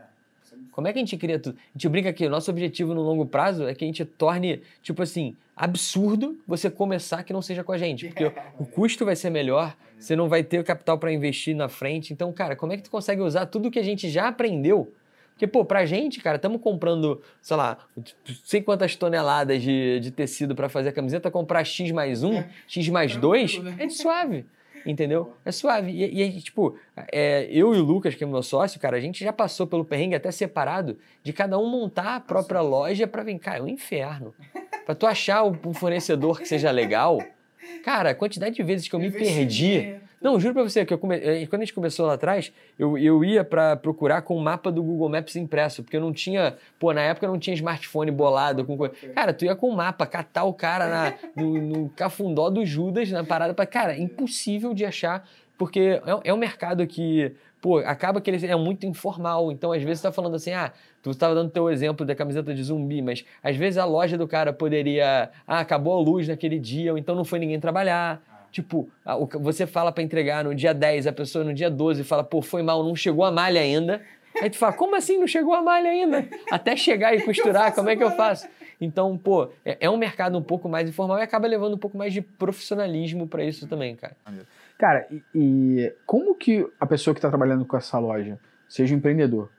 Como 0.72 0.88
é 0.88 0.94
que 0.94 1.00
a 1.00 1.02
gente 1.02 1.18
cria 1.18 1.40
tudo? 1.40 1.58
A 1.58 1.78
gente 1.78 1.90
brinca 1.90 2.12
que 2.12 2.26
o 2.26 2.30
nosso 2.30 2.50
objetivo 2.50 2.94
no 2.94 3.02
longo 3.02 3.26
prazo 3.26 3.68
é 3.68 3.76
que 3.76 3.84
a 3.86 3.88
gente 3.88 4.04
torne, 4.04 4.62
tipo 4.82 5.02
assim, 5.02 5.36
absurdo 5.56 6.38
você 6.48 6.70
começar 6.70 7.24
que 7.24 7.32
não 7.32 7.42
seja 7.42 7.64
com 7.64 7.72
a 7.72 7.78
gente. 7.78 8.08
Porque 8.08 8.26
o 8.58 8.66
custo 8.66 9.06
vai 9.06 9.16
ser 9.16 9.30
melhor, 9.30 9.76
você 9.98 10.16
não 10.16 10.28
vai 10.28 10.44
ter 10.44 10.60
o 10.60 10.64
capital 10.64 10.98
para 10.98 11.12
investir 11.14 11.56
na 11.56 11.70
frente. 11.70 12.12
Então, 12.12 12.32
cara, 12.34 12.56
como 12.56 12.74
é 12.74 12.78
que 12.78 12.84
tu 12.84 12.90
consegue 12.90 13.22
usar 13.22 13.46
tudo 13.46 13.72
que 13.72 13.80
a 13.80 13.84
gente 13.84 14.10
já 14.10 14.28
aprendeu 14.28 14.92
porque, 15.34 15.48
pô, 15.48 15.66
pra 15.66 15.86
gente, 15.86 16.22
cara, 16.22 16.36
estamos 16.36 16.62
comprando, 16.62 17.22
sei 17.42 17.58
lá, 17.58 17.78
sei 18.46 18.62
quantas 18.62 18.96
toneladas 18.96 19.62
de, 19.62 20.00
de 20.00 20.12
tecido 20.12 20.56
para 20.56 20.70
fazer 20.70 20.90
a 20.90 20.92
camiseta, 20.94 21.32
comprar 21.32 21.64
X 21.64 21.92
mais 21.92 22.24
um, 22.24 22.38
é. 22.38 22.50
X 22.68 22.88
mais 22.90 23.16
dois, 23.16 23.58
né? 23.60 23.76
é 23.80 23.90
suave. 23.90 24.46
Entendeu? 24.86 25.34
É 25.46 25.52
suave. 25.52 25.92
E, 25.92 26.22
e 26.22 26.42
tipo, 26.42 26.78
é, 27.12 27.48
eu 27.50 27.74
e 27.74 27.80
o 27.80 27.84
Lucas, 27.84 28.16
que 28.16 28.24
é 28.24 28.28
meu 28.28 28.44
sócio, 28.44 28.80
cara, 28.80 28.98
a 28.98 29.00
gente 29.00 29.24
já 29.24 29.32
passou 29.32 29.66
pelo 29.66 29.86
perrengue 29.86 30.16
até 30.16 30.30
separado 30.30 30.98
de 31.24 31.32
cada 31.32 31.58
um 31.58 31.68
montar 31.70 32.16
a 32.16 32.20
própria 32.20 32.62
loja 32.62 33.08
para 33.08 33.24
vir. 33.24 33.40
Cara, 33.40 33.60
é 33.60 33.62
um 33.62 33.68
inferno. 33.68 34.34
Pra 34.86 34.94
tu 34.94 35.08
achar 35.08 35.44
um 35.46 35.74
fornecedor 35.74 36.40
que 36.40 36.48
seja 36.48 36.70
legal, 36.70 37.24
cara, 37.84 38.10
a 38.10 38.16
quantidade 38.16 38.56
de 38.56 38.64
vezes 38.64 38.88
que 38.88 38.94
eu 38.94 39.00
me 39.00 39.10
perdi 39.10 39.96
não, 40.24 40.40
juro 40.40 40.54
pra 40.54 40.64
você 40.64 40.86
que 40.86 40.94
eu 40.94 40.98
come... 40.98 41.18
Eh, 41.18 41.46
quando 41.48 41.62
a 41.62 41.66
gente 41.66 41.74
começou 41.74 42.08
lá 42.08 42.14
atrás, 42.14 42.54
eu, 42.80 42.98
eu 42.98 43.24
ia 43.26 43.44
para 43.44 43.76
procurar 43.76 44.22
com 44.22 44.38
o 44.38 44.42
mapa 44.42 44.72
do 44.72 44.82
Google 44.82 45.10
Maps 45.10 45.36
impresso, 45.36 45.84
porque 45.84 45.98
eu 45.98 46.02
não 46.02 46.14
tinha, 46.14 46.56
pô, 46.80 46.94
na 46.94 47.02
época 47.02 47.28
não 47.28 47.38
tinha 47.38 47.54
smartphone 47.54 48.10
bolado 48.10 48.64
com 48.64 48.78
Cara, 49.14 49.34
tu 49.34 49.44
ia 49.44 49.56
com 49.56 49.68
o 49.68 49.76
mapa, 49.76 50.06
catar 50.06 50.46
o 50.46 50.54
cara 50.54 50.88
na, 50.88 51.14
no, 51.36 51.62
no 51.62 51.90
cafundó 51.90 52.50
do 52.50 52.66
Judas 52.66 53.12
na 53.12 53.24
parada 53.24 53.54
para, 53.54 53.66
cara, 53.66 53.98
impossível 53.98 54.74
de 54.74 54.86
achar, 54.86 55.28
porque 55.58 56.02
é, 56.06 56.30
é 56.30 56.34
um 56.34 56.38
mercado 56.38 56.88
que 56.88 57.36
pô, 57.64 57.78
acaba 57.78 58.20
que 58.20 58.30
ele 58.30 58.46
é 58.46 58.56
muito 58.58 58.86
informal. 58.86 59.50
Então, 59.50 59.72
às 59.72 59.82
vezes, 59.82 60.02
você 60.02 60.08
tá 60.08 60.12
falando 60.12 60.36
assim, 60.36 60.52
ah, 60.52 60.74
tu 61.02 61.12
estava 61.12 61.34
dando 61.34 61.50
teu 61.50 61.70
exemplo 61.70 62.06
da 62.06 62.14
camiseta 62.14 62.54
de 62.54 62.62
zumbi, 62.62 63.02
mas 63.02 63.24
às 63.42 63.56
vezes 63.56 63.78
a 63.78 63.86
loja 63.86 64.18
do 64.18 64.28
cara 64.28 64.52
poderia, 64.52 65.32
ah, 65.48 65.60
acabou 65.60 65.98
a 65.98 66.02
luz 66.02 66.28
naquele 66.28 66.60
dia, 66.60 66.92
ou 66.92 66.98
então 66.98 67.16
não 67.16 67.24
foi 67.24 67.40
ninguém 67.40 67.62
trabalhar. 67.62 68.22
Tipo, 68.54 68.88
você 69.42 69.66
fala 69.66 69.92
para 69.92 70.04
entregar 70.04 70.44
no 70.44 70.54
dia 70.54 70.76
10, 70.76 71.08
a 71.08 71.12
pessoa 71.12 71.44
no 71.44 71.56
dia 71.56 71.72
12 71.72 72.04
fala, 72.04 72.24
pô, 72.24 72.40
foi 72.40 72.62
mal, 72.62 72.84
não 72.84 72.96
chegou 72.96 73.26
a 73.26 73.32
malha 73.32 73.60
ainda. 73.60 74.00
Aí 74.40 74.48
tu 74.48 74.58
fala, 74.58 74.74
como 74.74 74.96
assim 74.96 75.18
não 75.18 75.26
chegou 75.26 75.56
a 75.56 75.62
malha 75.64 75.90
ainda? 75.90 76.28
Até 76.52 76.76
chegar 76.76 77.16
e 77.16 77.22
costurar, 77.26 77.74
como 77.74 77.90
é 77.90 77.96
que 77.96 78.04
eu 78.04 78.12
faço? 78.12 78.48
Então, 78.80 79.18
pô, 79.18 79.50
é, 79.66 79.78
é, 79.80 79.90
um 79.90 79.98
mercado 79.98 80.38
um 80.38 80.42
pouco 80.44 80.70
mais 80.70 80.88
informal 80.88 81.18
e 81.18 81.24
acaba 81.24 81.48
levando 81.48 81.74
um 81.74 81.80
pouco 81.80 81.98
mais 81.98 82.14
de 82.14 82.22
profissionalismo 82.22 83.28
para 83.28 83.44
isso 83.44 83.68
também, 83.68 83.96
cara. 83.96 84.16
Cara, 84.78 85.08
e, 85.10 85.24
e 85.34 85.94
como 86.06 86.36
que 86.36 86.68
a 86.80 86.86
pessoa 86.86 87.16
que 87.16 87.18
está 87.18 87.30
trabalhando 87.30 87.66
com 87.66 87.76
essa 87.76 87.98
loja, 87.98 88.38
seja 88.70 88.94
um 88.94 89.00
empreendedor, 89.00 89.50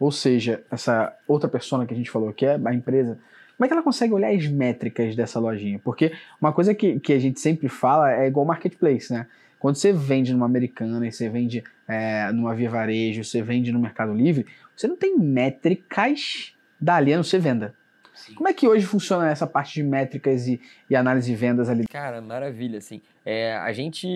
ou 0.00 0.10
seja, 0.10 0.64
essa 0.70 1.14
outra 1.26 1.50
pessoa 1.50 1.84
que 1.84 1.92
a 1.92 1.96
gente 1.96 2.10
falou, 2.10 2.32
que 2.32 2.46
é 2.46 2.58
a 2.64 2.74
empresa, 2.74 3.18
como 3.58 3.64
é 3.64 3.68
que 3.68 3.74
ela 3.74 3.82
consegue 3.82 4.14
olhar 4.14 4.30
as 4.30 4.46
métricas 4.46 5.16
dessa 5.16 5.40
lojinha? 5.40 5.80
Porque 5.82 6.12
uma 6.40 6.52
coisa 6.52 6.72
que, 6.72 7.00
que 7.00 7.12
a 7.12 7.18
gente 7.18 7.40
sempre 7.40 7.68
fala 7.68 8.12
é 8.12 8.28
igual 8.28 8.46
marketplace, 8.46 9.12
né? 9.12 9.26
Quando 9.58 9.74
você 9.74 9.92
vende 9.92 10.32
numa 10.32 10.46
americana 10.46 11.04
e 11.04 11.10
você 11.10 11.28
vende 11.28 11.64
é, 11.88 12.30
numa 12.30 12.54
via 12.54 12.70
varejo, 12.70 13.24
você 13.24 13.42
vende 13.42 13.72
no 13.72 13.80
Mercado 13.80 14.14
Livre, 14.14 14.46
você 14.76 14.86
não 14.86 14.96
tem 14.96 15.18
métricas 15.18 16.54
dali 16.80 17.12
a 17.12 17.16
não 17.16 17.24
ser 17.24 17.40
venda. 17.40 17.74
Sim. 18.14 18.34
Como 18.34 18.48
é 18.48 18.52
que 18.52 18.68
hoje 18.68 18.86
funciona 18.86 19.28
essa 19.28 19.44
parte 19.46 19.74
de 19.74 19.82
métricas 19.82 20.46
e, 20.46 20.60
e 20.88 20.94
análise 20.94 21.28
de 21.28 21.36
vendas 21.36 21.68
ali? 21.68 21.84
Cara, 21.88 22.20
maravilha, 22.20 22.78
assim. 22.78 23.02
É, 23.26 23.56
a 23.56 23.72
gente 23.72 24.06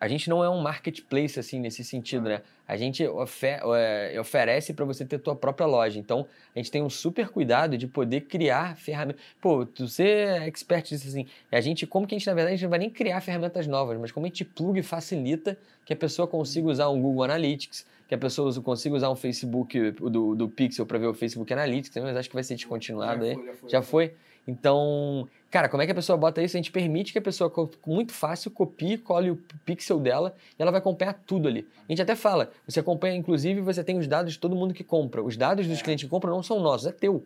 a 0.00 0.06
gente 0.06 0.28
não 0.30 0.44
é 0.44 0.48
um 0.48 0.60
marketplace 0.60 1.38
assim 1.38 1.58
nesse 1.58 1.82
sentido, 1.82 2.28
né? 2.28 2.42
A 2.66 2.76
gente 2.76 3.04
ofer 3.06 3.60
é, 3.74 4.20
oferece 4.20 4.72
para 4.72 4.84
você 4.84 5.04
ter 5.04 5.18
tua 5.18 5.34
própria 5.34 5.66
loja. 5.66 5.98
Então, 5.98 6.26
a 6.54 6.58
gente 6.58 6.70
tem 6.70 6.82
um 6.82 6.90
super 6.90 7.28
cuidado 7.28 7.76
de 7.76 7.86
poder 7.86 8.22
criar 8.22 8.76
ferramentas. 8.76 9.20
Pô, 9.40 9.66
você 9.76 10.04
é 10.04 10.46
expert 10.46 10.88
disso 10.88 11.08
assim. 11.08 11.26
A 11.50 11.60
gente, 11.60 11.86
como 11.86 12.06
que 12.06 12.14
a 12.14 12.18
gente, 12.18 12.26
na 12.26 12.34
verdade, 12.34 12.54
a 12.54 12.56
gente 12.56 12.64
não 12.64 12.70
vai 12.70 12.78
nem 12.78 12.90
criar 12.90 13.20
ferramentas 13.20 13.66
novas, 13.66 13.98
mas 13.98 14.12
como 14.12 14.26
a 14.26 14.28
gente 14.28 14.44
pluga 14.44 14.78
e 14.78 14.82
facilita 14.82 15.58
que 15.84 15.92
a 15.92 15.96
pessoa 15.96 16.28
consiga 16.28 16.68
usar 16.68 16.88
um 16.90 17.00
Google 17.00 17.24
Analytics, 17.24 17.84
que 18.06 18.14
a 18.14 18.18
pessoa 18.18 18.52
consiga 18.62 18.94
usar 18.94 19.10
um 19.10 19.16
Facebook 19.16 19.90
do, 19.92 20.34
do 20.34 20.48
Pixel 20.48 20.86
para 20.86 20.98
ver 20.98 21.06
o 21.06 21.14
Facebook 21.14 21.52
Analytics, 21.52 21.96
mas 22.02 22.16
acho 22.16 22.28
que 22.28 22.34
vai 22.34 22.44
ser 22.44 22.54
descontinuado 22.54 23.24
aí. 23.24 23.34
Já 23.34 23.36
foi? 23.36 23.46
Já 23.46 23.54
foi? 23.54 23.70
Já 23.70 23.82
foi? 23.82 24.14
Então, 24.48 25.28
cara, 25.50 25.68
como 25.68 25.82
é 25.82 25.86
que 25.86 25.92
a 25.92 25.94
pessoa 25.94 26.16
bota 26.16 26.42
isso? 26.42 26.56
A 26.56 26.58
gente 26.58 26.72
permite 26.72 27.12
que 27.12 27.18
a 27.18 27.22
pessoa, 27.22 27.52
muito 27.86 28.14
fácil, 28.14 28.50
copie, 28.50 28.96
cole 28.96 29.30
o 29.30 29.36
pixel 29.66 30.00
dela 30.00 30.34
e 30.58 30.62
ela 30.62 30.70
vai 30.70 30.78
acompanhar 30.78 31.12
tudo 31.26 31.46
ali. 31.46 31.68
A 31.86 31.92
gente 31.92 32.00
até 32.00 32.16
fala, 32.16 32.50
você 32.66 32.80
acompanha, 32.80 33.14
inclusive, 33.14 33.60
você 33.60 33.84
tem 33.84 33.98
os 33.98 34.06
dados 34.06 34.32
de 34.32 34.38
todo 34.38 34.56
mundo 34.56 34.72
que 34.72 34.82
compra. 34.82 35.22
Os 35.22 35.36
dados 35.36 35.66
dos 35.66 35.78
é. 35.78 35.82
clientes 35.82 36.04
que 36.04 36.10
compram 36.10 36.34
não 36.34 36.42
são 36.42 36.60
nossos, 36.60 36.86
é 36.86 36.92
teu. 36.92 37.22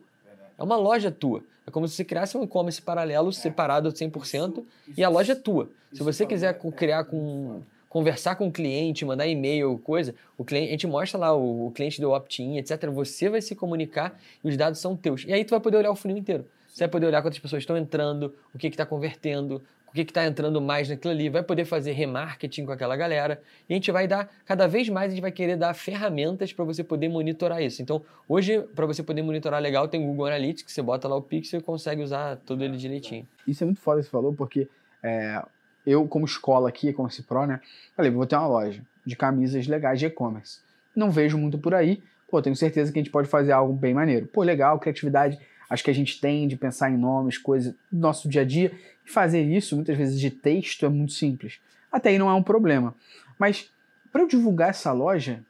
É 0.58 0.62
uma 0.64 0.74
loja 0.74 1.12
tua. 1.12 1.44
É 1.64 1.70
como 1.70 1.86
se 1.86 1.94
você 1.94 2.04
criasse 2.04 2.36
um 2.36 2.42
e-commerce 2.42 2.82
paralelo, 2.82 3.28
é. 3.28 3.32
separado 3.32 3.88
100%, 3.88 3.92
isso, 3.94 4.36
isso, 4.48 4.66
e 4.96 5.04
a 5.04 5.08
loja 5.08 5.34
é 5.34 5.36
tua. 5.36 5.70
Se 5.92 6.02
você 6.02 6.26
quiser 6.26 6.58
criar 6.76 7.04
com 7.04 7.62
conversar 7.88 8.36
com 8.36 8.48
o 8.48 8.50
cliente, 8.50 9.04
mandar 9.04 9.26
e-mail, 9.26 9.78
coisa, 9.84 10.14
o 10.38 10.44
cliente, 10.44 10.68
a 10.68 10.70
gente 10.70 10.86
mostra 10.86 11.20
lá, 11.20 11.36
o, 11.36 11.66
o 11.66 11.70
cliente 11.72 12.00
deu 12.00 12.12
opt-in, 12.12 12.56
etc. 12.56 12.88
Você 12.88 13.28
vai 13.28 13.42
se 13.42 13.54
comunicar 13.54 14.18
e 14.42 14.48
os 14.48 14.56
dados 14.56 14.80
são 14.80 14.96
teus. 14.96 15.24
E 15.26 15.32
aí 15.32 15.44
tu 15.44 15.50
vai 15.50 15.60
poder 15.60 15.76
olhar 15.76 15.90
o 15.90 15.94
funil 15.94 16.16
inteiro. 16.16 16.46
Você 16.72 16.84
vai 16.84 16.88
poder 16.88 17.06
olhar 17.06 17.20
quantas 17.20 17.38
pessoas 17.38 17.62
estão 17.62 17.76
entrando, 17.76 18.34
o 18.54 18.58
que 18.58 18.66
está 18.66 18.86
convertendo, 18.86 19.62
o 19.86 19.92
que 19.92 20.00
está 20.00 20.24
entrando 20.24 20.58
mais 20.58 20.88
naquilo 20.88 21.12
ali, 21.12 21.28
vai 21.28 21.42
poder 21.42 21.66
fazer 21.66 21.92
remarketing 21.92 22.64
com 22.64 22.72
aquela 22.72 22.96
galera. 22.96 23.42
E 23.68 23.74
a 23.74 23.76
gente 23.76 23.92
vai 23.92 24.08
dar, 24.08 24.26
cada 24.46 24.66
vez 24.66 24.88
mais, 24.88 25.08
a 25.08 25.14
gente 25.14 25.20
vai 25.20 25.30
querer 25.30 25.56
dar 25.56 25.74
ferramentas 25.74 26.50
para 26.50 26.64
você 26.64 26.82
poder 26.82 27.10
monitorar 27.10 27.62
isso. 27.62 27.82
Então, 27.82 28.02
hoje, 28.26 28.58
para 28.74 28.86
você 28.86 29.02
poder 29.02 29.20
monitorar 29.20 29.60
legal, 29.60 29.86
tem 29.86 30.02
o 30.02 30.06
Google 30.06 30.26
Analytics, 30.28 30.72
você 30.72 30.80
bota 30.80 31.06
lá 31.06 31.14
o 31.14 31.20
Pixel 31.20 31.60
e 31.60 31.62
consegue 31.62 32.02
usar 32.02 32.36
todo 32.36 32.64
ele 32.64 32.78
direitinho. 32.78 33.28
Isso 33.46 33.62
é 33.62 33.66
muito 33.66 33.80
foda, 33.82 34.02
você 34.02 34.08
falou, 34.08 34.32
porque 34.32 34.66
é, 35.02 35.42
eu, 35.86 36.08
como 36.08 36.24
escola 36.24 36.70
aqui, 36.70 36.90
como 36.94 37.10
Pro, 37.28 37.46
né, 37.46 37.60
falei, 37.94 38.10
vou 38.10 38.24
ter 38.24 38.36
uma 38.36 38.46
loja 38.46 38.82
de 39.04 39.14
camisas 39.14 39.66
legais 39.66 39.98
de 39.98 40.06
e-commerce. 40.06 40.60
Não 40.96 41.10
vejo 41.10 41.36
muito 41.36 41.58
por 41.58 41.74
aí, 41.74 42.02
pô, 42.30 42.40
tenho 42.40 42.56
certeza 42.56 42.90
que 42.90 42.98
a 42.98 43.02
gente 43.02 43.12
pode 43.12 43.28
fazer 43.28 43.52
algo 43.52 43.74
bem 43.74 43.92
maneiro. 43.92 44.26
Pô, 44.26 44.42
legal, 44.42 44.78
criatividade 44.78 45.38
acho 45.72 45.82
que 45.82 45.90
a 45.90 45.94
gente 45.94 46.20
tem 46.20 46.46
de 46.46 46.54
pensar 46.54 46.90
em 46.90 46.98
nomes, 46.98 47.38
coisas 47.38 47.74
do 47.90 47.98
nosso 47.98 48.28
dia 48.28 48.42
a 48.42 48.44
dia, 48.44 48.72
e 49.06 49.10
fazer 49.10 49.42
isso, 49.42 49.74
muitas 49.74 49.96
vezes 49.96 50.20
de 50.20 50.30
texto, 50.30 50.84
é 50.84 50.88
muito 50.88 51.12
simples. 51.14 51.58
Até 51.90 52.10
aí 52.10 52.18
não 52.18 52.28
é 52.28 52.34
um 52.34 52.42
problema. 52.42 52.94
Mas 53.38 53.70
para 54.12 54.20
eu 54.20 54.28
divulgar 54.28 54.70
essa 54.70 54.92
loja, 54.92 55.42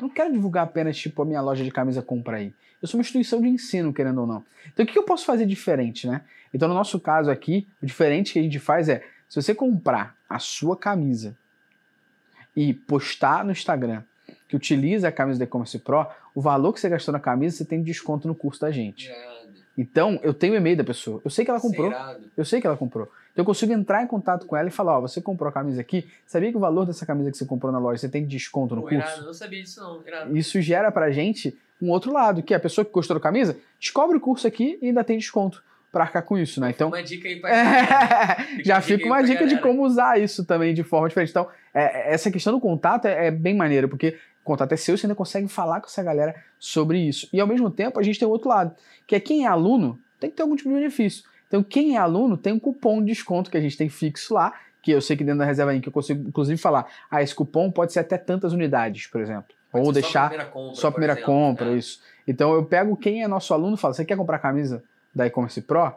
eu 0.00 0.02
não 0.02 0.08
quero 0.08 0.32
divulgar 0.32 0.64
apenas 0.64 0.96
tipo 0.96 1.20
a 1.20 1.24
minha 1.24 1.42
loja 1.42 1.62
de 1.62 1.70
camisa 1.70 2.00
compra 2.00 2.38
aí. 2.38 2.54
Eu 2.80 2.88
sou 2.88 2.98
uma 2.98 3.02
instituição 3.02 3.40
de 3.40 3.48
ensino, 3.48 3.92
querendo 3.92 4.22
ou 4.22 4.26
não. 4.26 4.44
Então 4.72 4.84
o 4.84 4.88
que 4.88 4.98
eu 4.98 5.02
posso 5.02 5.26
fazer 5.26 5.44
diferente, 5.44 6.06
né? 6.06 6.22
Então 6.52 6.68
no 6.68 6.74
nosso 6.74 6.98
caso 6.98 7.30
aqui, 7.30 7.68
o 7.82 7.86
diferente 7.86 8.32
que 8.32 8.38
a 8.38 8.42
gente 8.42 8.58
faz 8.58 8.88
é, 8.88 9.04
se 9.28 9.40
você 9.40 9.54
comprar 9.54 10.16
a 10.28 10.38
sua 10.38 10.76
camisa 10.76 11.36
e 12.54 12.72
postar 12.72 13.44
no 13.44 13.52
Instagram 13.52 14.02
que 14.48 14.56
utiliza 14.56 15.08
a 15.08 15.12
camisa 15.12 15.38
da 15.38 15.44
E-Commerce 15.44 15.78
Pro, 15.78 16.06
o 16.34 16.40
valor 16.40 16.72
que 16.72 16.80
você 16.80 16.88
gastou 16.88 17.12
na 17.12 17.20
camisa, 17.20 17.56
você 17.56 17.64
tem 17.64 17.82
desconto 17.82 18.28
no 18.28 18.34
curso 18.34 18.60
da 18.60 18.70
gente. 18.70 19.10
É. 19.10 19.35
Então, 19.76 20.18
eu 20.22 20.32
tenho 20.32 20.54
o 20.54 20.56
e-mail 20.56 20.76
da 20.76 20.84
pessoa. 20.84 21.20
Eu 21.24 21.30
sei 21.30 21.44
que 21.44 21.50
ela 21.50 21.60
comprou. 21.60 21.92
Eu 22.36 22.44
sei 22.44 22.60
que 22.60 22.66
ela 22.66 22.76
comprou. 22.76 23.10
Então, 23.32 23.42
eu 23.42 23.46
consigo 23.46 23.72
entrar 23.72 24.02
em 24.02 24.06
contato 24.06 24.46
com 24.46 24.56
ela 24.56 24.68
e 24.68 24.72
falar: 24.72 24.98
Ó, 24.98 25.00
você 25.02 25.20
comprou 25.20 25.48
a 25.48 25.52
camisa 25.52 25.80
aqui. 25.80 26.08
Sabia 26.26 26.50
que 26.50 26.56
o 26.56 26.60
valor 26.60 26.86
dessa 26.86 27.04
camisa 27.04 27.30
que 27.30 27.36
você 27.36 27.44
comprou 27.44 27.70
na 27.70 27.78
loja 27.78 27.98
você 27.98 28.08
tem 28.08 28.24
desconto 28.24 28.74
no 28.74 28.82
Pô, 28.82 28.88
curso? 28.88 29.06
Irado, 29.06 29.26
não 29.26 29.34
sabia 29.34 29.62
disso, 29.62 29.80
não. 29.80 30.02
Irado. 30.06 30.36
Isso 30.36 30.60
gera 30.62 30.90
pra 30.90 31.10
gente 31.10 31.56
um 31.80 31.90
outro 31.90 32.12
lado, 32.12 32.42
que 32.42 32.54
é 32.54 32.56
a 32.56 32.60
pessoa 32.60 32.84
que 32.84 32.90
gostou 32.90 33.14
da 33.14 33.20
camisa 33.20 33.56
descobre 33.78 34.16
o 34.16 34.20
curso 34.20 34.46
aqui 34.46 34.78
e 34.80 34.86
ainda 34.86 35.04
tem 35.04 35.18
desconto 35.18 35.62
para 35.92 36.04
arcar 36.04 36.22
com 36.22 36.36
isso, 36.36 36.60
né? 36.60 36.70
Então, 36.70 36.88
uma 36.88 37.02
dica 37.02 37.28
aí 37.28 37.40
pra 37.40 37.50
é, 37.56 38.64
já 38.64 38.80
fica 38.80 39.06
uma 39.06 39.22
dica 39.22 39.46
de 39.46 39.58
como 39.60 39.84
usar 39.84 40.20
isso 40.20 40.44
também 40.44 40.74
de 40.74 40.82
forma 40.82 41.08
diferente. 41.08 41.30
Então, 41.30 41.48
é, 41.72 42.12
essa 42.12 42.30
questão 42.30 42.52
do 42.52 42.60
contato 42.60 43.06
é, 43.06 43.28
é 43.28 43.30
bem 43.30 43.54
maneira, 43.54 43.88
porque 43.88 44.18
contato 44.46 44.72
é 44.72 44.76
seu, 44.76 44.96
você 44.96 45.06
ainda 45.06 45.14
consegue 45.14 45.48
falar 45.48 45.80
com 45.80 45.86
essa 45.86 46.02
galera 46.02 46.34
sobre 46.58 46.98
isso. 46.98 47.28
E 47.32 47.40
ao 47.40 47.46
mesmo 47.46 47.70
tempo, 47.70 47.98
a 47.98 48.02
gente 48.02 48.18
tem 48.18 48.26
o 48.26 48.30
outro 48.30 48.48
lado, 48.48 48.74
que 49.06 49.14
é 49.14 49.20
quem 49.20 49.44
é 49.44 49.48
aluno 49.48 49.98
tem 50.18 50.30
que 50.30 50.36
ter 50.36 50.42
algum 50.42 50.56
tipo 50.56 50.68
de 50.68 50.74
benefício. 50.76 51.24
Então, 51.46 51.62
quem 51.62 51.96
é 51.96 51.98
aluno 51.98 52.36
tem 52.36 52.52
um 52.52 52.58
cupom 52.58 53.00
de 53.00 53.06
desconto 53.06 53.50
que 53.50 53.56
a 53.56 53.60
gente 53.60 53.76
tem 53.76 53.88
fixo 53.88 54.34
lá, 54.34 54.52
que 54.82 54.90
eu 54.90 55.00
sei 55.00 55.16
que 55.16 55.24
dentro 55.24 55.40
da 55.40 55.44
reserva 55.44 55.72
aí 55.72 55.80
que 55.80 55.88
eu 55.88 55.92
consigo, 55.92 56.28
inclusive, 56.28 56.60
falar, 56.60 56.86
ah, 57.10 57.22
esse 57.22 57.34
cupom 57.34 57.70
pode 57.70 57.92
ser 57.92 58.00
até 58.00 58.16
tantas 58.16 58.52
unidades, 58.52 59.06
por 59.06 59.20
exemplo. 59.20 59.54
Pode 59.70 59.86
Ou 59.86 59.92
deixar 59.92 60.10
só 60.10 60.26
a 60.26 60.28
primeira 60.28 60.46
compra, 60.46 60.74
só 60.74 60.88
a 60.88 60.92
primeira 60.92 61.12
exemplo, 61.14 61.32
compra 61.32 61.66
é. 61.70 61.74
isso. 61.74 62.00
Então, 62.26 62.54
eu 62.54 62.64
pego 62.64 62.96
quem 62.96 63.22
é 63.22 63.28
nosso 63.28 63.52
aluno 63.52 63.76
e 63.76 63.78
falo, 63.78 63.94
você 63.94 64.04
quer 64.04 64.16
comprar 64.16 64.38
camisa 64.38 64.82
da 65.14 65.26
e-commerce 65.26 65.60
Pro? 65.60 65.92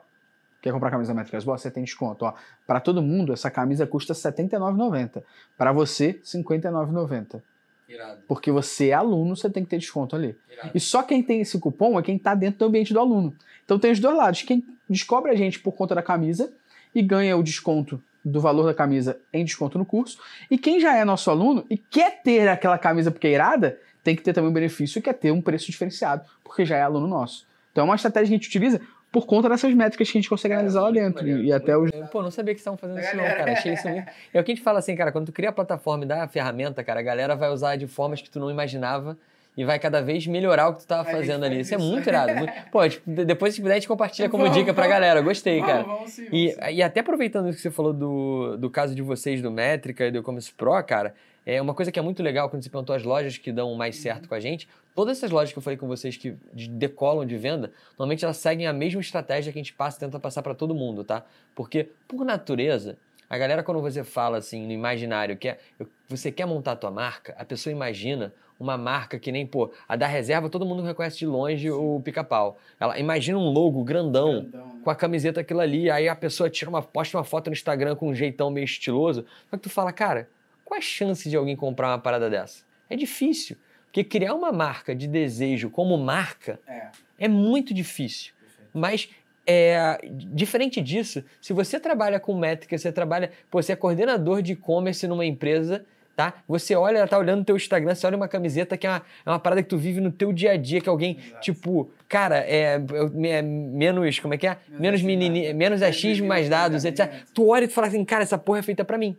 Quer 0.61 0.73
comprar 0.73 0.91
camisa 0.91 1.13
da 1.13 1.15
Métricas 1.15 1.43
Boas? 1.43 1.61
Você 1.61 1.71
tem 1.71 1.83
desconto. 1.83 2.25
Ó, 2.25 2.33
para 2.67 2.79
todo 2.79 3.01
mundo, 3.01 3.31
essa 3.31 3.49
camisa 3.49 3.87
custa 3.87 4.13
R$ 4.13 4.19
79,90. 4.19 5.23
Para 5.57 5.71
você, 5.71 6.07
R$ 6.07 6.21
59,90. 6.23 7.41
Irado. 7.89 8.21
Porque 8.27 8.51
você 8.51 8.89
é 8.89 8.93
aluno, 8.93 9.35
você 9.35 9.49
tem 9.49 9.63
que 9.63 9.69
ter 9.69 9.79
desconto 9.79 10.15
ali. 10.15 10.35
Irado. 10.51 10.71
E 10.75 10.79
só 10.79 11.01
quem 11.01 11.23
tem 11.23 11.41
esse 11.41 11.57
cupom 11.59 11.99
é 11.99 12.03
quem 12.03 12.15
está 12.15 12.35
dentro 12.35 12.59
do 12.59 12.65
ambiente 12.65 12.93
do 12.93 12.99
aluno. 12.99 13.33
Então 13.65 13.79
tem 13.79 13.91
os 13.91 13.99
dois 13.99 14.15
lados. 14.15 14.43
Quem 14.43 14.63
descobre 14.89 15.31
a 15.31 15.35
gente 15.35 15.59
por 15.59 15.71
conta 15.71 15.95
da 15.95 16.01
camisa 16.01 16.53
e 16.93 17.01
ganha 17.01 17.35
o 17.35 17.43
desconto 17.43 18.01
do 18.23 18.39
valor 18.39 18.63
da 18.63 18.73
camisa 18.73 19.19
em 19.33 19.43
desconto 19.43 19.77
no 19.77 19.85
curso. 19.85 20.19
E 20.49 20.57
quem 20.57 20.79
já 20.79 20.95
é 20.95 21.03
nosso 21.03 21.29
aluno 21.31 21.65
e 21.69 21.77
quer 21.77 22.21
ter 22.21 22.47
aquela 22.47 22.77
camisa 22.77 23.11
porque 23.11 23.27
é 23.27 23.31
irada, 23.31 23.79
tem 24.03 24.15
que 24.15 24.21
ter 24.21 24.33
também 24.33 24.49
um 24.49 24.53
benefício 24.53 25.01
que 25.01 25.09
é 25.09 25.13
ter 25.13 25.31
um 25.31 25.41
preço 25.41 25.71
diferenciado, 25.71 26.23
porque 26.43 26.65
já 26.65 26.77
é 26.77 26.81
aluno 26.81 27.07
nosso. 27.07 27.47
Então 27.71 27.83
é 27.83 27.85
uma 27.85 27.95
estratégia 27.95 28.27
que 28.27 28.33
a 28.33 28.37
gente 28.37 28.47
utiliza 28.47 28.81
por 29.11 29.25
conta 29.25 29.49
dessas 29.49 29.73
métricas 29.73 30.09
que 30.11 30.17
a 30.17 30.21
gente 30.21 30.29
consegue 30.29 30.53
analisar 30.53 30.81
lá 30.81 30.91
dentro. 30.91 31.27
E, 31.27 31.47
e 31.47 31.53
até 31.53 31.75
os. 31.75 31.89
Pô, 32.11 32.21
não 32.21 32.31
sabia 32.31 32.53
que 32.53 32.59
estavam 32.59 32.77
fazendo 32.77 32.99
isso, 32.99 33.15
não, 33.15 33.23
cara. 33.23 33.51
Achei 33.53 33.73
isso 33.73 33.87
muito. 33.87 34.07
É 34.33 34.39
o 34.39 34.43
que 34.43 34.51
a 34.51 34.55
gente 34.55 34.63
fala 34.63 34.79
assim, 34.79 34.95
cara, 34.95 35.11
quando 35.11 35.27
tu 35.27 35.31
cria 35.31 35.49
a 35.49 35.53
plataforma 35.53 36.03
e 36.03 36.07
dá 36.07 36.23
a 36.23 36.27
ferramenta, 36.27 36.83
cara, 36.83 36.99
a 36.99 37.03
galera 37.03 37.35
vai 37.35 37.49
usar 37.49 37.75
de 37.75 37.87
formas 37.87 38.21
que 38.21 38.29
tu 38.29 38.39
não 38.39 38.51
imaginava 38.51 39.17
e 39.57 39.65
vai 39.65 39.79
cada 39.79 40.01
vez 40.01 40.25
melhorar 40.27 40.69
o 40.69 40.73
que 40.73 40.81
tu 40.81 40.87
tava 40.87 41.09
fazendo 41.09 41.43
ali. 41.43 41.61
Isso 41.61 41.73
é 41.73 41.77
muito 41.77 42.07
irado. 42.07 42.31
Pô, 42.71 42.87
tipo, 42.87 43.09
depois 43.09 43.53
se 43.53 43.61
puder, 43.61 43.73
a 43.73 43.75
gente 43.75 43.87
compartilha 43.87 44.29
como 44.29 44.47
dica 44.49 44.73
pra 44.73 44.87
galera. 44.87 45.21
Gostei, 45.21 45.59
cara. 45.59 45.83
Vamos, 45.83 46.11
sim, 46.11 46.27
e, 46.31 46.55
e 46.75 46.83
até 46.83 46.99
aproveitando 46.99 47.49
o 47.49 47.53
que 47.53 47.59
você 47.59 47.71
falou 47.71 47.91
do, 47.91 48.57
do 48.57 48.69
caso 48.69 48.95
de 48.95 49.01
vocês 49.01 49.41
do 49.41 49.51
Métrica 49.51 50.05
e 50.05 50.11
do 50.11 50.19
E-Commerce 50.19 50.53
Pro, 50.53 50.81
cara, 50.83 51.13
é 51.55 51.61
uma 51.61 51.73
coisa 51.73 51.91
que 51.91 51.97
é 51.97 52.01
muito 52.01 52.21
legal 52.21 52.49
quando 52.49 52.63
você 52.63 52.69
perguntou 52.69 52.95
as 52.95 53.03
lojas 53.03 53.37
que 53.37 53.51
dão 53.51 53.73
mais 53.75 53.95
certo 53.97 54.29
com 54.29 54.35
a 54.35 54.39
gente. 54.39 54.67
Todas 54.93 55.17
essas 55.17 55.31
lojas 55.31 55.51
que 55.51 55.57
eu 55.57 55.63
falei 55.63 55.77
com 55.77 55.87
vocês 55.87 56.15
que 56.15 56.35
decolam 56.53 57.25
de 57.25 57.37
venda, 57.37 57.71
normalmente 57.97 58.23
elas 58.23 58.37
seguem 58.37 58.67
a 58.67 58.73
mesma 58.73 59.01
estratégia 59.01 59.51
que 59.51 59.57
a 59.57 59.61
gente 59.61 59.73
passa 59.73 59.99
tenta 59.99 60.19
passar 60.19 60.41
para 60.41 60.53
todo 60.53 60.75
mundo, 60.75 61.03
tá? 61.03 61.25
Porque, 61.55 61.89
por 62.07 62.23
natureza, 62.23 62.97
a 63.29 63.37
galera, 63.37 63.63
quando 63.63 63.81
você 63.81 64.03
fala 64.03 64.37
assim 64.37 64.65
no 64.65 64.71
imaginário, 64.71 65.37
que 65.37 65.47
é, 65.47 65.59
você 66.07 66.31
quer 66.31 66.45
montar 66.45 66.73
a 66.73 66.75
tua 66.75 66.91
marca, 66.91 67.35
a 67.37 67.45
pessoa 67.45 67.71
imagina 67.71 68.33
uma 68.59 68.77
marca 68.77 69.17
que 69.17 69.31
nem, 69.31 69.45
pô, 69.45 69.71
a 69.87 69.95
da 69.95 70.05
reserva 70.07 70.49
todo 70.49 70.65
mundo 70.65 70.83
reconhece 70.83 71.19
de 71.19 71.25
longe 71.25 71.69
Sim. 71.69 71.69
o 71.69 72.01
pica-pau. 72.03 72.57
Ela 72.79 72.99
imagina 72.99 73.37
um 73.37 73.49
logo 73.49 73.83
grandão, 73.83 74.41
grandão 74.41 74.65
né? 74.65 74.81
com 74.83 74.89
a 74.89 74.95
camiseta 74.95 75.41
aquilo 75.41 75.61
ali, 75.61 75.89
aí 75.89 76.09
a 76.09 76.15
pessoa 76.15 76.49
tira 76.49 76.69
uma, 76.69 76.81
posta 76.81 77.17
uma 77.17 77.23
foto 77.23 77.47
no 77.47 77.53
Instagram 77.53 77.95
com 77.95 78.09
um 78.09 78.15
jeitão 78.15 78.49
meio 78.49 78.65
estiloso. 78.65 79.25
Só 79.49 79.55
que 79.55 79.63
tu 79.63 79.69
fala, 79.69 79.93
cara, 79.93 80.27
qual 80.69 80.77
é 80.77 80.79
a 80.79 80.81
chance 80.81 81.27
de 81.27 81.35
alguém 81.35 81.55
comprar 81.55 81.87
uma 81.87 81.97
parada 81.97 82.29
dessa? 82.29 82.63
É 82.87 82.95
difícil. 82.95 83.57
Porque 83.85 84.03
criar 84.03 84.35
uma 84.35 84.51
marca 84.51 84.93
de 84.93 85.07
desejo 85.07 85.71
como 85.71 85.97
marca 85.97 86.59
é, 86.67 86.89
é 87.17 87.27
muito 87.27 87.73
difícil. 87.73 88.33
Perfeito. 88.39 88.69
Mas 88.71 89.09
é, 89.47 89.99
diferente 90.13 90.79
disso, 90.79 91.23
se 91.41 91.53
você 91.53 91.79
trabalha 91.79 92.19
com 92.19 92.37
métrica, 92.37 92.77
você 92.77 92.91
trabalha, 92.91 93.31
pô, 93.49 93.59
você 93.59 93.71
é 93.71 93.75
coordenador 93.75 94.43
de 94.43 94.53
e-commerce 94.53 95.07
numa 95.07 95.25
empresa, 95.25 95.83
tá? 96.19 96.33
Você 96.49 96.75
olha, 96.75 97.07
tá 97.07 97.17
olhando 97.17 97.39
no 97.39 97.45
teu 97.45 97.55
Instagram, 97.55 97.95
você 97.95 98.05
olha 98.05 98.17
uma 98.17 98.27
camiseta 98.27 98.75
que 98.75 98.85
é 98.85 98.89
uma, 98.89 99.01
é 99.25 99.29
uma 99.29 99.39
parada 99.39 99.63
que 99.63 99.69
tu 99.69 99.77
vive 99.77 100.01
no 100.01 100.11
teu 100.11 100.33
dia 100.33 100.51
a 100.51 100.57
dia, 100.57 100.81
que 100.81 100.89
alguém, 100.89 101.17
Exato. 101.17 101.39
tipo, 101.39 101.89
cara, 102.09 102.39
é, 102.39 102.75
é, 103.23 103.41
menos, 103.41 104.19
como 104.19 104.33
é 104.33 104.37
que 104.37 104.45
é? 104.45 104.57
Menos, 104.67 105.01
menos 105.01 105.55
menos 105.55 105.81
achismo, 105.81 106.27
mais 106.27 106.49
dados, 106.49 106.83
etc. 106.83 107.09
Tu 107.33 107.47
olha 107.47 107.63
e 107.63 107.67
tu 107.69 107.73
fala 107.73 107.87
assim, 107.87 108.03
cara, 108.03 108.23
essa 108.23 108.37
porra 108.37 108.59
é 108.59 108.61
feita 108.61 108.83
para 108.83 108.97
mim. 108.97 109.15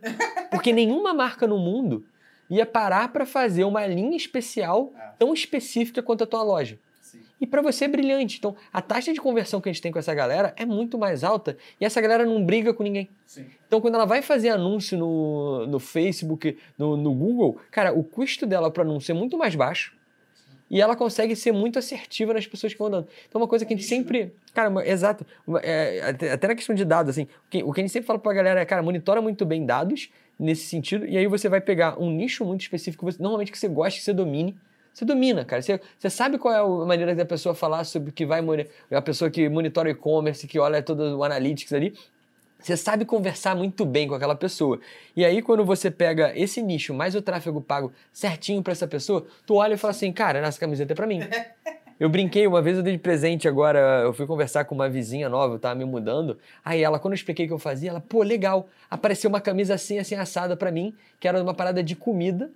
Porque 0.51 0.71
nenhuma 0.71 1.11
marca 1.11 1.47
no 1.47 1.57
mundo 1.57 2.05
ia 2.47 2.67
parar 2.67 3.11
para 3.11 3.25
fazer 3.25 3.63
uma 3.63 3.87
linha 3.87 4.15
especial 4.15 4.93
é. 4.95 5.13
tão 5.17 5.33
específica 5.33 6.03
quanto 6.03 6.23
a 6.23 6.27
tua 6.27 6.43
loja. 6.43 6.77
E 7.41 7.47
para 7.47 7.61
você 7.61 7.85
é 7.85 7.87
brilhante. 7.87 8.37
Então, 8.37 8.55
a 8.71 8.81
taxa 8.81 9.11
de 9.11 9.19
conversão 9.19 9.59
que 9.59 9.67
a 9.67 9.71
gente 9.71 9.81
tem 9.81 9.91
com 9.91 9.97
essa 9.97 10.13
galera 10.13 10.53
é 10.55 10.63
muito 10.63 10.95
mais 10.97 11.23
alta 11.23 11.57
e 11.79 11.85
essa 11.85 11.99
galera 11.99 12.23
não 12.23 12.45
briga 12.45 12.71
com 12.71 12.83
ninguém. 12.83 13.09
Sim. 13.25 13.47
Então, 13.67 13.81
quando 13.81 13.95
ela 13.95 14.05
vai 14.05 14.21
fazer 14.21 14.49
anúncio 14.49 14.95
no, 14.95 15.65
no 15.65 15.79
Facebook, 15.79 16.55
no, 16.77 16.95
no 16.95 17.11
Google, 17.13 17.59
cara, 17.71 17.91
o 17.91 18.03
custo 18.03 18.45
dela 18.45 18.69
para 18.69 18.83
anúncio 18.83 19.11
é 19.11 19.15
muito 19.15 19.39
mais 19.39 19.55
baixo 19.55 19.99
e 20.69 20.79
ela 20.79 20.95
consegue 20.95 21.35
ser 21.35 21.51
muito 21.51 21.77
assertiva 21.79 22.33
nas 22.33 22.47
pessoas 22.47 22.71
que 22.73 22.79
vão 22.79 22.89
dando. 22.89 23.07
Então, 23.27 23.41
uma 23.41 23.47
coisa 23.47 23.65
que 23.65 23.73
a 23.73 23.75
gente 23.75 23.87
sempre. 23.87 24.33
Cara, 24.53 24.69
uma, 24.69 24.87
exato. 24.87 25.25
Uma, 25.45 25.59
é, 25.59 26.15
até 26.31 26.47
na 26.47 26.55
questão 26.55 26.75
de 26.75 26.85
dados, 26.85 27.09
assim, 27.09 27.23
o 27.23 27.49
que, 27.49 27.63
o 27.63 27.73
que 27.73 27.81
a 27.81 27.83
gente 27.83 27.91
sempre 27.91 28.07
fala 28.07 28.19
pra 28.19 28.31
galera 28.31 28.61
é, 28.61 28.65
cara, 28.65 28.83
monitora 28.83 29.21
muito 29.21 29.45
bem 29.45 29.65
dados, 29.65 30.09
nesse 30.39 30.65
sentido, 30.65 31.05
e 31.05 31.17
aí 31.17 31.27
você 31.27 31.47
vai 31.47 31.61
pegar 31.61 32.01
um 32.01 32.09
nicho 32.09 32.43
muito 32.43 32.61
específico, 32.61 33.05
você, 33.05 33.21
normalmente 33.21 33.51
que 33.51 33.59
você 33.59 33.67
gosta, 33.67 33.99
que 33.99 34.03
você 34.03 34.13
domine, 34.13 34.55
você 34.93 35.05
domina, 35.05 35.45
cara. 35.45 35.61
Você, 35.61 35.79
você 35.97 36.09
sabe 36.09 36.37
qual 36.37 36.53
é 36.53 36.57
a 36.57 36.85
maneira 36.85 37.15
da 37.15 37.25
pessoa 37.25 37.55
falar 37.55 37.83
sobre 37.83 38.09
o 38.09 38.13
que 38.13 38.25
vai 38.25 38.41
a 38.91 39.01
pessoa 39.01 39.29
que 39.29 39.47
monitora 39.47 39.89
o 39.89 39.91
e-commerce, 39.91 40.47
que 40.47 40.59
olha 40.59 40.81
todo 40.81 41.17
o 41.17 41.23
analytics 41.23 41.73
ali. 41.73 41.93
Você 42.59 42.77
sabe 42.77 43.05
conversar 43.05 43.55
muito 43.55 43.85
bem 43.85 44.07
com 44.07 44.13
aquela 44.13 44.35
pessoa. 44.35 44.79
E 45.15 45.25
aí, 45.25 45.41
quando 45.41 45.65
você 45.65 45.89
pega 45.89 46.31
esse 46.37 46.61
nicho 46.61 46.93
mais 46.93 47.15
o 47.15 47.21
tráfego 47.21 47.59
pago 47.59 47.91
certinho 48.13 48.61
para 48.61 48.73
essa 48.73 48.87
pessoa, 48.87 49.25
tu 49.47 49.55
olha 49.55 49.73
e 49.73 49.77
fala 49.77 49.91
assim, 49.91 50.11
cara, 50.13 50.39
essa 50.39 50.59
camiseta 50.59 50.93
é 50.93 50.95
para 50.95 51.07
mim. 51.07 51.21
Eu 51.99 52.09
brinquei, 52.09 52.47
uma 52.47 52.61
vez 52.61 52.77
eu 52.77 52.83
dei 52.83 52.93
de 52.93 52.99
presente 52.99 53.47
agora, 53.47 54.01
eu 54.03 54.13
fui 54.13 54.25
conversar 54.25 54.65
com 54.65 54.73
uma 54.73 54.89
vizinha 54.89 55.29
nova, 55.29 55.55
eu 55.55 55.59
tava 55.59 55.75
me 55.75 55.85
mudando. 55.85 56.37
Aí 56.65 56.83
ela, 56.83 56.99
quando 56.99 57.13
eu 57.13 57.15
expliquei 57.15 57.45
o 57.45 57.47
que 57.47 57.53
eu 57.53 57.59
fazia, 57.59 57.91
ela, 57.91 58.01
pô, 58.01 58.23
legal. 58.23 58.67
Apareceu 58.89 59.29
uma 59.29 59.39
camisa 59.39 59.75
assim, 59.75 59.99
assim, 59.99 60.15
assada 60.15 60.57
para 60.57 60.71
mim, 60.71 60.95
que 61.19 61.27
era 61.27 61.41
uma 61.41 61.53
parada 61.53 61.83
de 61.83 61.95
comida, 61.95 62.49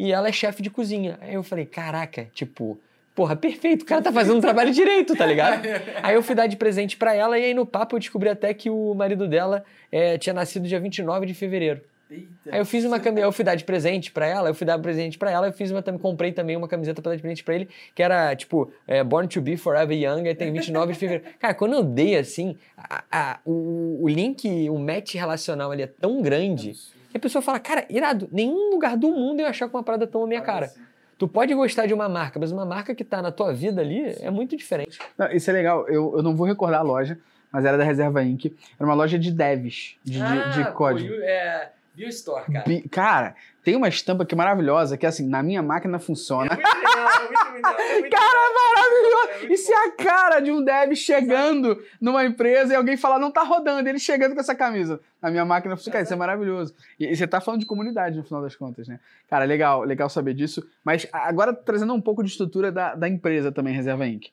e 0.00 0.12
ela 0.12 0.28
é 0.28 0.32
chefe 0.32 0.62
de 0.62 0.70
cozinha. 0.70 1.18
Aí 1.20 1.34
eu 1.34 1.42
falei, 1.42 1.66
caraca, 1.66 2.26
tipo, 2.32 2.80
porra, 3.14 3.36
perfeito, 3.36 3.82
o 3.82 3.84
cara 3.84 4.00
tá 4.00 4.10
fazendo 4.10 4.38
um 4.38 4.40
trabalho 4.40 4.72
direito, 4.72 5.14
tá 5.14 5.26
ligado? 5.26 5.62
Aí 6.02 6.14
eu 6.14 6.22
fui 6.22 6.34
dar 6.34 6.46
de 6.46 6.56
presente 6.56 6.96
para 6.96 7.14
ela, 7.14 7.38
e 7.38 7.44
aí 7.44 7.54
no 7.54 7.66
papo 7.66 7.96
eu 7.96 8.00
descobri 8.00 8.30
até 8.30 8.54
que 8.54 8.70
o 8.70 8.94
marido 8.94 9.28
dela 9.28 9.62
é, 9.92 10.16
tinha 10.16 10.32
nascido 10.32 10.66
dia 10.66 10.80
29 10.80 11.26
de 11.26 11.34
fevereiro. 11.34 11.82
Eita. 12.10 12.26
Aí 12.50 12.58
eu 12.58 12.64
fiz 12.64 12.82
uma 12.84 12.98
camiseta, 12.98 13.26
eu 13.26 13.32
fui 13.32 13.44
dar 13.44 13.54
de 13.54 13.62
presente 13.62 14.10
para 14.10 14.26
ela, 14.26 14.48
eu 14.48 14.54
fui 14.54 14.66
dar 14.66 14.78
presente 14.78 15.18
para 15.18 15.30
ela, 15.30 15.48
eu 15.48 15.52
fiz 15.52 15.70
uma 15.70 15.82
também, 15.82 16.00
comprei 16.00 16.32
também 16.32 16.56
uma 16.56 16.66
camiseta 16.66 17.02
para 17.02 17.10
dar 17.10 17.16
de 17.16 17.22
presente 17.22 17.44
para 17.44 17.54
ele, 17.54 17.68
que 17.94 18.02
era 18.02 18.34
tipo 18.34 18.72
é, 18.88 19.04
Born 19.04 19.28
to 19.28 19.40
Be 19.42 19.56
Forever 19.58 19.96
Young, 19.96 20.26
aí 20.26 20.34
tem 20.34 20.50
29 20.50 20.94
de 20.94 20.98
fevereiro. 20.98 21.30
Cara, 21.38 21.52
quando 21.52 21.74
eu 21.74 21.84
dei 21.84 22.16
assim, 22.16 22.56
a, 22.76 23.04
a, 23.12 23.38
o, 23.44 23.98
o 24.02 24.08
link, 24.08 24.48
o 24.70 24.78
match 24.78 25.14
relacional 25.14 25.70
ali 25.70 25.82
é 25.82 25.86
tão 25.86 26.22
grande 26.22 26.72
que 27.10 27.16
a 27.16 27.20
pessoa 27.20 27.42
fala, 27.42 27.58
cara, 27.58 27.84
irado, 27.90 28.28
nenhum 28.32 28.70
lugar 28.70 28.96
do 28.96 29.10
mundo 29.10 29.40
eu 29.40 29.46
achar 29.46 29.68
com 29.68 29.76
uma 29.76 29.82
parada 29.82 30.06
tão 30.06 30.24
a 30.24 30.26
minha 30.26 30.40
cara. 30.40 30.70
Tu 31.18 31.28
pode 31.28 31.54
gostar 31.54 31.86
de 31.86 31.92
uma 31.92 32.08
marca, 32.08 32.40
mas 32.40 32.50
uma 32.50 32.64
marca 32.64 32.94
que 32.94 33.04
tá 33.04 33.20
na 33.20 33.30
tua 33.30 33.52
vida 33.52 33.82
ali 33.82 34.16
é 34.20 34.30
muito 34.30 34.56
diferente. 34.56 34.98
Não, 35.18 35.30
isso 35.30 35.50
é 35.50 35.52
legal, 35.52 35.86
eu, 35.88 36.16
eu 36.16 36.22
não 36.22 36.34
vou 36.34 36.46
recordar 36.46 36.80
a 36.80 36.82
loja, 36.82 37.18
mas 37.52 37.64
era 37.64 37.76
da 37.76 37.84
Reserva 37.84 38.22
Inc. 38.22 38.46
Era 38.78 38.88
uma 38.88 38.94
loja 38.94 39.18
de 39.18 39.30
devs, 39.30 39.96
de, 40.02 40.22
ah, 40.22 40.48
de, 40.48 40.64
de 40.64 40.72
código. 40.72 41.14
Pô, 41.14 41.20
é... 41.22 41.72
Store, 42.08 42.50
cara. 42.50 42.64
cara, 42.90 43.34
tem 43.70 43.76
uma 43.76 43.86
estampa 43.86 44.26
que 44.26 44.34
é 44.34 44.36
maravilhosa, 44.36 44.96
que 44.96 45.06
é 45.06 45.08
assim, 45.08 45.28
na 45.28 45.44
minha 45.44 45.62
máquina 45.62 46.00
funciona. 46.00 46.52
É 46.52 46.56
muito 46.56 46.76
legal, 46.76 47.08
é 47.08 47.20
muito 47.20 47.54
legal, 47.54 47.78
é 47.78 48.00
muito 48.00 48.10
cara, 48.10 48.36
é 48.36 48.74
maravilhoso! 48.74 49.44
É 49.44 49.54
Isso 49.54 49.72
é 49.72 49.76
a 49.76 49.92
cara 49.92 50.40
de 50.40 50.50
um 50.50 50.64
dev 50.64 50.92
chegando 50.96 51.68
Sabe? 51.68 51.86
numa 52.00 52.24
empresa 52.24 52.72
e 52.72 52.76
alguém 52.76 52.96
falar, 52.96 53.20
não 53.20 53.30
tá 53.30 53.44
rodando, 53.44 53.88
ele 53.88 54.00
chegando 54.00 54.34
com 54.34 54.40
essa 54.40 54.56
camisa. 54.56 55.00
Na 55.22 55.30
minha 55.30 55.44
máquina 55.44 55.76
funciona. 55.76 55.92
Cara, 55.92 56.02
isso 56.02 56.12
é 56.12 56.16
maravilhoso. 56.16 56.74
E, 56.98 57.12
e, 57.12 57.14
você 57.14 57.28
tá 57.28 57.40
falando 57.40 57.60
de 57.60 57.66
comunidade 57.66 58.16
no 58.16 58.24
final 58.24 58.42
das 58.42 58.56
contas, 58.56 58.88
né? 58.88 58.98
Cara, 59.28 59.44
legal, 59.44 59.84
legal 59.84 60.08
saber 60.08 60.34
disso. 60.34 60.68
Mas 60.84 61.06
agora 61.12 61.54
trazendo 61.54 61.94
um 61.94 62.00
pouco 62.00 62.24
de 62.24 62.30
estrutura 62.30 62.72
da, 62.72 62.96
da 62.96 63.08
empresa 63.08 63.52
também, 63.52 63.72
Reserva 63.72 64.04
Inc. 64.04 64.32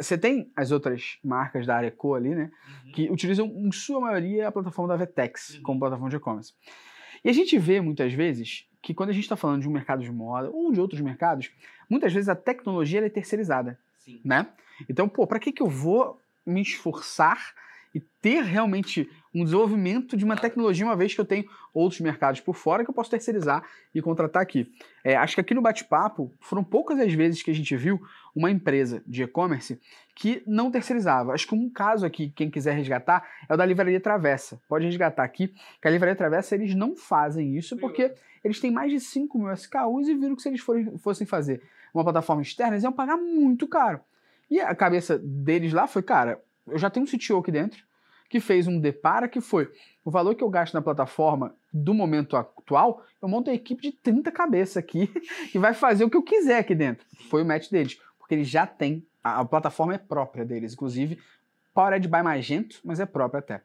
Você 0.00 0.18
tem 0.18 0.50
as 0.56 0.72
outras 0.72 1.18
marcas 1.22 1.64
da 1.64 1.76
área 1.76 1.92
Co 1.92 2.16
ali, 2.16 2.34
né? 2.34 2.50
Uhum. 2.86 2.92
Que 2.92 3.08
utilizam, 3.08 3.46
em 3.46 3.70
sua 3.70 4.00
maioria, 4.00 4.48
a 4.48 4.52
plataforma 4.52 4.88
da 4.88 4.96
Vetex 4.96 5.50
uhum. 5.50 5.62
como 5.62 5.78
plataforma 5.78 6.10
de 6.10 6.16
e-commerce. 6.16 6.52
E 7.24 7.30
a 7.30 7.32
gente 7.32 7.58
vê 7.58 7.80
muitas 7.80 8.12
vezes 8.12 8.66
que 8.82 8.92
quando 8.92 9.10
a 9.10 9.12
gente 9.12 9.24
está 9.24 9.36
falando 9.36 9.62
de 9.62 9.68
um 9.68 9.72
mercado 9.72 10.02
de 10.02 10.12
moda 10.12 10.50
ou 10.50 10.70
de 10.70 10.80
outros 10.80 11.00
mercados, 11.00 11.50
muitas 11.88 12.12
vezes 12.12 12.28
a 12.28 12.36
tecnologia 12.36 13.04
é 13.04 13.08
terceirizada, 13.08 13.78
Sim. 13.98 14.20
né? 14.22 14.46
Então, 14.88 15.08
pô, 15.08 15.26
para 15.26 15.38
que, 15.38 15.52
que 15.52 15.62
eu 15.62 15.68
vou 15.68 16.20
me 16.44 16.60
esforçar 16.60 17.54
e 17.94 18.00
ter 18.20 18.42
realmente 18.42 19.08
um 19.34 19.44
desenvolvimento 19.44 20.16
de 20.16 20.24
uma 20.24 20.36
tecnologia, 20.36 20.86
uma 20.86 20.94
vez 20.94 21.12
que 21.12 21.20
eu 21.20 21.24
tenho 21.24 21.44
outros 21.72 22.00
mercados 22.00 22.40
por 22.40 22.54
fora 22.54 22.84
que 22.84 22.90
eu 22.90 22.94
posso 22.94 23.10
terceirizar 23.10 23.64
e 23.92 24.00
contratar 24.00 24.40
aqui. 24.40 24.72
É, 25.02 25.16
acho 25.16 25.34
que 25.34 25.40
aqui 25.40 25.54
no 25.54 25.60
bate-papo 25.60 26.32
foram 26.40 26.62
poucas 26.62 27.00
as 27.00 27.12
vezes 27.12 27.42
que 27.42 27.50
a 27.50 27.54
gente 27.54 27.76
viu 27.76 28.00
uma 28.34 28.50
empresa 28.50 29.02
de 29.06 29.24
e-commerce 29.24 29.80
que 30.14 30.42
não 30.46 30.70
terceirizava. 30.70 31.32
Acho 31.32 31.48
que 31.48 31.54
um 31.54 31.68
caso 31.68 32.06
aqui, 32.06 32.32
quem 32.34 32.48
quiser 32.48 32.76
resgatar, 32.76 33.28
é 33.48 33.54
o 33.54 33.56
da 33.56 33.66
Livraria 33.66 33.98
Travessa. 33.98 34.60
Pode 34.68 34.84
resgatar 34.84 35.24
aqui, 35.24 35.52
que 35.82 35.88
a 35.88 35.90
Livraria 35.90 36.14
Travessa 36.14 36.54
eles 36.54 36.74
não 36.74 36.94
fazem 36.94 37.56
isso 37.56 37.76
porque 37.76 38.14
eles 38.44 38.60
têm 38.60 38.70
mais 38.70 38.92
de 38.92 39.00
5 39.00 39.36
mil 39.36 39.52
SKUs 39.52 40.08
e 40.08 40.14
viram 40.14 40.36
que 40.36 40.42
se 40.42 40.48
eles 40.48 40.60
forem, 40.60 40.96
fossem 40.98 41.26
fazer 41.26 41.60
uma 41.92 42.04
plataforma 42.04 42.42
externa, 42.42 42.74
eles 42.74 42.84
iam 42.84 42.92
pagar 42.92 43.16
muito 43.16 43.66
caro. 43.66 44.00
E 44.50 44.60
a 44.60 44.74
cabeça 44.74 45.18
deles 45.18 45.72
lá 45.72 45.86
foi, 45.86 46.02
cara, 46.02 46.40
eu 46.66 46.78
já 46.78 46.90
tenho 46.90 47.04
um 47.04 47.08
CTO 47.08 47.38
aqui 47.38 47.50
dentro, 47.50 47.84
que 48.28 48.40
fez 48.40 48.66
um 48.66 48.78
depara 48.78 49.28
que 49.28 49.40
foi 49.40 49.70
o 50.04 50.10
valor 50.10 50.34
que 50.34 50.42
eu 50.42 50.50
gasto 50.50 50.74
na 50.74 50.82
plataforma 50.82 51.54
do 51.72 51.94
momento 51.94 52.36
atual, 52.36 53.04
eu 53.20 53.28
monto 53.28 53.50
uma 53.50 53.56
equipe 53.56 53.82
de 53.82 53.92
30 53.92 54.30
cabeças 54.30 54.76
aqui 54.76 55.06
que 55.50 55.58
vai 55.58 55.74
fazer 55.74 56.04
o 56.04 56.10
que 56.10 56.16
eu 56.16 56.22
quiser 56.22 56.58
aqui 56.58 56.74
dentro. 56.74 57.06
Foi 57.30 57.42
o 57.42 57.46
match 57.46 57.70
deles, 57.70 57.98
porque 58.18 58.34
eles 58.34 58.48
já 58.48 58.66
têm, 58.66 59.06
a, 59.22 59.40
a 59.40 59.44
plataforma 59.44 59.94
é 59.94 59.98
própria 59.98 60.44
deles, 60.44 60.74
inclusive 60.74 61.18
Powered 61.72 62.06
by 62.06 62.22
Magento, 62.22 62.80
mas 62.84 63.00
é 63.00 63.06
própria 63.06 63.40
até. 63.40 63.62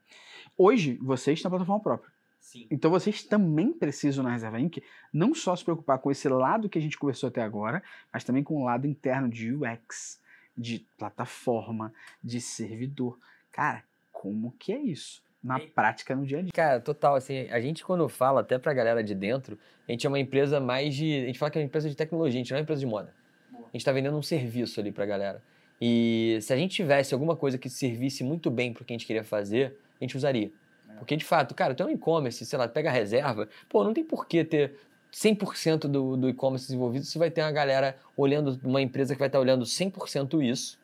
Hoje, 0.57 0.97
vocês 1.01 1.41
têm 1.41 1.47
a 1.47 1.51
plataforma 1.51 1.81
própria. 1.81 2.11
Sim. 2.39 2.65
Então 2.71 2.89
vocês 2.89 3.21
também 3.21 3.71
precisam 3.71 4.23
na 4.23 4.31
Reserva 4.31 4.59
Inc. 4.59 4.81
não 5.13 5.35
só 5.35 5.55
se 5.55 5.63
preocupar 5.63 5.99
com 5.99 6.09
esse 6.09 6.27
lado 6.27 6.69
que 6.69 6.79
a 6.79 6.81
gente 6.81 6.97
conversou 6.97 7.27
até 7.27 7.41
agora, 7.41 7.83
mas 8.11 8.23
também 8.23 8.43
com 8.43 8.61
o 8.61 8.65
lado 8.65 8.87
interno 8.87 9.29
de 9.29 9.53
UX, 9.53 10.19
de 10.57 10.85
plataforma, 10.97 11.93
de 12.23 12.41
servidor. 12.41 13.19
Cara, 13.51 13.83
como 14.19 14.53
que 14.59 14.73
é 14.73 14.77
isso? 14.77 15.23
Na 15.41 15.57
prática, 15.57 16.13
no 16.13 16.25
dia 16.25 16.39
a 16.39 16.41
dia. 16.41 16.51
Cara, 16.53 16.81
total, 16.81 17.15
assim, 17.15 17.47
a 17.49 17.61
gente 17.61 17.85
quando 17.85 18.09
fala 18.09 18.41
até 18.41 18.59
pra 18.59 18.73
galera 18.73 19.01
de 19.01 19.15
dentro, 19.15 19.57
a 19.87 19.91
gente 19.93 20.05
é 20.05 20.09
uma 20.09 20.19
empresa 20.19 20.59
mais 20.59 20.93
de. 20.93 21.23
A 21.23 21.27
gente 21.27 21.39
fala 21.39 21.49
que 21.49 21.57
é 21.57 21.61
uma 21.61 21.65
empresa 21.65 21.89
de 21.89 21.95
tecnologia, 21.95 22.37
a 22.37 22.43
gente 22.43 22.51
não 22.51 22.57
é 22.57 22.59
uma 22.59 22.63
empresa 22.63 22.81
de 22.81 22.85
moda. 22.85 23.13
Boa. 23.49 23.63
A 23.63 23.71
gente 23.71 23.85
tá 23.85 23.93
vendendo 23.93 24.17
um 24.17 24.21
serviço 24.21 24.77
ali 24.81 24.91
pra 24.91 25.05
galera. 25.05 25.41
E 25.79 26.37
se 26.41 26.51
a 26.51 26.57
gente 26.57 26.75
tivesse 26.75 27.13
alguma 27.13 27.37
coisa 27.37 27.57
que 27.57 27.69
servisse 27.69 28.21
muito 28.21 28.51
bem 28.51 28.73
pro 28.73 28.83
que 28.83 28.91
a 28.91 28.95
gente 28.95 29.05
queria 29.05 29.23
fazer, 29.23 29.77
a 30.01 30.03
gente 30.03 30.17
usaria. 30.17 30.51
É. 30.89 30.93
Porque, 30.95 31.15
de 31.15 31.23
fato, 31.23 31.55
cara, 31.55 31.73
tu 31.73 31.83
é 31.83 31.85
um 31.85 31.89
e-commerce, 31.89 32.45
sei 32.45 32.59
lá, 32.59 32.67
pega 32.67 32.89
a 32.89 32.93
reserva, 32.93 33.47
pô, 33.69 33.85
não 33.85 33.93
tem 33.93 34.03
por 34.03 34.27
que 34.27 34.43
ter 34.43 34.75
100% 35.13 35.87
do, 35.87 36.17
do 36.17 36.27
e-commerce 36.27 36.65
desenvolvido 36.65 37.05
se 37.05 37.17
vai 37.17 37.31
ter 37.31 37.39
uma 37.39 37.53
galera 37.53 37.95
olhando, 38.17 38.59
uma 38.65 38.81
empresa 38.81 39.13
que 39.15 39.19
vai 39.19 39.29
estar 39.29 39.39
olhando 39.39 39.63
100% 39.63 40.43
isso 40.43 40.77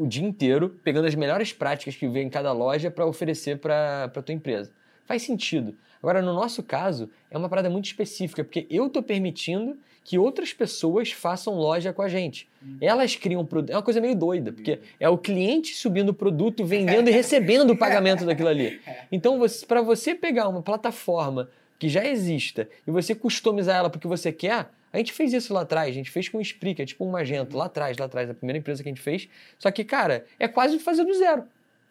o 0.00 0.06
dia 0.06 0.26
inteiro 0.26 0.80
pegando 0.82 1.06
as 1.06 1.14
melhores 1.14 1.52
práticas 1.52 1.94
que 1.94 2.08
vem 2.08 2.26
em 2.26 2.30
cada 2.30 2.52
loja 2.52 2.90
para 2.90 3.04
oferecer 3.04 3.58
para 3.58 4.04
a 4.04 4.22
tua 4.22 4.34
empresa. 4.34 4.70
Faz 5.04 5.22
sentido. 5.22 5.76
Agora, 6.02 6.22
no 6.22 6.32
nosso 6.32 6.62
caso, 6.62 7.10
é 7.30 7.36
uma 7.36 7.50
parada 7.50 7.68
muito 7.68 7.84
específica, 7.84 8.42
porque 8.42 8.66
eu 8.70 8.86
estou 8.86 9.02
permitindo 9.02 9.76
que 10.02 10.18
outras 10.18 10.54
pessoas 10.54 11.12
façam 11.12 11.54
loja 11.54 11.92
com 11.92 12.00
a 12.00 12.08
gente. 12.08 12.48
Uhum. 12.62 12.78
Elas 12.80 13.14
criam 13.14 13.44
produto. 13.44 13.72
É 13.72 13.76
uma 13.76 13.82
coisa 13.82 14.00
meio 14.00 14.16
doida, 14.16 14.50
porque 14.50 14.78
é 14.98 15.06
o 15.06 15.18
cliente 15.18 15.74
subindo 15.74 16.08
o 16.08 16.14
produto, 16.14 16.64
vendendo 16.64 17.10
e 17.10 17.12
recebendo 17.12 17.72
o 17.72 17.76
pagamento 17.78 18.24
daquilo 18.24 18.48
ali. 18.48 18.80
Então, 19.12 19.38
para 19.68 19.82
você 19.82 20.14
pegar 20.14 20.48
uma 20.48 20.62
plataforma 20.62 21.50
que 21.78 21.90
já 21.90 22.06
exista 22.06 22.66
e 22.86 22.90
você 22.90 23.14
customizar 23.14 23.76
ela 23.76 23.90
porque 23.90 24.08
você 24.08 24.32
quer, 24.32 24.70
a 24.92 24.98
gente 24.98 25.12
fez 25.12 25.32
isso 25.32 25.54
lá 25.54 25.62
atrás, 25.62 25.90
a 25.90 25.92
gente 25.92 26.10
fez 26.10 26.28
com 26.28 26.38
o 26.38 26.40
Spreaker, 26.40 26.84
tipo 26.86 27.04
um 27.04 27.10
Magento, 27.10 27.56
lá 27.56 27.66
atrás, 27.66 27.96
lá 27.96 28.06
atrás, 28.06 28.28
a 28.28 28.34
primeira 28.34 28.58
empresa 28.58 28.82
que 28.82 28.88
a 28.88 28.92
gente 28.92 29.02
fez. 29.02 29.28
Só 29.58 29.70
que, 29.70 29.84
cara, 29.84 30.24
é 30.38 30.48
quase 30.48 30.78
fazer 30.78 31.04
do 31.04 31.14
zero. 31.14 31.44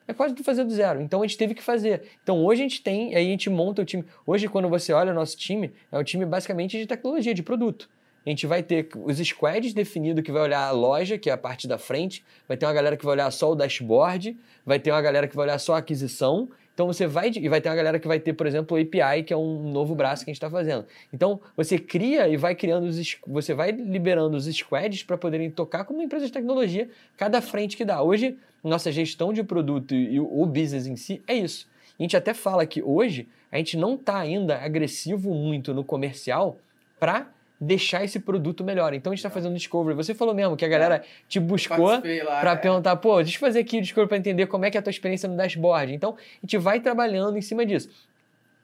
É 0.07 0.13
quase 0.13 0.33
tu 0.33 0.43
fazer 0.43 0.63
do 0.63 0.71
zero. 0.71 1.01
Então 1.01 1.21
a 1.21 1.27
gente 1.27 1.37
teve 1.37 1.53
que 1.53 1.61
fazer. 1.61 2.01
Então 2.23 2.43
hoje 2.43 2.61
a 2.61 2.67
gente 2.67 2.81
tem, 2.81 3.15
aí 3.15 3.27
a 3.27 3.29
gente 3.29 3.47
monta 3.47 3.83
o 3.83 3.85
time. 3.85 4.03
Hoje, 4.25 4.47
quando 4.47 4.67
você 4.67 4.91
olha 4.91 5.11
o 5.11 5.15
nosso 5.15 5.37
time, 5.37 5.71
é 5.91 5.99
um 5.99 6.03
time 6.03 6.25
basicamente 6.25 6.79
de 6.79 6.87
tecnologia, 6.87 7.31
de 7.31 7.43
produto. 7.43 7.87
A 8.25 8.29
gente 8.29 8.47
vai 8.47 8.63
ter 8.63 8.89
os 8.95 9.17
squads 9.19 9.73
definido 9.73 10.23
que 10.23 10.31
vai 10.31 10.41
olhar 10.41 10.67
a 10.67 10.71
loja, 10.71 11.17
que 11.17 11.29
é 11.29 11.33
a 11.33 11.37
parte 11.37 11.67
da 11.67 11.77
frente, 11.77 12.25
vai 12.47 12.57
ter 12.57 12.65
uma 12.65 12.73
galera 12.73 12.97
que 12.97 13.05
vai 13.05 13.13
olhar 13.13 13.31
só 13.31 13.51
o 13.51 13.55
dashboard, 13.55 14.35
vai 14.65 14.79
ter 14.79 14.91
uma 14.91 15.01
galera 15.01 15.27
que 15.27 15.35
vai 15.35 15.45
olhar 15.45 15.59
só 15.59 15.75
a 15.75 15.77
aquisição, 15.77 16.49
então 16.79 16.87
você 16.87 17.05
vai 17.05 17.29
e 17.29 17.49
vai 17.49 17.59
ter 17.59 17.67
uma 17.67 17.75
galera 17.75 17.99
que 17.99 18.07
vai 18.07 18.21
ter, 18.21 18.31
por 18.31 18.47
exemplo, 18.47 18.77
o 18.77 18.81
API, 18.81 19.23
que 19.23 19.33
é 19.33 19.35
um 19.35 19.69
novo 19.69 19.93
braço 19.93 20.23
que 20.23 20.31
a 20.31 20.33
gente 20.33 20.37
está 20.37 20.49
fazendo. 20.49 20.85
Então 21.11 21.41
você 21.57 21.77
cria 21.77 22.29
e 22.29 22.37
vai 22.37 22.55
criando 22.55 22.85
os 22.85 23.17
você 23.27 23.53
vai 23.53 23.71
liberando 23.71 24.37
os 24.37 24.45
squads 24.45 25.03
para 25.03 25.17
poderem 25.17 25.51
tocar 25.51 25.83
como 25.83 25.99
uma 25.99 26.05
empresa 26.05 26.27
de 26.27 26.31
tecnologia 26.31 26.89
cada 27.17 27.41
frente 27.41 27.75
que 27.75 27.83
dá. 27.83 28.01
Hoje 28.01 28.37
nossa 28.63 28.93
gestão 28.93 29.33
de 29.33 29.43
produto 29.43 29.93
e 29.93 30.21
o 30.21 30.45
business 30.45 30.87
em 30.87 30.95
si 30.95 31.21
é 31.27 31.33
isso. 31.33 31.67
A 31.99 32.01
gente 32.01 32.15
até 32.15 32.33
fala 32.33 32.65
que 32.65 32.81
hoje 32.81 33.27
a 33.51 33.57
gente 33.57 33.75
não 33.75 33.95
está 33.95 34.17
ainda 34.17 34.57
agressivo 34.57 35.33
muito 35.33 35.73
no 35.73 35.83
comercial 35.83 36.59
para 36.97 37.29
deixar 37.59 38.03
esse 38.03 38.19
produto 38.19 38.63
melhor. 38.63 38.93
Então 38.93 39.11
a 39.11 39.15
gente 39.15 39.19
está 39.19 39.29
fazendo 39.29 39.55
discovery. 39.55 39.95
Você 39.95 40.13
falou 40.13 40.33
mesmo 40.33 40.55
que 40.55 40.63
a 40.63 40.67
galera 40.67 41.03
te 41.27 41.39
buscou 41.39 42.01
para 42.01 42.51
é. 42.51 42.55
perguntar, 42.55 42.95
pô, 42.97 43.21
deixa 43.21 43.35
eu 43.35 43.39
fazer 43.39 43.59
aqui 43.59 43.79
o 43.79 43.81
discovery 43.81 44.07
para 44.07 44.17
entender 44.17 44.47
como 44.47 44.65
é 44.65 44.71
que 44.71 44.77
é 44.77 44.79
a 44.79 44.81
tua 44.81 44.91
experiência 44.91 45.27
no 45.27 45.35
dashboard. 45.35 45.93
Então 45.93 46.15
a 46.15 46.45
gente 46.45 46.57
vai 46.57 46.79
trabalhando 46.79 47.37
em 47.37 47.41
cima 47.41 47.65
disso. 47.65 47.89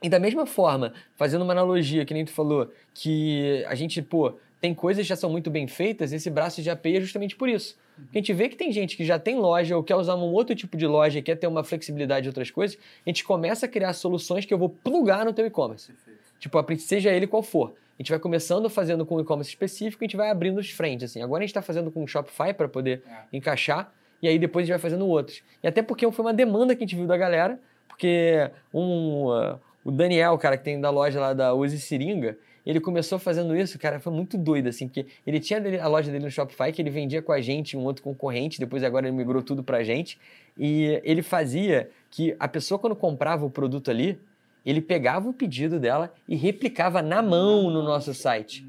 E 0.01 0.09
da 0.09 0.19
mesma 0.19 0.45
forma, 0.45 0.93
fazendo 1.15 1.41
uma 1.41 1.53
analogia 1.53 2.05
que 2.05 2.13
nem 2.13 2.23
tu 2.23 2.31
falou, 2.31 2.71
que 2.93 3.65
a 3.67 3.75
gente, 3.75 4.01
pô, 4.01 4.33
tem 4.61 4.73
coisas 4.73 5.03
que 5.03 5.09
já 5.09 5.15
são 5.15 5.29
muito 5.29 5.49
bem 5.49 5.67
feitas, 5.67 6.13
esse 6.13 6.29
braço 6.29 6.61
de 6.61 6.69
API 6.69 6.97
é 6.97 7.01
justamente 7.01 7.35
por 7.35 7.49
isso. 7.49 7.77
Porque 7.95 8.17
a 8.17 8.21
gente 8.21 8.33
vê 8.33 8.49
que 8.49 8.55
tem 8.55 8.71
gente 8.71 8.97
que 8.97 9.05
já 9.05 9.17
tem 9.17 9.37
loja 9.37 9.75
ou 9.75 9.83
quer 9.83 9.95
usar 9.95 10.15
um 10.15 10.31
outro 10.33 10.55
tipo 10.55 10.75
de 10.75 10.85
loja, 10.85 11.21
quer 11.21 11.35
ter 11.35 11.47
uma 11.47 11.63
flexibilidade 11.63 12.23
de 12.23 12.29
outras 12.29 12.51
coisas, 12.51 12.77
a 13.05 13.09
gente 13.09 13.23
começa 13.23 13.65
a 13.65 13.69
criar 13.69 13.93
soluções 13.93 14.45
que 14.45 14.53
eu 14.53 14.57
vou 14.57 14.69
plugar 14.69 15.25
no 15.25 15.33
teu 15.33 15.45
e-commerce. 15.45 15.93
Tipo, 16.39 16.59
seja 16.77 17.11
ele 17.11 17.25
qual 17.25 17.41
for. 17.41 17.73
A 17.97 18.03
gente 18.03 18.09
vai 18.09 18.19
começando 18.19 18.69
fazendo 18.69 19.05
com 19.05 19.19
e-commerce 19.19 19.49
específico, 19.49 20.03
a 20.03 20.05
gente 20.05 20.17
vai 20.17 20.29
abrindo 20.29 20.57
os 20.57 20.69
frentes, 20.69 21.09
assim. 21.09 21.21
Agora 21.21 21.41
a 21.41 21.45
gente 21.45 21.51
está 21.51 21.61
fazendo 21.61 21.89
com 21.89 22.03
o 22.03 22.07
Shopify 22.07 22.53
para 22.53 22.67
poder 22.67 23.03
é. 23.07 23.37
encaixar, 23.37 23.93
e 24.21 24.27
aí 24.27 24.37
depois 24.37 24.63
a 24.63 24.65
gente 24.65 24.73
vai 24.73 24.81
fazendo 24.81 25.07
outros. 25.07 25.41
E 25.63 25.67
até 25.67 25.81
porque 25.81 26.09
foi 26.11 26.25
uma 26.25 26.33
demanda 26.33 26.75
que 26.75 26.83
a 26.83 26.85
gente 26.85 26.95
viu 26.95 27.07
da 27.07 27.15
galera, 27.15 27.59
porque 27.87 28.51
um, 28.73 29.27
uh, 29.27 29.59
o 29.83 29.91
Daniel, 29.91 30.37
cara, 30.37 30.57
que 30.57 30.63
tem 30.63 30.79
da 30.79 30.89
loja 30.89 31.19
lá 31.19 31.33
da 31.33 31.53
Uzi 31.53 31.79
Seringa, 31.79 32.37
ele 32.65 32.79
começou 32.79 33.19
fazendo 33.19 33.55
isso, 33.55 33.77
cara, 33.77 33.99
foi 33.99 34.11
muito 34.11 34.37
doido, 34.37 34.67
assim, 34.67 34.87
porque 34.87 35.05
ele 35.25 35.39
tinha 35.39 35.61
a 35.81 35.87
loja 35.87 36.11
dele 36.11 36.25
no 36.25 36.31
Shopify, 36.31 36.71
que 36.71 36.81
ele 36.81 36.89
vendia 36.89 37.21
com 37.21 37.31
a 37.31 37.39
gente, 37.39 37.77
um 37.77 37.83
outro 37.83 38.01
concorrente, 38.03 38.59
depois 38.59 38.83
agora 38.83 39.07
ele 39.07 39.15
migrou 39.15 39.43
tudo 39.43 39.63
pra 39.63 39.83
gente, 39.83 40.19
e 40.57 40.99
ele 41.03 41.21
fazia 41.21 41.89
que 42.09 42.35
a 42.39 42.47
pessoa, 42.47 42.79
quando 42.79 42.95
comprava 42.95 43.45
o 43.45 43.49
produto 43.49 43.91
ali, 43.91 44.19
ele 44.65 44.81
pegava 44.81 45.29
o 45.29 45.33
pedido 45.33 45.79
dela 45.79 46.13
e 46.27 46.35
replicava 46.35 47.01
na 47.01 47.21
mão 47.21 47.69
no 47.69 47.83
nosso 47.83 48.13
site. 48.13 48.65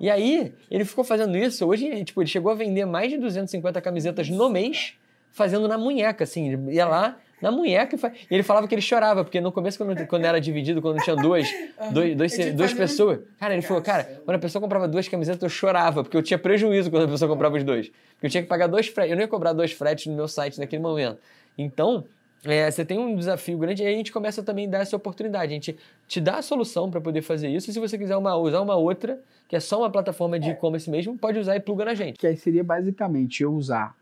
E 0.00 0.08
aí, 0.08 0.52
ele 0.70 0.84
ficou 0.84 1.02
fazendo 1.02 1.36
isso. 1.36 1.66
Hoje, 1.66 2.04
tipo, 2.04 2.22
ele 2.22 2.28
chegou 2.28 2.52
a 2.52 2.54
vender 2.54 2.84
mais 2.84 3.10
de 3.10 3.18
250 3.18 3.80
camisetas 3.80 4.28
no 4.28 4.48
mês, 4.48 4.94
fazendo 5.32 5.66
na 5.66 5.76
munheca, 5.76 6.22
assim. 6.22 6.52
Ele 6.52 6.74
ia 6.74 6.86
lá 6.86 7.16
na 7.42 7.50
munheca 7.50 7.96
e, 7.96 8.06
e 8.30 8.34
ele 8.34 8.42
falava 8.44 8.68
que 8.68 8.74
ele 8.74 8.82
chorava, 8.82 9.24
porque 9.24 9.40
no 9.40 9.50
começo, 9.50 9.76
quando, 9.76 10.06
quando 10.06 10.24
era 10.24 10.40
dividido, 10.40 10.80
quando 10.80 11.02
tinha 11.02 11.16
duas, 11.16 11.48
dois, 11.92 12.16
dois, 12.16 12.54
duas 12.54 12.72
pessoas. 12.72 13.20
Cara, 13.40 13.54
ele 13.54 13.62
falou, 13.62 13.82
cara, 13.82 14.20
quando 14.24 14.36
a 14.36 14.38
pessoa 14.38 14.62
comprava 14.62 14.86
duas 14.86 15.08
camisetas, 15.08 15.42
eu 15.42 15.48
chorava, 15.48 16.04
porque 16.04 16.16
eu 16.16 16.22
tinha 16.22 16.38
prejuízo 16.38 16.90
quando 16.90 17.04
a 17.04 17.08
pessoa 17.08 17.28
comprava 17.28 17.56
os 17.56 17.64
dois. 17.64 17.88
Porque 17.88 18.26
eu 18.26 18.30
tinha 18.30 18.42
que 18.42 18.48
pagar 18.48 18.68
dois 18.68 18.86
fretes. 18.86 19.10
Eu 19.10 19.16
não 19.16 19.22
ia 19.22 19.28
cobrar 19.28 19.52
dois 19.52 19.72
fretes 19.72 20.06
no 20.06 20.14
meu 20.14 20.28
site 20.28 20.60
naquele 20.60 20.82
momento. 20.82 21.18
Então, 21.56 22.04
é, 22.44 22.70
você 22.70 22.84
tem 22.84 22.98
um 22.98 23.16
desafio 23.16 23.58
grande 23.58 23.82
e 23.82 23.86
aí 23.86 23.94
a 23.94 23.96
gente 23.96 24.12
começa 24.12 24.42
também 24.42 24.66
a 24.66 24.70
dar 24.70 24.78
essa 24.78 24.96
oportunidade. 24.96 25.52
A 25.52 25.54
gente 25.54 25.76
te 26.06 26.20
dá 26.20 26.38
a 26.38 26.42
solução 26.42 26.90
para 26.90 27.00
poder 27.00 27.22
fazer 27.22 27.48
isso. 27.48 27.70
E 27.70 27.72
se 27.72 27.80
você 27.80 27.98
quiser 27.98 28.16
uma, 28.16 28.36
usar 28.36 28.60
uma 28.60 28.76
outra, 28.76 29.20
que 29.48 29.56
é 29.56 29.60
só 29.60 29.80
uma 29.80 29.90
plataforma 29.90 30.38
de 30.38 30.48
é. 30.48 30.52
e-commerce 30.52 30.88
mesmo, 30.88 31.16
pode 31.18 31.38
usar 31.38 31.56
e 31.56 31.60
pluga 31.60 31.84
na 31.84 31.94
gente. 31.94 32.18
Que 32.18 32.26
aí 32.26 32.36
seria 32.36 32.62
basicamente 32.62 33.42
eu 33.42 33.52
usar 33.52 33.94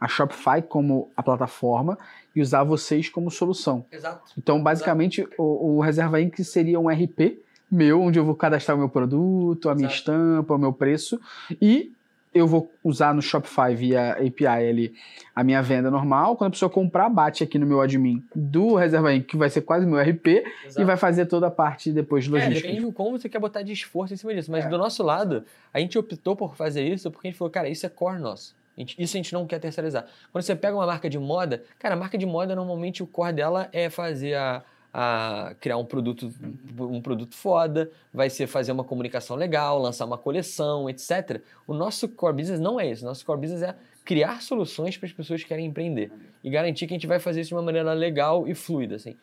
a 0.00 0.08
Shopify 0.08 0.62
como 0.66 1.10
a 1.16 1.22
plataforma 1.22 1.98
e 2.34 2.40
usar 2.40 2.64
vocês 2.64 3.08
como 3.08 3.30
solução. 3.30 3.84
Exato. 3.90 4.32
Então, 4.36 4.62
basicamente, 4.62 5.20
Exato. 5.20 5.42
O, 5.42 5.76
o 5.76 5.80
Reserva 5.80 6.20
Inc. 6.20 6.42
seria 6.44 6.78
um 6.78 6.88
RP 6.88 7.40
meu, 7.70 8.02
onde 8.02 8.18
eu 8.18 8.24
vou 8.24 8.34
cadastrar 8.34 8.76
o 8.76 8.78
meu 8.78 8.88
produto, 8.88 9.70
a 9.70 9.74
minha 9.74 9.86
Exato. 9.86 10.00
estampa, 10.00 10.54
o 10.54 10.58
meu 10.58 10.74
preço 10.74 11.18
e 11.60 11.90
eu 12.34 12.46
vou 12.46 12.72
usar 12.82 13.14
no 13.14 13.20
Shopify 13.20 13.74
via 13.74 14.12
API 14.12 14.46
ali 14.46 14.94
a 15.34 15.44
minha 15.44 15.62
venda 15.62 15.90
normal. 15.90 16.36
Quando 16.36 16.48
a 16.48 16.50
pessoa 16.50 16.70
comprar, 16.70 17.08
bate 17.08 17.44
aqui 17.44 17.58
no 17.58 17.66
meu 17.66 17.80
admin 17.80 18.22
do 18.34 18.74
Reserva 18.74 19.14
Inc., 19.14 19.26
que 19.26 19.36
vai 19.36 19.50
ser 19.50 19.62
quase 19.62 19.86
meu 19.86 20.00
RP, 20.00 20.44
Exato. 20.64 20.80
e 20.80 20.84
vai 20.84 20.96
fazer 20.96 21.26
toda 21.26 21.48
a 21.48 21.50
parte 21.50 21.92
depois 21.92 22.24
de 22.24 22.30
é, 22.30 22.32
logística. 22.32 22.66
É, 22.66 22.70
depende 22.70 22.86
de 22.86 22.92
como 22.92 23.18
você 23.18 23.28
quer 23.28 23.38
botar 23.38 23.62
de 23.62 23.72
esforço 23.72 24.14
em 24.14 24.16
cima 24.16 24.34
disso. 24.34 24.50
Mas 24.50 24.64
é. 24.64 24.68
do 24.68 24.78
nosso 24.78 25.02
lado, 25.02 25.44
a 25.72 25.78
gente 25.78 25.98
optou 25.98 26.34
por 26.34 26.56
fazer 26.56 26.82
isso 26.86 27.10
porque 27.10 27.28
a 27.28 27.30
gente 27.30 27.38
falou, 27.38 27.50
cara, 27.50 27.68
isso 27.68 27.84
é 27.84 27.88
core 27.88 28.18
nosso. 28.18 28.54
Isso 28.76 29.16
a 29.16 29.18
gente 29.18 29.32
não 29.34 29.46
quer 29.46 29.58
terceirizar. 29.58 30.06
Quando 30.30 30.42
você 30.42 30.56
pega 30.56 30.74
uma 30.74 30.86
marca 30.86 31.08
de 31.08 31.18
moda, 31.18 31.62
cara, 31.78 31.94
a 31.94 31.98
marca 31.98 32.16
de 32.16 32.24
moda, 32.24 32.56
normalmente 32.56 33.02
o 33.02 33.06
core 33.06 33.34
dela 33.34 33.68
é 33.70 33.90
fazer 33.90 34.34
a, 34.34 34.62
a 34.92 35.54
criar 35.58 35.78
um 35.78 35.84
produto, 35.84 36.30
um 36.78 37.00
produto 37.00 37.34
foda, 37.34 37.90
vai 38.12 38.28
ser 38.28 38.46
fazer 38.46 38.72
uma 38.72 38.84
comunicação 38.84 39.36
legal, 39.36 39.78
lançar 39.78 40.04
uma 40.04 40.18
coleção, 40.18 40.88
etc. 40.90 41.40
O 41.66 41.72
nosso 41.72 42.08
core 42.08 42.36
business 42.36 42.60
não 42.60 42.78
é 42.78 42.90
isso. 42.90 43.02
O 43.02 43.08
nosso 43.08 43.24
core 43.24 43.40
business 43.40 43.62
é 43.62 43.74
criar 44.04 44.42
soluções 44.42 44.98
para 44.98 45.06
as 45.06 45.12
pessoas 45.12 45.42
que 45.42 45.48
querem 45.48 45.66
empreender 45.66 46.12
e 46.44 46.50
garantir 46.50 46.86
que 46.86 46.92
a 46.92 46.96
gente 46.96 47.06
vai 47.06 47.18
fazer 47.18 47.40
isso 47.40 47.48
de 47.48 47.54
uma 47.54 47.62
maneira 47.62 47.92
legal 47.94 48.46
e 48.46 48.54
fluida, 48.54 48.96
assim. 48.96 49.16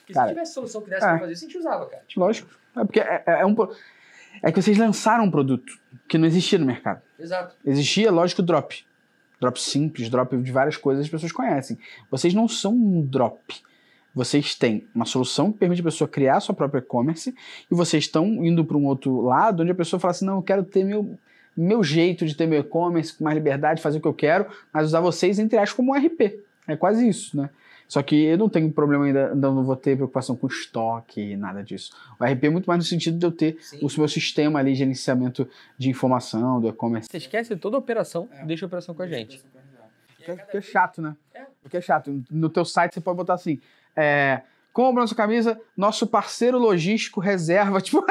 Porque 0.00 0.14
cara, 0.14 0.28
se 0.28 0.34
tivesse 0.34 0.54
solução 0.54 0.80
que 0.80 0.88
desse 0.88 1.04
é, 1.04 1.08
para 1.08 1.18
fazer 1.18 1.32
isso, 1.32 1.44
a 1.44 1.48
gente 1.48 1.58
usava, 1.58 1.86
cara. 1.86 2.02
Tipo, 2.06 2.20
Lógico. 2.20 2.50
É 2.74 2.84
porque 2.84 3.00
é, 3.00 3.22
é, 3.26 3.40
é, 3.40 3.46
um 3.46 3.54
é 4.42 4.50
que 4.50 4.62
vocês 4.62 4.78
lançaram 4.78 5.24
um 5.24 5.30
produto 5.30 5.78
que 6.08 6.16
não 6.16 6.26
existia 6.26 6.58
no 6.58 6.64
mercado. 6.64 7.02
Exato. 7.18 7.54
Existia, 7.64 8.10
lógico, 8.10 8.40
o 8.40 8.44
drop. 8.44 8.84
Drop 9.38 9.60
simples, 9.60 10.08
drop 10.08 10.34
de 10.36 10.52
várias 10.52 10.78
coisas 10.78 11.04
as 11.04 11.10
pessoas 11.10 11.32
conhecem. 11.32 11.78
Vocês 12.10 12.32
não 12.32 12.48
são 12.48 12.72
um 12.72 13.04
drop 13.04 13.38
vocês 14.14 14.54
têm 14.54 14.86
uma 14.94 15.04
solução 15.04 15.52
que 15.52 15.58
permite 15.58 15.80
a 15.80 15.84
pessoa 15.84 16.08
criar 16.08 16.40
sua 16.40 16.54
própria 16.54 16.80
e-commerce 16.80 17.34
e 17.70 17.74
vocês 17.74 18.04
estão 18.04 18.26
indo 18.44 18.64
para 18.64 18.76
um 18.76 18.86
outro 18.86 19.22
lado 19.22 19.62
onde 19.62 19.72
a 19.72 19.74
pessoa 19.74 19.98
fala 19.98 20.10
assim: 20.10 20.24
não, 20.24 20.36
eu 20.36 20.42
quero 20.42 20.64
ter 20.64 20.84
meu, 20.84 21.16
meu 21.56 21.82
jeito 21.82 22.26
de 22.26 22.34
ter 22.34 22.46
meu 22.46 22.60
e-commerce 22.60 23.16
com 23.16 23.24
mais 23.24 23.34
liberdade, 23.34 23.82
fazer 23.82 23.98
o 23.98 24.00
que 24.00 24.08
eu 24.08 24.14
quero, 24.14 24.46
mas 24.72 24.86
usar 24.86 25.00
vocês, 25.00 25.38
entre 25.38 25.58
aspas, 25.58 25.72
como 25.72 25.92
um 25.92 25.96
RP. 25.96 26.40
É 26.68 26.76
quase 26.76 27.08
isso, 27.08 27.36
né? 27.36 27.50
Só 27.88 28.02
que 28.02 28.16
eu 28.24 28.38
não 28.38 28.48
tenho 28.48 28.72
problema 28.72 29.04
ainda, 29.04 29.34
não 29.34 29.62
vou 29.62 29.76
ter 29.76 29.96
preocupação 29.96 30.34
com 30.34 30.46
estoque, 30.46 31.36
nada 31.36 31.62
disso. 31.62 31.92
O 32.18 32.24
RP 32.24 32.44
é 32.44 32.48
muito 32.48 32.64
mais 32.64 32.78
no 32.78 32.84
sentido 32.84 33.18
de 33.18 33.26
eu 33.26 33.30
ter 33.30 33.58
Sim. 33.60 33.80
o 33.82 33.98
meu 33.98 34.08
sistema 34.08 34.58
ali 34.58 34.72
de 34.72 34.78
gerenciamento 34.78 35.46
de 35.76 35.90
informação, 35.90 36.58
do 36.58 36.68
e-commerce. 36.68 37.10
Você 37.10 37.18
esquece 37.18 37.54
toda 37.56 37.76
a 37.76 37.78
operação, 37.78 38.30
é. 38.32 38.46
deixa 38.46 38.64
a 38.64 38.68
operação 38.68 38.94
com 38.94 39.02
a 39.02 39.06
gente. 39.06 39.42
Porque 40.24 40.56
é 40.56 40.60
chato, 40.62 41.02
né? 41.02 41.14
É. 41.34 41.44
Porque 41.62 41.76
é 41.76 41.80
chato. 41.80 42.22
No 42.30 42.48
teu 42.48 42.64
site 42.64 42.94
você 42.94 43.00
pode 43.00 43.16
botar 43.16 43.34
assim, 43.34 43.60
é, 43.96 44.42
compra 44.72 45.02
nossa 45.02 45.14
camisa, 45.14 45.60
nosso 45.76 46.06
parceiro 46.06 46.58
logístico 46.58 47.20
reserva. 47.20 47.80
Tipo, 47.82 48.04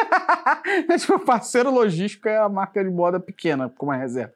tipo, 1.00 1.20
parceiro 1.20 1.72
logístico 1.72 2.28
é 2.28 2.38
a 2.38 2.50
marca 2.50 2.84
de 2.84 2.90
moda 2.90 3.20
pequena, 3.20 3.72
como 3.78 3.92
é 3.92 3.98
reserva. 3.98 4.34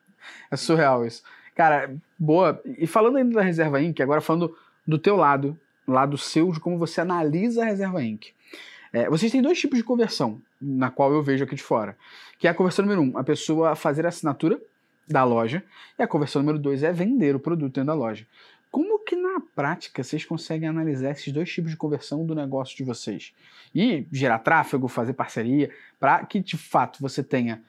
É 0.50 0.56
surreal 0.56 1.06
isso. 1.06 1.24
Cara, 1.56 1.96
boa. 2.18 2.62
E 2.78 2.86
falando 2.86 3.18
ainda 3.18 3.36
da 3.36 3.41
Reserva 3.41 3.82
Inc., 3.82 4.00
agora 4.02 4.22
falando 4.22 4.56
do 4.86 4.98
teu 4.98 5.16
lado, 5.16 5.58
lado 5.88 6.18
seu, 6.18 6.52
de 6.52 6.60
como 6.60 6.78
você 6.78 7.02
analisa 7.02 7.64
a 7.64 7.66
Reserva 7.66 8.04
Inc. 8.04 8.28
É, 8.91 9.10
vocês 9.10 9.32
têm 9.32 9.41
dois 9.41 9.60
tipos 9.60 9.78
de 9.78 9.84
conversão, 9.84 10.41
na 10.62 10.89
qual 10.89 11.12
eu 11.12 11.22
vejo 11.22 11.43
aqui 11.43 11.56
de 11.56 11.64
fora. 11.64 11.98
Que 12.39 12.48
é 12.48 12.52
a 12.52 12.54
conversão 12.54 12.86
número 12.86 13.02
um, 13.02 13.18
a 13.18 13.24
pessoa 13.24 13.76
fazer 13.76 14.06
a 14.06 14.10
assinatura 14.10 14.60
da 15.08 15.24
loja, 15.24 15.64
e 15.98 16.04
a 16.04 16.08
conversão 16.08 16.41
número 16.41 16.58
dois 16.58 16.82
é 16.84 16.91
vender 16.91 17.36
o 17.36 17.39
produto 17.39 17.74
dentro 17.74 17.88
da 17.88 17.93
loja. 17.93 18.26
Como 18.76 19.00
que 19.00 19.16
na 19.16 19.40
prática 19.56 20.04
vocês 20.04 20.26
conseguem 20.26 20.68
analisar 20.68 21.12
esses 21.12 21.32
dois 21.32 21.50
tipos 21.50 21.72
de 21.72 21.78
conversão 21.78 22.26
do 22.26 22.36
negócio 22.36 22.76
de 22.76 22.84
vocês? 22.84 23.34
E 23.74 24.06
gerar 24.12 24.40
tráfego, 24.40 24.90
fazer 24.90 25.14
parceria, 25.14 25.72
para 25.98 26.26
que 26.26 26.42
de 26.42 26.58
fato 26.58 27.00
você 27.00 27.24
tenha 27.24 27.62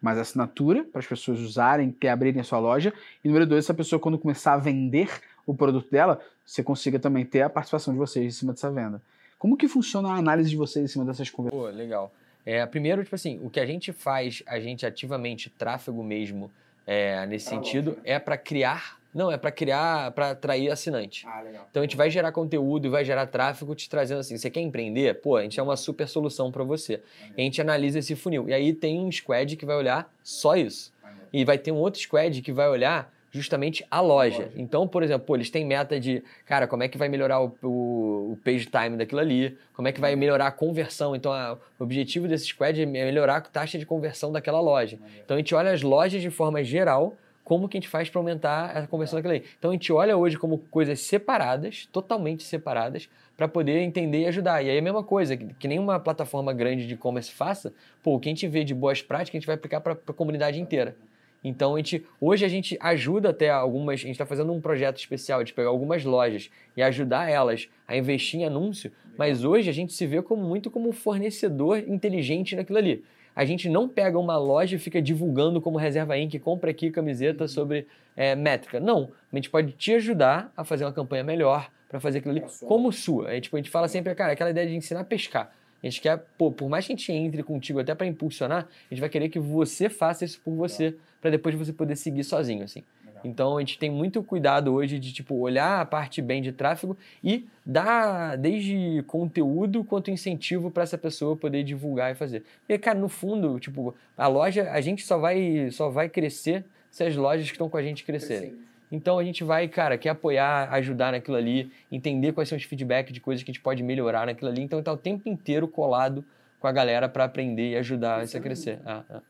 mais 0.00 0.16
assinatura 0.16 0.84
para 0.84 1.00
as 1.00 1.06
pessoas 1.08 1.40
usarem, 1.40 1.90
que 1.90 2.06
abrirem 2.06 2.40
a 2.40 2.44
sua 2.44 2.60
loja. 2.60 2.94
E 3.24 3.26
número 3.26 3.48
dois, 3.48 3.64
essa 3.64 3.74
pessoa 3.74 3.98
quando 3.98 4.16
começar 4.16 4.52
a 4.52 4.58
vender 4.58 5.10
o 5.44 5.52
produto 5.52 5.90
dela, 5.90 6.24
você 6.46 6.62
consiga 6.62 7.00
também 7.00 7.24
ter 7.24 7.42
a 7.42 7.50
participação 7.50 7.92
de 7.92 7.98
vocês 7.98 8.24
em 8.24 8.30
cima 8.30 8.52
dessa 8.52 8.70
venda. 8.70 9.02
Como 9.40 9.56
que 9.56 9.66
funciona 9.66 10.10
a 10.10 10.14
análise 10.18 10.48
de 10.48 10.56
vocês 10.56 10.84
em 10.84 10.88
cima 10.88 11.04
dessas 11.04 11.28
conversas? 11.28 11.60
Pô, 11.60 11.66
legal. 11.66 12.14
É, 12.46 12.64
primeiro, 12.64 13.02
tipo 13.02 13.16
assim, 13.16 13.40
o 13.42 13.50
que 13.50 13.58
a 13.58 13.66
gente 13.66 13.92
faz, 13.92 14.44
a 14.46 14.60
gente 14.60 14.86
ativamente, 14.86 15.50
tráfego 15.50 16.04
mesmo, 16.04 16.48
é, 16.86 17.26
nesse 17.26 17.46
pra 17.48 17.56
sentido, 17.56 17.90
loja. 17.90 18.02
é 18.04 18.20
para 18.20 18.38
criar 18.38 18.97
não, 19.18 19.32
é 19.32 19.36
para 19.36 19.50
criar, 19.50 20.12
para 20.12 20.30
atrair 20.30 20.70
assinante. 20.70 21.26
Ah, 21.26 21.42
legal. 21.42 21.66
Então 21.68 21.82
a 21.82 21.84
gente 21.84 21.96
vai 21.96 22.08
gerar 22.08 22.30
conteúdo 22.30 22.86
e 22.86 22.88
vai 22.88 23.04
gerar 23.04 23.26
tráfego 23.26 23.74
te 23.74 23.90
trazendo 23.90 24.20
assim. 24.20 24.38
Você 24.38 24.48
quer 24.48 24.60
empreender? 24.60 25.20
Pô, 25.20 25.36
a 25.36 25.42
gente 25.42 25.58
é 25.58 25.62
uma 25.62 25.76
super 25.76 26.06
solução 26.06 26.52
para 26.52 26.62
você. 26.62 27.02
E 27.36 27.40
a 27.40 27.44
gente 27.44 27.60
analisa 27.60 27.98
esse 27.98 28.14
funil. 28.14 28.48
E 28.48 28.54
aí 28.54 28.72
tem 28.72 29.00
um 29.00 29.10
squad 29.10 29.56
que 29.56 29.66
vai 29.66 29.76
olhar 29.76 30.08
só 30.22 30.54
isso. 30.56 30.92
E 31.32 31.44
vai 31.44 31.58
ter 31.58 31.72
um 31.72 31.76
outro 31.76 32.00
squad 32.00 32.40
que 32.40 32.52
vai 32.52 32.68
olhar 32.68 33.12
justamente 33.32 33.84
a 33.90 34.00
loja. 34.00 34.50
Então, 34.56 34.86
por 34.86 35.02
exemplo, 35.02 35.26
pô, 35.26 35.34
eles 35.34 35.50
têm 35.50 35.64
meta 35.66 35.98
de, 35.98 36.22
cara, 36.46 36.66
como 36.68 36.84
é 36.84 36.88
que 36.88 36.96
vai 36.96 37.08
melhorar 37.08 37.40
o, 37.40 37.54
o, 37.62 38.32
o 38.32 38.38
page 38.44 38.66
time 38.66 38.96
daquilo 38.96 39.20
ali, 39.20 39.58
como 39.74 39.88
é 39.88 39.92
que 39.92 40.00
vai 40.00 40.14
melhorar 40.14 40.46
a 40.46 40.50
conversão. 40.52 41.14
Então, 41.14 41.32
a, 41.32 41.58
o 41.78 41.84
objetivo 41.84 42.28
desse 42.28 42.46
squad 42.46 42.80
é 42.80 42.86
melhorar 42.86 43.36
a 43.36 43.40
taxa 43.40 43.78
de 43.78 43.84
conversão 43.84 44.30
daquela 44.30 44.60
loja. 44.60 44.98
Então, 45.24 45.36
a 45.36 45.38
gente 45.38 45.54
olha 45.54 45.72
as 45.72 45.82
lojas 45.82 46.22
de 46.22 46.30
forma 46.30 46.62
geral 46.62 47.16
como 47.48 47.66
que 47.66 47.78
a 47.78 47.80
gente 47.80 47.88
faz 47.88 48.10
para 48.10 48.20
aumentar 48.20 48.76
a 48.76 48.86
conversão 48.86 49.16
daquilo 49.16 49.32
aí. 49.32 49.42
Então 49.58 49.70
a 49.70 49.72
gente 49.72 49.90
olha 49.90 50.14
hoje 50.14 50.36
como 50.36 50.58
coisas 50.70 51.00
separadas, 51.00 51.88
totalmente 51.90 52.42
separadas, 52.42 53.08
para 53.38 53.48
poder 53.48 53.80
entender 53.80 54.20
e 54.20 54.26
ajudar. 54.26 54.62
E 54.62 54.68
aí 54.68 54.76
é 54.76 54.78
a 54.78 54.82
mesma 54.82 55.02
coisa, 55.02 55.34
que, 55.34 55.46
que 55.54 55.66
nenhuma 55.66 55.98
plataforma 55.98 56.52
grande 56.52 56.86
de 56.86 56.92
e-commerce 56.92 57.32
faça, 57.32 57.72
pô, 58.02 58.16
o 58.16 58.20
que 58.20 58.28
a 58.28 58.32
gente 58.32 58.46
vê 58.46 58.64
de 58.64 58.74
boas 58.74 59.00
práticas, 59.00 59.36
a 59.36 59.38
gente 59.38 59.46
vai 59.46 59.54
aplicar 59.54 59.80
para 59.80 59.94
a 59.94 60.12
comunidade 60.12 60.60
inteira. 60.60 60.94
Então 61.42 61.74
a 61.74 61.78
gente, 61.78 62.04
hoje 62.20 62.44
a 62.44 62.48
gente 62.48 62.76
ajuda 62.82 63.30
até 63.30 63.48
algumas, 63.48 63.94
a 63.94 64.02
gente 64.02 64.10
está 64.10 64.26
fazendo 64.26 64.52
um 64.52 64.60
projeto 64.60 64.98
especial 64.98 65.42
de 65.42 65.54
pegar 65.54 65.70
algumas 65.70 66.04
lojas 66.04 66.50
e 66.76 66.82
ajudar 66.82 67.30
elas 67.30 67.66
a 67.86 67.96
investir 67.96 68.40
em 68.40 68.44
anúncio, 68.44 68.92
mas 69.16 69.42
hoje 69.42 69.70
a 69.70 69.72
gente 69.72 69.94
se 69.94 70.06
vê 70.06 70.20
como 70.20 70.44
muito 70.44 70.70
como 70.70 70.86
um 70.86 70.92
fornecedor 70.92 71.78
inteligente 71.78 72.54
naquilo 72.54 72.76
ali 72.76 73.02
a 73.38 73.44
gente 73.44 73.68
não 73.68 73.88
pega 73.88 74.18
uma 74.18 74.36
loja 74.36 74.74
e 74.74 74.80
fica 74.80 75.00
divulgando 75.00 75.60
como 75.60 75.78
Reserva 75.78 76.18
Inc. 76.18 76.36
compra 76.40 76.72
aqui 76.72 76.90
camiseta 76.90 77.44
uhum. 77.44 77.48
sobre 77.48 77.86
é, 78.16 78.34
métrica. 78.34 78.80
Não, 78.80 79.12
a 79.32 79.36
gente 79.36 79.48
pode 79.48 79.70
te 79.74 79.94
ajudar 79.94 80.52
a 80.56 80.64
fazer 80.64 80.84
uma 80.84 80.92
campanha 80.92 81.22
melhor 81.22 81.70
para 81.88 82.00
fazer 82.00 82.18
aquilo 82.18 82.32
ali 82.32 82.44
como 82.66 82.90
sua. 82.90 83.30
A 83.30 83.40
tipo, 83.40 83.54
a 83.54 83.60
gente 83.60 83.70
fala 83.70 83.86
sempre, 83.86 84.12
cara, 84.16 84.32
aquela 84.32 84.50
ideia 84.50 84.66
de 84.66 84.74
ensinar 84.74 85.02
a 85.02 85.04
pescar. 85.04 85.52
A 85.80 85.86
gente 85.86 86.00
quer, 86.00 86.18
pô, 86.36 86.50
por 86.50 86.68
mais 86.68 86.84
que 86.84 86.92
a 86.92 86.96
gente 86.96 87.12
entre 87.12 87.44
contigo 87.44 87.78
até 87.78 87.94
para 87.94 88.08
impulsionar, 88.08 88.66
a 88.90 88.92
gente 88.92 88.98
vai 88.98 89.08
querer 89.08 89.28
que 89.28 89.38
você 89.38 89.88
faça 89.88 90.24
isso 90.24 90.40
por 90.44 90.56
você, 90.56 90.96
para 91.20 91.30
depois 91.30 91.54
você 91.54 91.72
poder 91.72 91.94
seguir 91.94 92.24
sozinho, 92.24 92.64
assim. 92.64 92.82
Então 93.24 93.56
a 93.56 93.60
gente 93.60 93.78
tem 93.78 93.90
muito 93.90 94.22
cuidado 94.22 94.72
hoje 94.72 94.98
de 94.98 95.12
tipo 95.12 95.34
olhar 95.36 95.80
a 95.80 95.84
parte 95.84 96.20
bem 96.22 96.40
de 96.40 96.52
tráfego 96.52 96.96
e 97.22 97.46
dar 97.64 98.36
desde 98.36 99.02
conteúdo 99.06 99.84
quanto 99.84 100.10
incentivo 100.10 100.70
para 100.70 100.82
essa 100.82 100.98
pessoa 100.98 101.36
poder 101.36 101.62
divulgar 101.62 102.12
e 102.12 102.14
fazer. 102.14 102.44
Porque 102.60 102.78
cara, 102.78 102.98
no 102.98 103.08
fundo, 103.08 103.58
tipo, 103.58 103.94
a 104.16 104.26
loja, 104.26 104.70
a 104.70 104.80
gente 104.80 105.04
só 105.04 105.18
vai 105.18 105.70
só 105.70 105.90
vai 105.90 106.08
crescer 106.08 106.64
se 106.90 107.04
as 107.04 107.16
lojas 107.16 107.46
que 107.46 107.52
estão 107.52 107.68
com 107.68 107.76
a 107.76 107.82
gente 107.82 108.04
crescerem. 108.04 108.54
Então 108.90 109.18
a 109.18 109.24
gente 109.24 109.44
vai, 109.44 109.68
cara, 109.68 109.98
quer 109.98 110.10
apoiar, 110.10 110.72
ajudar 110.72 111.12
naquilo 111.12 111.36
ali, 111.36 111.70
entender 111.92 112.32
quais 112.32 112.48
são 112.48 112.56
os 112.56 112.64
feedbacks 112.64 113.12
de 113.12 113.20
coisas 113.20 113.42
que 113.42 113.50
a 113.50 113.52
gente 113.52 113.62
pode 113.62 113.82
melhorar 113.82 114.26
naquilo 114.26 114.50
ali. 114.50 114.62
Então 114.62 114.82
tá 114.82 114.92
o 114.92 114.96
tempo 114.96 115.28
inteiro 115.28 115.68
colado 115.68 116.24
com 116.58 116.66
a 116.66 116.72
galera 116.72 117.08
para 117.08 117.24
aprender 117.24 117.70
e 117.72 117.76
ajudar 117.76 118.24
isso 118.24 118.36
a 118.36 118.40
crescer. 118.40 118.80
Ah, 118.84 119.02
ah. 119.10 119.20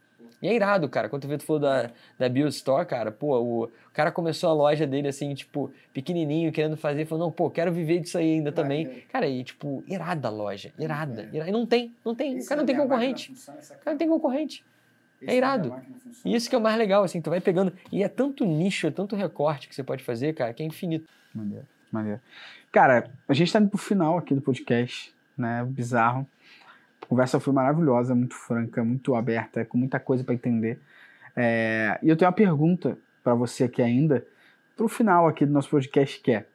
E 0.40 0.48
é 0.48 0.54
irado, 0.54 0.88
cara. 0.88 1.08
Quando 1.08 1.22
tu 1.22 1.28
vê, 1.28 1.36
tu 1.36 1.44
falou 1.44 1.60
da, 1.60 1.90
da 2.18 2.28
Bill 2.28 2.46
Store, 2.48 2.86
cara, 2.86 3.10
pô, 3.10 3.38
o, 3.38 3.70
cara 3.92 4.12
começou 4.12 4.48
a 4.50 4.52
loja 4.52 4.86
dele 4.86 5.08
assim, 5.08 5.34
tipo, 5.34 5.72
pequenininho, 5.92 6.52
querendo 6.52 6.76
fazer, 6.76 7.04
falou, 7.04 7.26
não, 7.26 7.32
pô, 7.32 7.50
quero 7.50 7.72
viver 7.72 8.00
disso 8.00 8.16
aí 8.18 8.34
ainda 8.34 8.52
também. 8.52 8.86
É. 8.86 8.90
Cara, 9.12 9.26
e 9.26 9.42
tipo, 9.42 9.82
irada 9.88 10.28
a 10.28 10.30
loja, 10.30 10.72
irada. 10.78 11.22
É. 11.22 11.36
irada. 11.36 11.50
E 11.50 11.52
não 11.52 11.66
tem, 11.66 11.94
não 12.04 12.14
tem. 12.14 12.38
o 12.38 12.46
cara 12.46 12.60
não 12.60 12.66
tem 12.66 12.76
concorrente. 12.76 13.32
O 13.32 13.84
cara 13.84 13.90
não 13.92 13.96
tem 13.96 14.08
concorrente. 14.08 14.64
É 15.20 15.34
irado. 15.34 15.74
E 16.24 16.34
isso 16.34 16.48
que 16.48 16.54
é 16.54 16.58
o 16.58 16.60
mais 16.60 16.78
legal, 16.78 17.02
assim, 17.02 17.20
tu 17.20 17.28
vai 17.28 17.40
pegando. 17.40 17.72
E 17.90 18.04
é 18.04 18.08
tanto 18.08 18.44
nicho, 18.44 18.86
é 18.86 18.90
tanto 18.90 19.16
recorte 19.16 19.68
que 19.68 19.74
você 19.74 19.82
pode 19.82 20.04
fazer, 20.04 20.32
cara, 20.34 20.54
que 20.54 20.62
é 20.62 20.66
infinito. 20.66 21.08
Maneiro, 21.34 21.66
maneiro. 21.90 22.20
Cara, 22.70 23.10
a 23.26 23.34
gente 23.34 23.52
tá 23.52 23.58
indo 23.58 23.68
pro 23.68 23.78
final 23.78 24.18
aqui 24.18 24.34
do 24.34 24.40
podcast, 24.40 25.12
né? 25.36 25.64
Bizarro. 25.68 26.24
A 27.02 27.06
conversa 27.06 27.40
foi 27.40 27.52
maravilhosa, 27.52 28.14
muito 28.14 28.34
franca, 28.34 28.84
muito 28.84 29.14
aberta, 29.14 29.64
com 29.64 29.78
muita 29.78 29.98
coisa 29.98 30.24
para 30.24 30.34
entender. 30.34 30.78
É... 31.36 31.98
E 32.02 32.08
eu 32.08 32.16
tenho 32.16 32.28
uma 32.28 32.34
pergunta 32.34 32.98
para 33.22 33.34
você 33.34 33.64
aqui 33.64 33.82
ainda, 33.82 34.26
pro 34.76 34.88
final 34.88 35.26
aqui 35.26 35.44
do 35.44 35.52
nosso 35.52 35.70
podcast, 35.70 36.20
que 36.20 36.32
é 36.32 36.46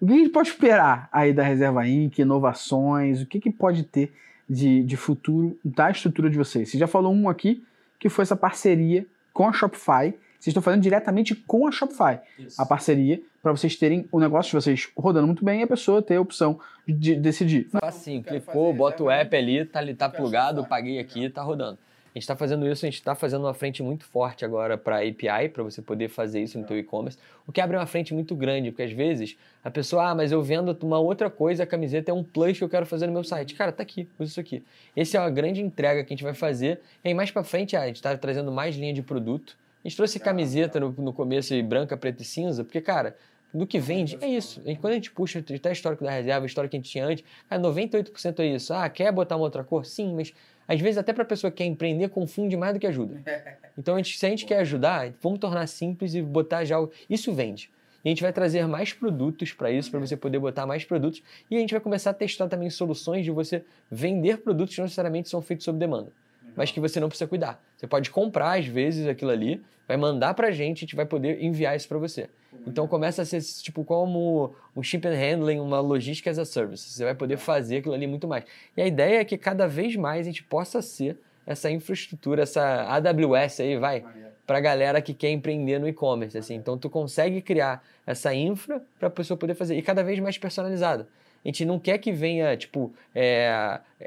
o 0.00 0.06
que 0.06 0.12
a 0.12 0.16
gente 0.16 0.30
pode 0.30 0.48
esperar 0.48 1.08
aí 1.10 1.32
da 1.32 1.42
Reserva 1.42 1.86
Inc., 1.86 2.18
inovações, 2.20 3.20
o 3.20 3.26
que, 3.26 3.40
que 3.40 3.50
pode 3.50 3.82
ter 3.82 4.12
de, 4.48 4.84
de 4.84 4.96
futuro 4.96 5.58
da 5.64 5.90
estrutura 5.90 6.30
de 6.30 6.38
vocês? 6.38 6.70
Você 6.70 6.78
já 6.78 6.86
falou 6.86 7.12
um 7.12 7.28
aqui, 7.28 7.64
que 7.98 8.08
foi 8.08 8.22
essa 8.22 8.36
parceria 8.36 9.04
com 9.32 9.48
a 9.48 9.52
Shopify. 9.52 10.14
Vocês 10.38 10.48
estão 10.48 10.62
fazendo 10.62 10.82
diretamente 10.82 11.34
com 11.34 11.66
a 11.66 11.72
Shopify 11.72 12.20
Isso. 12.38 12.60
a 12.60 12.64
parceria 12.64 13.20
para 13.42 13.50
vocês 13.50 13.74
terem 13.76 14.08
o 14.12 14.20
negócio 14.20 14.50
de 14.50 14.64
vocês 14.64 14.88
rodando 14.96 15.26
muito 15.26 15.44
bem 15.44 15.60
e 15.60 15.62
a 15.64 15.66
pessoa 15.66 16.00
ter 16.00 16.16
a 16.16 16.20
opção 16.20 16.60
de 16.86 17.16
decidir. 17.16 17.68
Assim, 17.82 18.22
clicou, 18.22 18.72
bota 18.72 19.02
o 19.02 19.10
app 19.10 19.34
ali, 19.36 19.64
tá, 19.64 19.80
ali, 19.80 19.94
tá 19.94 20.08
plugado, 20.08 20.64
paguei 20.66 20.98
aqui, 20.98 21.28
tá 21.28 21.42
rodando. 21.42 21.78
A 22.14 22.18
gente 22.18 22.22
está 22.22 22.34
fazendo 22.34 22.66
isso, 22.66 22.84
a 22.84 22.88
gente 22.88 22.98
está 22.98 23.14
fazendo 23.14 23.44
uma 23.44 23.54
frente 23.54 23.82
muito 23.82 24.04
forte 24.04 24.44
agora 24.44 24.78
para 24.78 24.96
API, 24.96 25.50
para 25.52 25.62
você 25.62 25.82
poder 25.82 26.08
fazer 26.08 26.40
isso 26.40 26.58
no 26.58 26.64
teu 26.64 26.78
e-commerce, 26.78 27.18
o 27.46 27.52
que 27.52 27.60
abre 27.60 27.76
uma 27.76 27.86
frente 27.86 28.14
muito 28.14 28.34
grande, 28.34 28.70
porque 28.70 28.82
às 28.82 28.92
vezes 28.92 29.36
a 29.62 29.70
pessoa, 29.70 30.10
ah, 30.10 30.14
mas 30.14 30.32
eu 30.32 30.42
vendo 30.42 30.76
uma 30.82 30.98
outra 30.98 31.28
coisa, 31.28 31.62
a 31.64 31.66
camiseta 31.66 32.10
é 32.10 32.14
um 32.14 32.24
plus 32.24 32.58
que 32.58 32.64
eu 32.64 32.68
quero 32.68 32.86
fazer 32.86 33.06
no 33.06 33.12
meu 33.12 33.22
site. 33.22 33.54
Cara, 33.54 33.70
tá 33.70 33.82
aqui, 33.82 34.08
usa 34.18 34.30
isso 34.30 34.40
aqui. 34.40 34.64
Essa 34.96 35.18
é 35.18 35.20
uma 35.20 35.30
grande 35.30 35.60
entrega 35.60 36.02
que 36.02 36.12
a 36.12 36.16
gente 36.16 36.24
vai 36.24 36.34
fazer. 36.34 36.80
E 37.04 37.08
aí 37.08 37.14
mais 37.14 37.30
para 37.30 37.44
frente, 37.44 37.76
ah, 37.76 37.82
a 37.82 37.86
gente 37.86 37.96
está 37.96 38.16
trazendo 38.16 38.50
mais 38.50 38.74
linha 38.74 38.94
de 38.94 39.02
produto. 39.02 39.56
A 39.84 39.88
gente 39.88 39.96
trouxe 39.96 40.18
camiseta 40.18 40.80
no, 40.80 40.90
no 40.92 41.12
começo 41.12 41.54
de 41.54 41.62
branca, 41.62 41.96
preta 41.96 42.22
e 42.22 42.24
cinza, 42.24 42.64
porque, 42.64 42.80
cara, 42.80 43.16
do 43.52 43.66
que 43.66 43.78
vende, 43.78 44.18
é 44.20 44.28
isso. 44.28 44.60
E 44.66 44.76
quando 44.76 44.92
a 44.92 44.96
gente 44.96 45.10
puxa 45.10 45.38
até 45.38 45.72
histórico 45.72 46.04
da 46.04 46.10
reserva, 46.10 46.44
história 46.46 46.68
que 46.68 46.76
a 46.76 46.78
gente 46.78 46.90
tinha 46.90 47.06
antes, 47.06 47.24
cara, 47.48 47.62
98% 47.62 48.40
é 48.40 48.46
isso. 48.46 48.74
Ah, 48.74 48.88
quer 48.88 49.10
botar 49.12 49.36
uma 49.36 49.44
outra 49.44 49.64
cor? 49.64 49.86
Sim, 49.86 50.14
mas 50.14 50.34
às 50.66 50.80
vezes 50.80 50.98
até 50.98 51.12
para 51.12 51.22
a 51.22 51.26
pessoa 51.26 51.50
que 51.50 51.58
quer 51.58 51.64
empreender, 51.64 52.08
confunde 52.08 52.56
mais 52.56 52.74
do 52.74 52.80
que 52.80 52.86
ajuda. 52.86 53.22
Então, 53.78 53.94
a 53.94 53.98
gente, 53.98 54.18
se 54.18 54.26
a 54.26 54.28
gente 54.28 54.44
quer 54.44 54.58
ajudar, 54.58 55.12
vamos 55.22 55.38
tornar 55.38 55.64
simples 55.68 56.12
e 56.12 56.20
botar 56.20 56.64
já... 56.64 56.76
Isso 57.08 57.32
vende. 57.32 57.70
E 58.04 58.08
a 58.08 58.10
gente 58.10 58.22
vai 58.22 58.32
trazer 58.32 58.66
mais 58.66 58.92
produtos 58.92 59.52
para 59.52 59.70
isso, 59.70 59.88
para 59.88 60.00
você 60.00 60.16
poder 60.16 60.40
botar 60.40 60.66
mais 60.66 60.84
produtos. 60.84 61.22
E 61.48 61.54
a 61.56 61.60
gente 61.60 61.70
vai 61.70 61.80
começar 61.80 62.10
a 62.10 62.14
testar 62.14 62.48
também 62.48 62.68
soluções 62.70 63.24
de 63.24 63.30
você 63.30 63.64
vender 63.88 64.38
produtos 64.38 64.74
que 64.74 64.80
não 64.80 64.86
necessariamente 64.86 65.28
são 65.28 65.40
feitos 65.40 65.64
sob 65.64 65.78
demanda 65.78 66.10
mas 66.58 66.72
que 66.72 66.80
você 66.80 66.98
não 66.98 67.08
precisa 67.08 67.28
cuidar. 67.28 67.62
Você 67.76 67.86
pode 67.86 68.10
comprar, 68.10 68.58
às 68.58 68.66
vezes, 68.66 69.06
aquilo 69.06 69.30
ali, 69.30 69.62
vai 69.86 69.96
mandar 69.96 70.34
para 70.34 70.48
a 70.48 70.50
gente, 70.50 70.78
a 70.78 70.80
gente 70.80 70.96
vai 70.96 71.06
poder 71.06 71.40
enviar 71.40 71.76
isso 71.76 71.86
para 71.86 71.98
você. 71.98 72.28
Então 72.66 72.88
começa 72.88 73.22
a 73.22 73.24
ser 73.24 73.40
tipo 73.62 73.84
como 73.84 74.52
um 74.76 74.82
shipping 74.82 75.08
and 75.08 75.14
handling, 75.14 75.60
uma 75.60 75.78
logística 75.78 76.28
as 76.28 76.36
a 76.36 76.44
service. 76.44 76.90
Você 76.90 77.04
vai 77.04 77.14
poder 77.14 77.36
fazer 77.36 77.76
aquilo 77.76 77.94
ali 77.94 78.08
muito 78.08 78.26
mais. 78.26 78.44
E 78.76 78.82
a 78.82 78.86
ideia 78.88 79.20
é 79.20 79.24
que 79.24 79.38
cada 79.38 79.68
vez 79.68 79.94
mais 79.94 80.22
a 80.22 80.30
gente 80.30 80.42
possa 80.42 80.82
ser 80.82 81.16
essa 81.46 81.70
infraestrutura, 81.70 82.42
essa 82.42 82.82
AWS 82.92 83.60
aí, 83.60 83.78
vai, 83.78 84.04
para 84.44 84.58
a 84.58 84.60
galera 84.60 85.00
que 85.00 85.14
quer 85.14 85.30
empreender 85.30 85.78
no 85.78 85.86
e-commerce. 85.88 86.36
Assim. 86.36 86.56
Então 86.56 86.76
tu 86.76 86.90
consegue 86.90 87.40
criar 87.40 87.84
essa 88.04 88.34
infra 88.34 88.82
para 88.98 89.06
a 89.06 89.10
pessoa 89.10 89.38
poder 89.38 89.54
fazer. 89.54 89.76
E 89.76 89.82
cada 89.82 90.02
vez 90.02 90.18
mais 90.18 90.36
personalizada. 90.36 91.06
A 91.48 91.50
gente 91.50 91.64
não 91.64 91.78
quer 91.78 91.96
que 91.96 92.12
venha, 92.12 92.54
tipo, 92.58 92.92
é, 93.14 93.48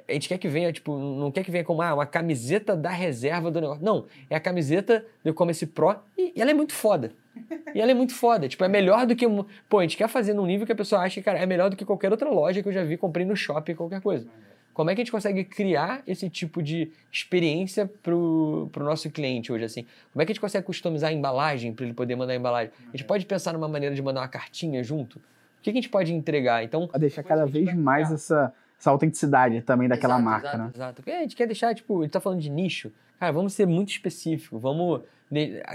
a 0.07 0.13
gente 0.13 0.29
quer 0.29 0.37
que 0.37 0.47
venha, 0.47 0.71
tipo, 0.71 0.95
não 0.95 1.31
quer 1.31 1.43
que 1.43 1.49
venha 1.49 1.63
como 1.63 1.81
ah, 1.81 1.91
uma 1.95 2.05
camiseta 2.05 2.77
da 2.77 2.91
reserva 2.91 3.49
do 3.49 3.59
negócio. 3.59 3.83
Não, 3.83 4.05
é 4.29 4.35
a 4.35 4.39
camiseta 4.39 5.03
do 5.23 5.31
e-commerce 5.31 5.65
Pro 5.65 5.95
e, 6.15 6.33
e, 6.35 6.39
ela 6.39 6.51
é 6.51 6.53
muito 6.53 6.71
foda. 6.71 7.11
E 7.73 7.81
ela 7.81 7.89
é 7.89 7.95
muito 7.95 8.13
foda. 8.13 8.47
Tipo, 8.47 8.63
é 8.63 8.67
melhor 8.67 9.07
do 9.07 9.15
que. 9.15 9.25
Pô, 9.67 9.79
a 9.79 9.81
gente 9.81 9.97
quer 9.97 10.07
fazer 10.07 10.35
num 10.35 10.45
nível 10.45 10.67
que 10.67 10.71
a 10.71 10.75
pessoa 10.75 11.01
acha 11.01 11.15
que, 11.15 11.23
cara, 11.23 11.39
é 11.39 11.47
melhor 11.47 11.71
do 11.71 11.75
que 11.75 11.83
qualquer 11.83 12.11
outra 12.11 12.29
loja 12.29 12.61
que 12.61 12.69
eu 12.69 12.73
já 12.73 12.83
vi, 12.83 12.95
comprei 12.95 13.25
no 13.25 13.35
shopping, 13.35 13.73
qualquer 13.73 14.01
coisa. 14.01 14.27
Como 14.71 14.91
é 14.91 14.93
que 14.93 15.01
a 15.01 15.03
gente 15.03 15.11
consegue 15.11 15.43
criar 15.43 16.03
esse 16.05 16.29
tipo 16.29 16.61
de 16.61 16.91
experiência 17.11 17.89
pro, 18.03 18.69
pro 18.71 18.85
nosso 18.85 19.09
cliente 19.09 19.51
hoje, 19.51 19.63
assim? 19.63 19.87
Como 20.13 20.21
é 20.21 20.25
que 20.27 20.31
a 20.31 20.33
gente 20.35 20.41
consegue 20.41 20.67
customizar 20.67 21.09
a 21.09 21.13
embalagem 21.13 21.73
para 21.73 21.85
ele 21.85 21.95
poder 21.95 22.15
mandar 22.15 22.33
a 22.33 22.35
embalagem? 22.35 22.71
A 22.93 22.95
gente 22.95 23.07
pode 23.07 23.25
pensar 23.25 23.51
numa 23.51 23.67
maneira 23.67 23.95
de 23.95 24.01
mandar 24.03 24.21
uma 24.21 24.27
cartinha 24.27 24.83
junto? 24.83 25.19
O 25.61 25.63
que 25.63 25.69
a 25.69 25.73
gente 25.73 25.89
pode 25.89 26.11
entregar? 26.11 26.63
Então, 26.63 26.89
a 26.91 26.97
deixar 26.97 27.21
cada 27.21 27.45
vez 27.45 27.71
mais 27.75 28.11
essa, 28.11 28.51
essa 28.79 28.89
autenticidade 28.89 29.61
também 29.61 29.87
daquela 29.87 30.15
exato, 30.15 30.25
marca, 30.25 30.47
exato, 30.47 30.63
né? 30.63 30.71
Exato. 30.73 30.95
Porque 30.95 31.11
a 31.11 31.21
gente 31.21 31.35
quer 31.35 31.45
deixar, 31.45 31.75
tipo, 31.75 31.99
a 31.99 32.03
gente 32.03 32.11
tá 32.11 32.19
falando 32.19 32.39
de 32.39 32.49
nicho. 32.49 32.91
Cara, 33.19 33.31
vamos 33.31 33.53
ser 33.53 33.67
muito 33.67 33.89
específico, 33.89 34.57
vamos 34.57 35.01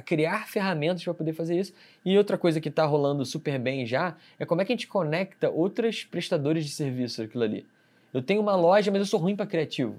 criar 0.05 0.49
ferramentas 0.49 1.05
para 1.05 1.15
poder 1.15 1.33
fazer 1.35 1.57
isso. 1.57 1.73
E 2.05 2.19
outra 2.19 2.37
coisa 2.37 2.61
que 2.61 2.69
está 2.69 2.85
rolando 2.85 3.25
super 3.25 3.61
bem 3.61 3.87
já 3.87 4.17
é 4.41 4.45
como 4.45 4.61
é 4.61 4.65
que 4.65 4.73
a 4.73 4.75
gente 4.75 4.89
conecta 4.89 5.49
outros 5.49 6.03
prestadores 6.03 6.65
de 6.65 6.73
serviço 6.73 7.23
aquilo 7.23 7.45
ali. 7.45 7.65
Eu 8.13 8.21
tenho 8.21 8.43
uma 8.43 8.57
loja, 8.57 8.91
mas 8.91 8.99
eu 8.99 9.07
sou 9.07 9.21
ruim 9.21 9.37
para 9.37 9.47
criativo. 9.47 9.95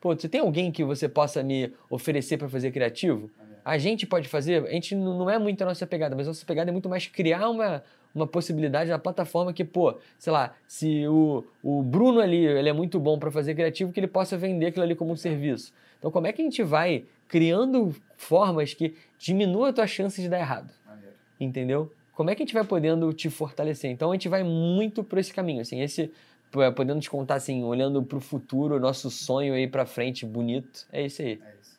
Pô, 0.00 0.14
você 0.14 0.28
tem 0.28 0.40
alguém 0.40 0.70
que 0.70 0.84
você 0.84 1.08
possa 1.08 1.42
me 1.42 1.72
oferecer 1.90 2.36
para 2.36 2.48
fazer 2.48 2.70
criativo? 2.70 3.28
A 3.64 3.78
gente 3.78 4.06
pode 4.06 4.28
fazer, 4.28 4.64
a 4.64 4.70
gente 4.70 4.94
não 4.94 5.28
é 5.28 5.38
muito 5.40 5.60
a 5.62 5.64
nossa 5.64 5.86
pegada, 5.86 6.14
mas 6.14 6.28
a 6.28 6.30
nossa 6.30 6.46
pegada 6.46 6.70
é 6.70 6.72
muito 6.72 6.88
mais 6.88 7.08
criar 7.08 7.48
uma, 7.48 7.82
uma 8.14 8.26
possibilidade 8.26 8.90
na 8.90 8.98
plataforma 8.98 9.52
que, 9.52 9.64
pô, 9.64 9.96
sei 10.18 10.32
lá, 10.32 10.54
se 10.68 11.06
o, 11.08 11.44
o 11.62 11.82
Bruno 11.82 12.20
ali 12.20 12.46
ele 12.46 12.68
é 12.68 12.72
muito 12.72 13.00
bom 13.00 13.18
para 13.18 13.30
fazer 13.30 13.54
criativo, 13.54 13.92
que 13.92 13.98
ele 13.98 14.06
possa 14.06 14.36
vender 14.36 14.66
aquilo 14.66 14.84
ali 14.84 14.94
como 14.94 15.12
um 15.12 15.16
serviço. 15.16 15.72
Então, 15.98 16.10
como 16.10 16.26
é 16.26 16.32
que 16.32 16.40
a 16.40 16.44
gente 16.44 16.62
vai 16.62 17.04
criando 17.28 17.94
formas 18.16 18.74
que 18.74 18.94
diminuam 19.18 19.64
a 19.64 19.72
tua 19.72 19.86
chance 19.86 20.20
de 20.20 20.28
dar 20.28 20.38
errado? 20.38 20.72
Entendeu? 21.40 21.92
Como 22.14 22.30
é 22.30 22.34
que 22.34 22.42
a 22.42 22.46
gente 22.46 22.54
vai 22.54 22.64
podendo 22.64 23.12
te 23.12 23.28
fortalecer? 23.28 23.90
Então, 23.90 24.10
a 24.10 24.14
gente 24.14 24.28
vai 24.28 24.44
muito 24.44 25.02
por 25.02 25.18
esse 25.18 25.34
caminho, 25.34 25.60
assim, 25.60 25.80
esse 25.80 26.12
podendo 26.76 27.00
te 27.00 27.10
contar 27.10 27.34
assim, 27.34 27.64
olhando 27.64 28.00
para 28.02 28.18
o 28.18 28.20
futuro, 28.20 28.78
nosso 28.78 29.10
sonho 29.10 29.54
aí 29.54 29.66
para 29.66 29.84
frente, 29.84 30.24
bonito, 30.24 30.86
é 30.92 31.04
isso 31.04 31.20
aí. 31.20 31.40
É 31.44 31.54
isso. 31.60 31.76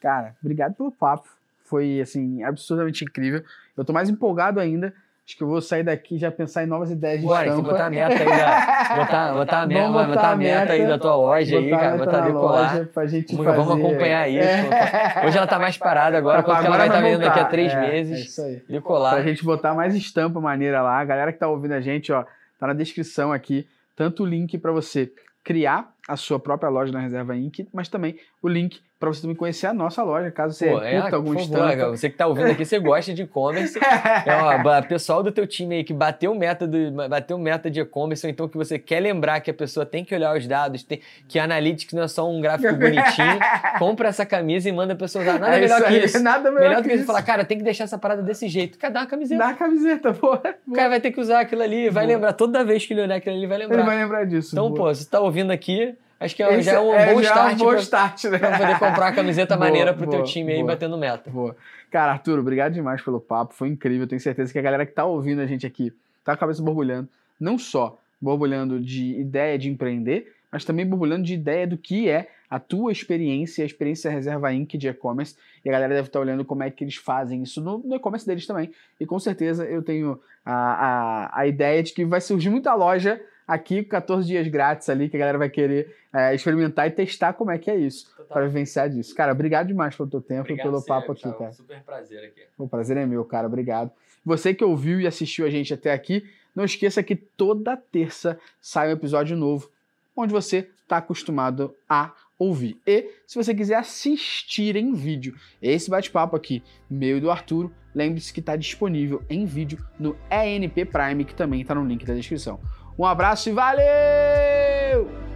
Cara, 0.00 0.36
obrigado 0.42 0.74
pelo 0.74 0.92
papo. 0.92 1.28
Foi 1.64 2.00
assim 2.00 2.42
absurdamente 2.42 3.04
incrível. 3.04 3.42
Eu 3.76 3.84
tô 3.84 3.92
mais 3.92 4.08
empolgado 4.08 4.60
ainda 4.60 4.94
Acho 5.28 5.36
que 5.36 5.42
eu 5.42 5.48
vou 5.48 5.60
sair 5.60 5.82
daqui 5.82 6.14
e 6.14 6.18
já 6.18 6.30
pensar 6.30 6.64
em 6.64 6.66
novas 6.66 6.90
ideias 6.90 7.20
de 7.20 7.26
estampa. 7.26 7.60
botar 7.60 7.84
a 7.84 7.90
meta 7.90 8.14
aí 8.14 8.24
da, 8.24 8.96
botar, 8.96 9.34
botar 9.36 9.60
a 9.60 9.66
meta, 9.66 9.88
botar, 9.88 10.06
botar 10.06 10.30
a 10.30 10.36
meta 10.36 10.72
aí 10.72 10.86
da 10.86 10.98
tua 10.98 11.16
loja 11.16 11.58
aí, 11.58 11.68
cara, 11.68 11.98
botar 11.98 12.20
decolar. 12.20 12.72
Loja 12.72 12.90
pra 12.94 13.06
gente 13.06 13.36
vamos, 13.36 13.44
fazer. 13.44 13.58
vamos 13.58 13.84
acompanhar 13.84 14.26
isso. 14.26 14.48
É. 14.48 15.26
Hoje 15.26 15.36
ela 15.36 15.46
tá 15.46 15.58
mais 15.58 15.76
parada 15.76 16.16
agora, 16.16 16.42
porque 16.42 16.64
ela 16.64 16.78
vai 16.78 16.86
estar 16.86 16.96
tá 16.96 17.04
vendendo 17.04 17.20
daqui 17.20 17.40
a 17.40 17.44
três 17.44 17.70
é, 17.70 17.78
meses. 17.78 18.16
É 18.16 18.20
isso 18.22 18.40
aí. 18.40 18.62
Decolar. 18.70 19.16
Pra 19.16 19.22
gente 19.22 19.44
botar 19.44 19.74
mais 19.74 19.94
estampa 19.94 20.40
maneira 20.40 20.80
lá. 20.80 20.98
A 20.98 21.04
galera 21.04 21.30
que 21.30 21.38
tá 21.38 21.46
ouvindo 21.46 21.72
a 21.72 21.80
gente, 21.82 22.10
ó, 22.10 22.24
tá 22.58 22.66
na 22.66 22.72
descrição 22.72 23.30
aqui, 23.30 23.68
tanto 23.94 24.22
o 24.22 24.26
link 24.26 24.56
para 24.56 24.72
você 24.72 25.12
criar 25.44 25.92
a 26.08 26.16
sua 26.16 26.40
própria 26.40 26.70
loja 26.70 26.90
na 26.90 27.00
Reserva 27.00 27.36
Inc., 27.36 27.68
mas 27.70 27.90
também 27.90 28.16
o 28.42 28.48
link 28.48 28.80
para 28.98 29.10
você 29.10 29.20
também 29.20 29.36
conhecer 29.36 29.68
a 29.68 29.72
nossa 29.72 30.02
loja, 30.02 30.28
caso 30.30 30.54
você 30.54 30.70
Pô, 30.70 30.82
é, 30.82 30.96
algum 30.96 31.34
stand. 31.38 31.90
Você 31.90 32.08
que 32.08 32.14
está 32.14 32.26
ouvindo 32.26 32.50
aqui, 32.50 32.64
você 32.64 32.80
gosta 32.80 33.14
de 33.14 33.22
e-commerce. 33.22 33.78
é, 34.26 34.34
ó, 34.34 34.82
pessoal 34.82 35.22
do 35.22 35.30
teu 35.30 35.46
time 35.46 35.76
aí 35.76 35.84
que 35.84 35.94
bateu 35.94 36.34
meta, 36.34 36.66
do, 36.66 36.90
bateu 37.08 37.38
meta 37.38 37.70
de 37.70 37.80
e-commerce, 37.80 38.26
ou 38.26 38.30
então 38.30 38.48
que 38.48 38.56
você 38.56 38.76
quer 38.76 38.98
lembrar 38.98 39.40
que 39.40 39.50
a 39.50 39.54
pessoa 39.54 39.86
tem 39.86 40.04
que 40.04 40.12
olhar 40.12 40.36
os 40.36 40.46
dados, 40.48 40.82
tem, 40.82 41.00
que 41.28 41.38
a 41.38 41.44
Analytics 41.44 41.94
não 41.94 42.02
é 42.02 42.08
só 42.08 42.28
um 42.28 42.40
gráfico 42.40 42.74
bonitinho, 42.74 43.38
compra 43.78 44.08
essa 44.08 44.26
camisa 44.26 44.68
e 44.68 44.72
manda 44.72 44.94
a 44.94 44.96
pessoa 44.96 45.22
usar. 45.22 45.38
Nada 45.38 45.56
é 45.56 45.60
melhor 45.60 45.84
que 45.84 45.98
isso. 45.98 46.20
Nada 46.20 46.50
melhor, 46.50 46.68
melhor 46.68 46.82
do 46.82 46.88
que, 46.88 46.94
isso. 46.96 47.04
falar, 47.04 47.22
cara, 47.22 47.44
tem 47.44 47.56
que 47.56 47.64
deixar 47.64 47.84
essa 47.84 47.98
parada 47.98 48.20
desse 48.22 48.48
jeito. 48.48 48.78
Cara, 48.78 48.94
dá 48.94 49.00
uma 49.00 49.06
camiseta. 49.06 49.38
Dá 49.38 49.50
a 49.50 49.54
camiseta, 49.54 50.12
pô. 50.12 50.34
O 50.66 50.72
cara 50.72 50.88
vai 50.88 51.00
ter 51.00 51.12
que 51.12 51.20
usar 51.20 51.40
aquilo 51.40 51.62
ali, 51.62 51.88
vai 51.88 52.04
boa. 52.04 52.16
lembrar, 52.16 52.32
toda 52.32 52.64
vez 52.64 52.84
que 52.84 52.94
ele 52.94 53.02
olhar 53.02 53.16
aquilo 53.16 53.36
ali, 53.36 53.46
vai 53.46 53.58
lembrar. 53.58 53.76
Ele 53.76 53.86
vai 53.86 53.96
lembrar 53.96 54.24
disso. 54.24 54.50
Então, 54.52 54.68
boa. 54.70 54.88
pô, 54.88 54.94
você 54.94 55.02
está 55.02 55.20
ouvindo 55.20 55.52
aqui, 55.52 55.94
Acho 56.20 56.34
que 56.34 56.42
é, 56.42 56.58
Esse 56.58 56.64
já 56.64 56.72
é 56.72 56.80
um 56.80 56.92
é, 56.92 57.14
bom 57.14 57.20
start, 57.20 57.52
é 57.52 57.54
um 57.54 57.58
bom 57.58 57.70
pra, 57.70 57.78
start, 57.78 58.24
né? 58.24 58.38
pra 58.38 58.58
poder 58.58 58.78
comprar 58.78 59.06
uma 59.06 59.12
camiseta 59.12 59.54
Boa, 59.56 59.66
maneira 59.66 59.94
pro 59.94 60.04
boa, 60.04 60.16
teu 60.16 60.24
time 60.24 60.52
aí 60.52 60.58
boa. 60.58 60.72
batendo 60.72 60.98
meta. 60.98 61.30
Boa. 61.30 61.56
Cara, 61.90 62.12
Arthur, 62.12 62.40
obrigado 62.40 62.72
demais 62.72 63.00
pelo 63.00 63.20
papo. 63.20 63.54
Foi 63.54 63.68
incrível. 63.68 64.06
Tenho 64.06 64.20
certeza 64.20 64.52
que 64.52 64.58
a 64.58 64.62
galera 64.62 64.84
que 64.84 64.92
tá 64.92 65.04
ouvindo 65.04 65.40
a 65.40 65.46
gente 65.46 65.64
aqui 65.64 65.92
tá 66.24 66.32
com 66.32 66.36
a 66.36 66.36
cabeça 66.36 66.62
borbulhando. 66.62 67.08
Não 67.38 67.56
só 67.56 67.98
borbulhando 68.20 68.80
de 68.80 69.18
ideia 69.20 69.56
de 69.56 69.70
empreender, 69.70 70.34
mas 70.50 70.64
também 70.64 70.84
borbulhando 70.84 71.22
de 71.22 71.34
ideia 71.34 71.66
do 71.66 71.78
que 71.78 72.08
é 72.08 72.28
a 72.50 72.58
tua 72.58 72.90
experiência, 72.90 73.62
a 73.62 73.66
experiência 73.66 74.10
Reserva 74.10 74.52
Inc. 74.52 74.76
de 74.76 74.88
e-commerce. 74.88 75.36
E 75.64 75.68
a 75.68 75.72
galera 75.72 75.94
deve 75.94 76.08
estar 76.08 76.18
olhando 76.18 76.44
como 76.44 76.64
é 76.64 76.70
que 76.70 76.82
eles 76.82 76.96
fazem 76.96 77.42
isso 77.44 77.60
no, 77.60 77.78
no 77.78 77.94
e-commerce 77.94 78.26
deles 78.26 78.46
também. 78.46 78.72
E 78.98 79.06
com 79.06 79.20
certeza 79.20 79.64
eu 79.64 79.82
tenho 79.82 80.20
a, 80.44 80.52
a, 80.52 81.40
a 81.40 81.46
ideia 81.46 81.80
de 81.82 81.92
que 81.92 82.04
vai 82.04 82.20
surgir 82.20 82.50
muita 82.50 82.74
loja 82.74 83.20
aqui 83.48 83.82
com 83.82 83.88
14 83.88 84.28
dias 84.28 84.46
grátis 84.46 84.90
ali, 84.90 85.08
que 85.08 85.16
a 85.16 85.20
galera 85.20 85.38
vai 85.38 85.48
querer 85.48 85.96
é, 86.12 86.34
experimentar 86.34 86.86
e 86.86 86.90
testar 86.90 87.32
como 87.32 87.50
é 87.50 87.56
que 87.56 87.70
é 87.70 87.76
isso, 87.76 88.14
para 88.28 88.46
vivenciar 88.46 88.90
disso. 88.90 89.14
Cara, 89.14 89.32
obrigado 89.32 89.68
demais 89.68 89.96
pelo 89.96 90.10
teu 90.10 90.20
tempo 90.20 90.52
e 90.52 90.56
pelo 90.56 90.84
papo 90.84 91.12
aqui, 91.12 91.32
cara. 91.32 91.52
Super 91.52 91.82
prazer 91.82 92.24
aqui. 92.24 92.42
O 92.58 92.68
prazer 92.68 92.98
é 92.98 93.06
meu, 93.06 93.24
cara. 93.24 93.46
Obrigado. 93.46 93.90
Você 94.24 94.52
que 94.52 94.62
ouviu 94.62 95.00
e 95.00 95.06
assistiu 95.06 95.46
a 95.46 95.50
gente 95.50 95.72
até 95.72 95.92
aqui, 95.92 96.28
não 96.54 96.64
esqueça 96.64 97.02
que 97.02 97.16
toda 97.16 97.76
terça 97.76 98.38
sai 98.60 98.88
um 98.88 98.92
episódio 98.92 99.36
novo, 99.36 99.70
onde 100.14 100.32
você 100.32 100.68
está 100.82 100.98
acostumado 100.98 101.74
a 101.88 102.12
ouvir. 102.38 102.78
E 102.86 103.10
se 103.26 103.36
você 103.36 103.54
quiser 103.54 103.76
assistir 103.76 104.76
em 104.76 104.92
vídeo 104.92 105.34
esse 105.60 105.90
bate-papo 105.90 106.36
aqui, 106.36 106.62
meu 106.88 107.18
e 107.18 107.20
do 107.20 107.30
Arturo, 107.30 107.72
lembre-se 107.94 108.32
que 108.32 108.40
está 108.40 108.54
disponível 108.54 109.22
em 109.28 109.44
vídeo 109.44 109.78
no 109.98 110.16
ENP 110.30 110.84
Prime, 110.84 111.24
que 111.24 111.34
também 111.34 111.62
está 111.62 111.74
no 111.74 111.84
link 111.84 112.04
da 112.04 112.14
descrição. 112.14 112.60
Um 112.98 113.06
abraço 113.06 113.48
e 113.48 113.52
valeu! 113.52 115.27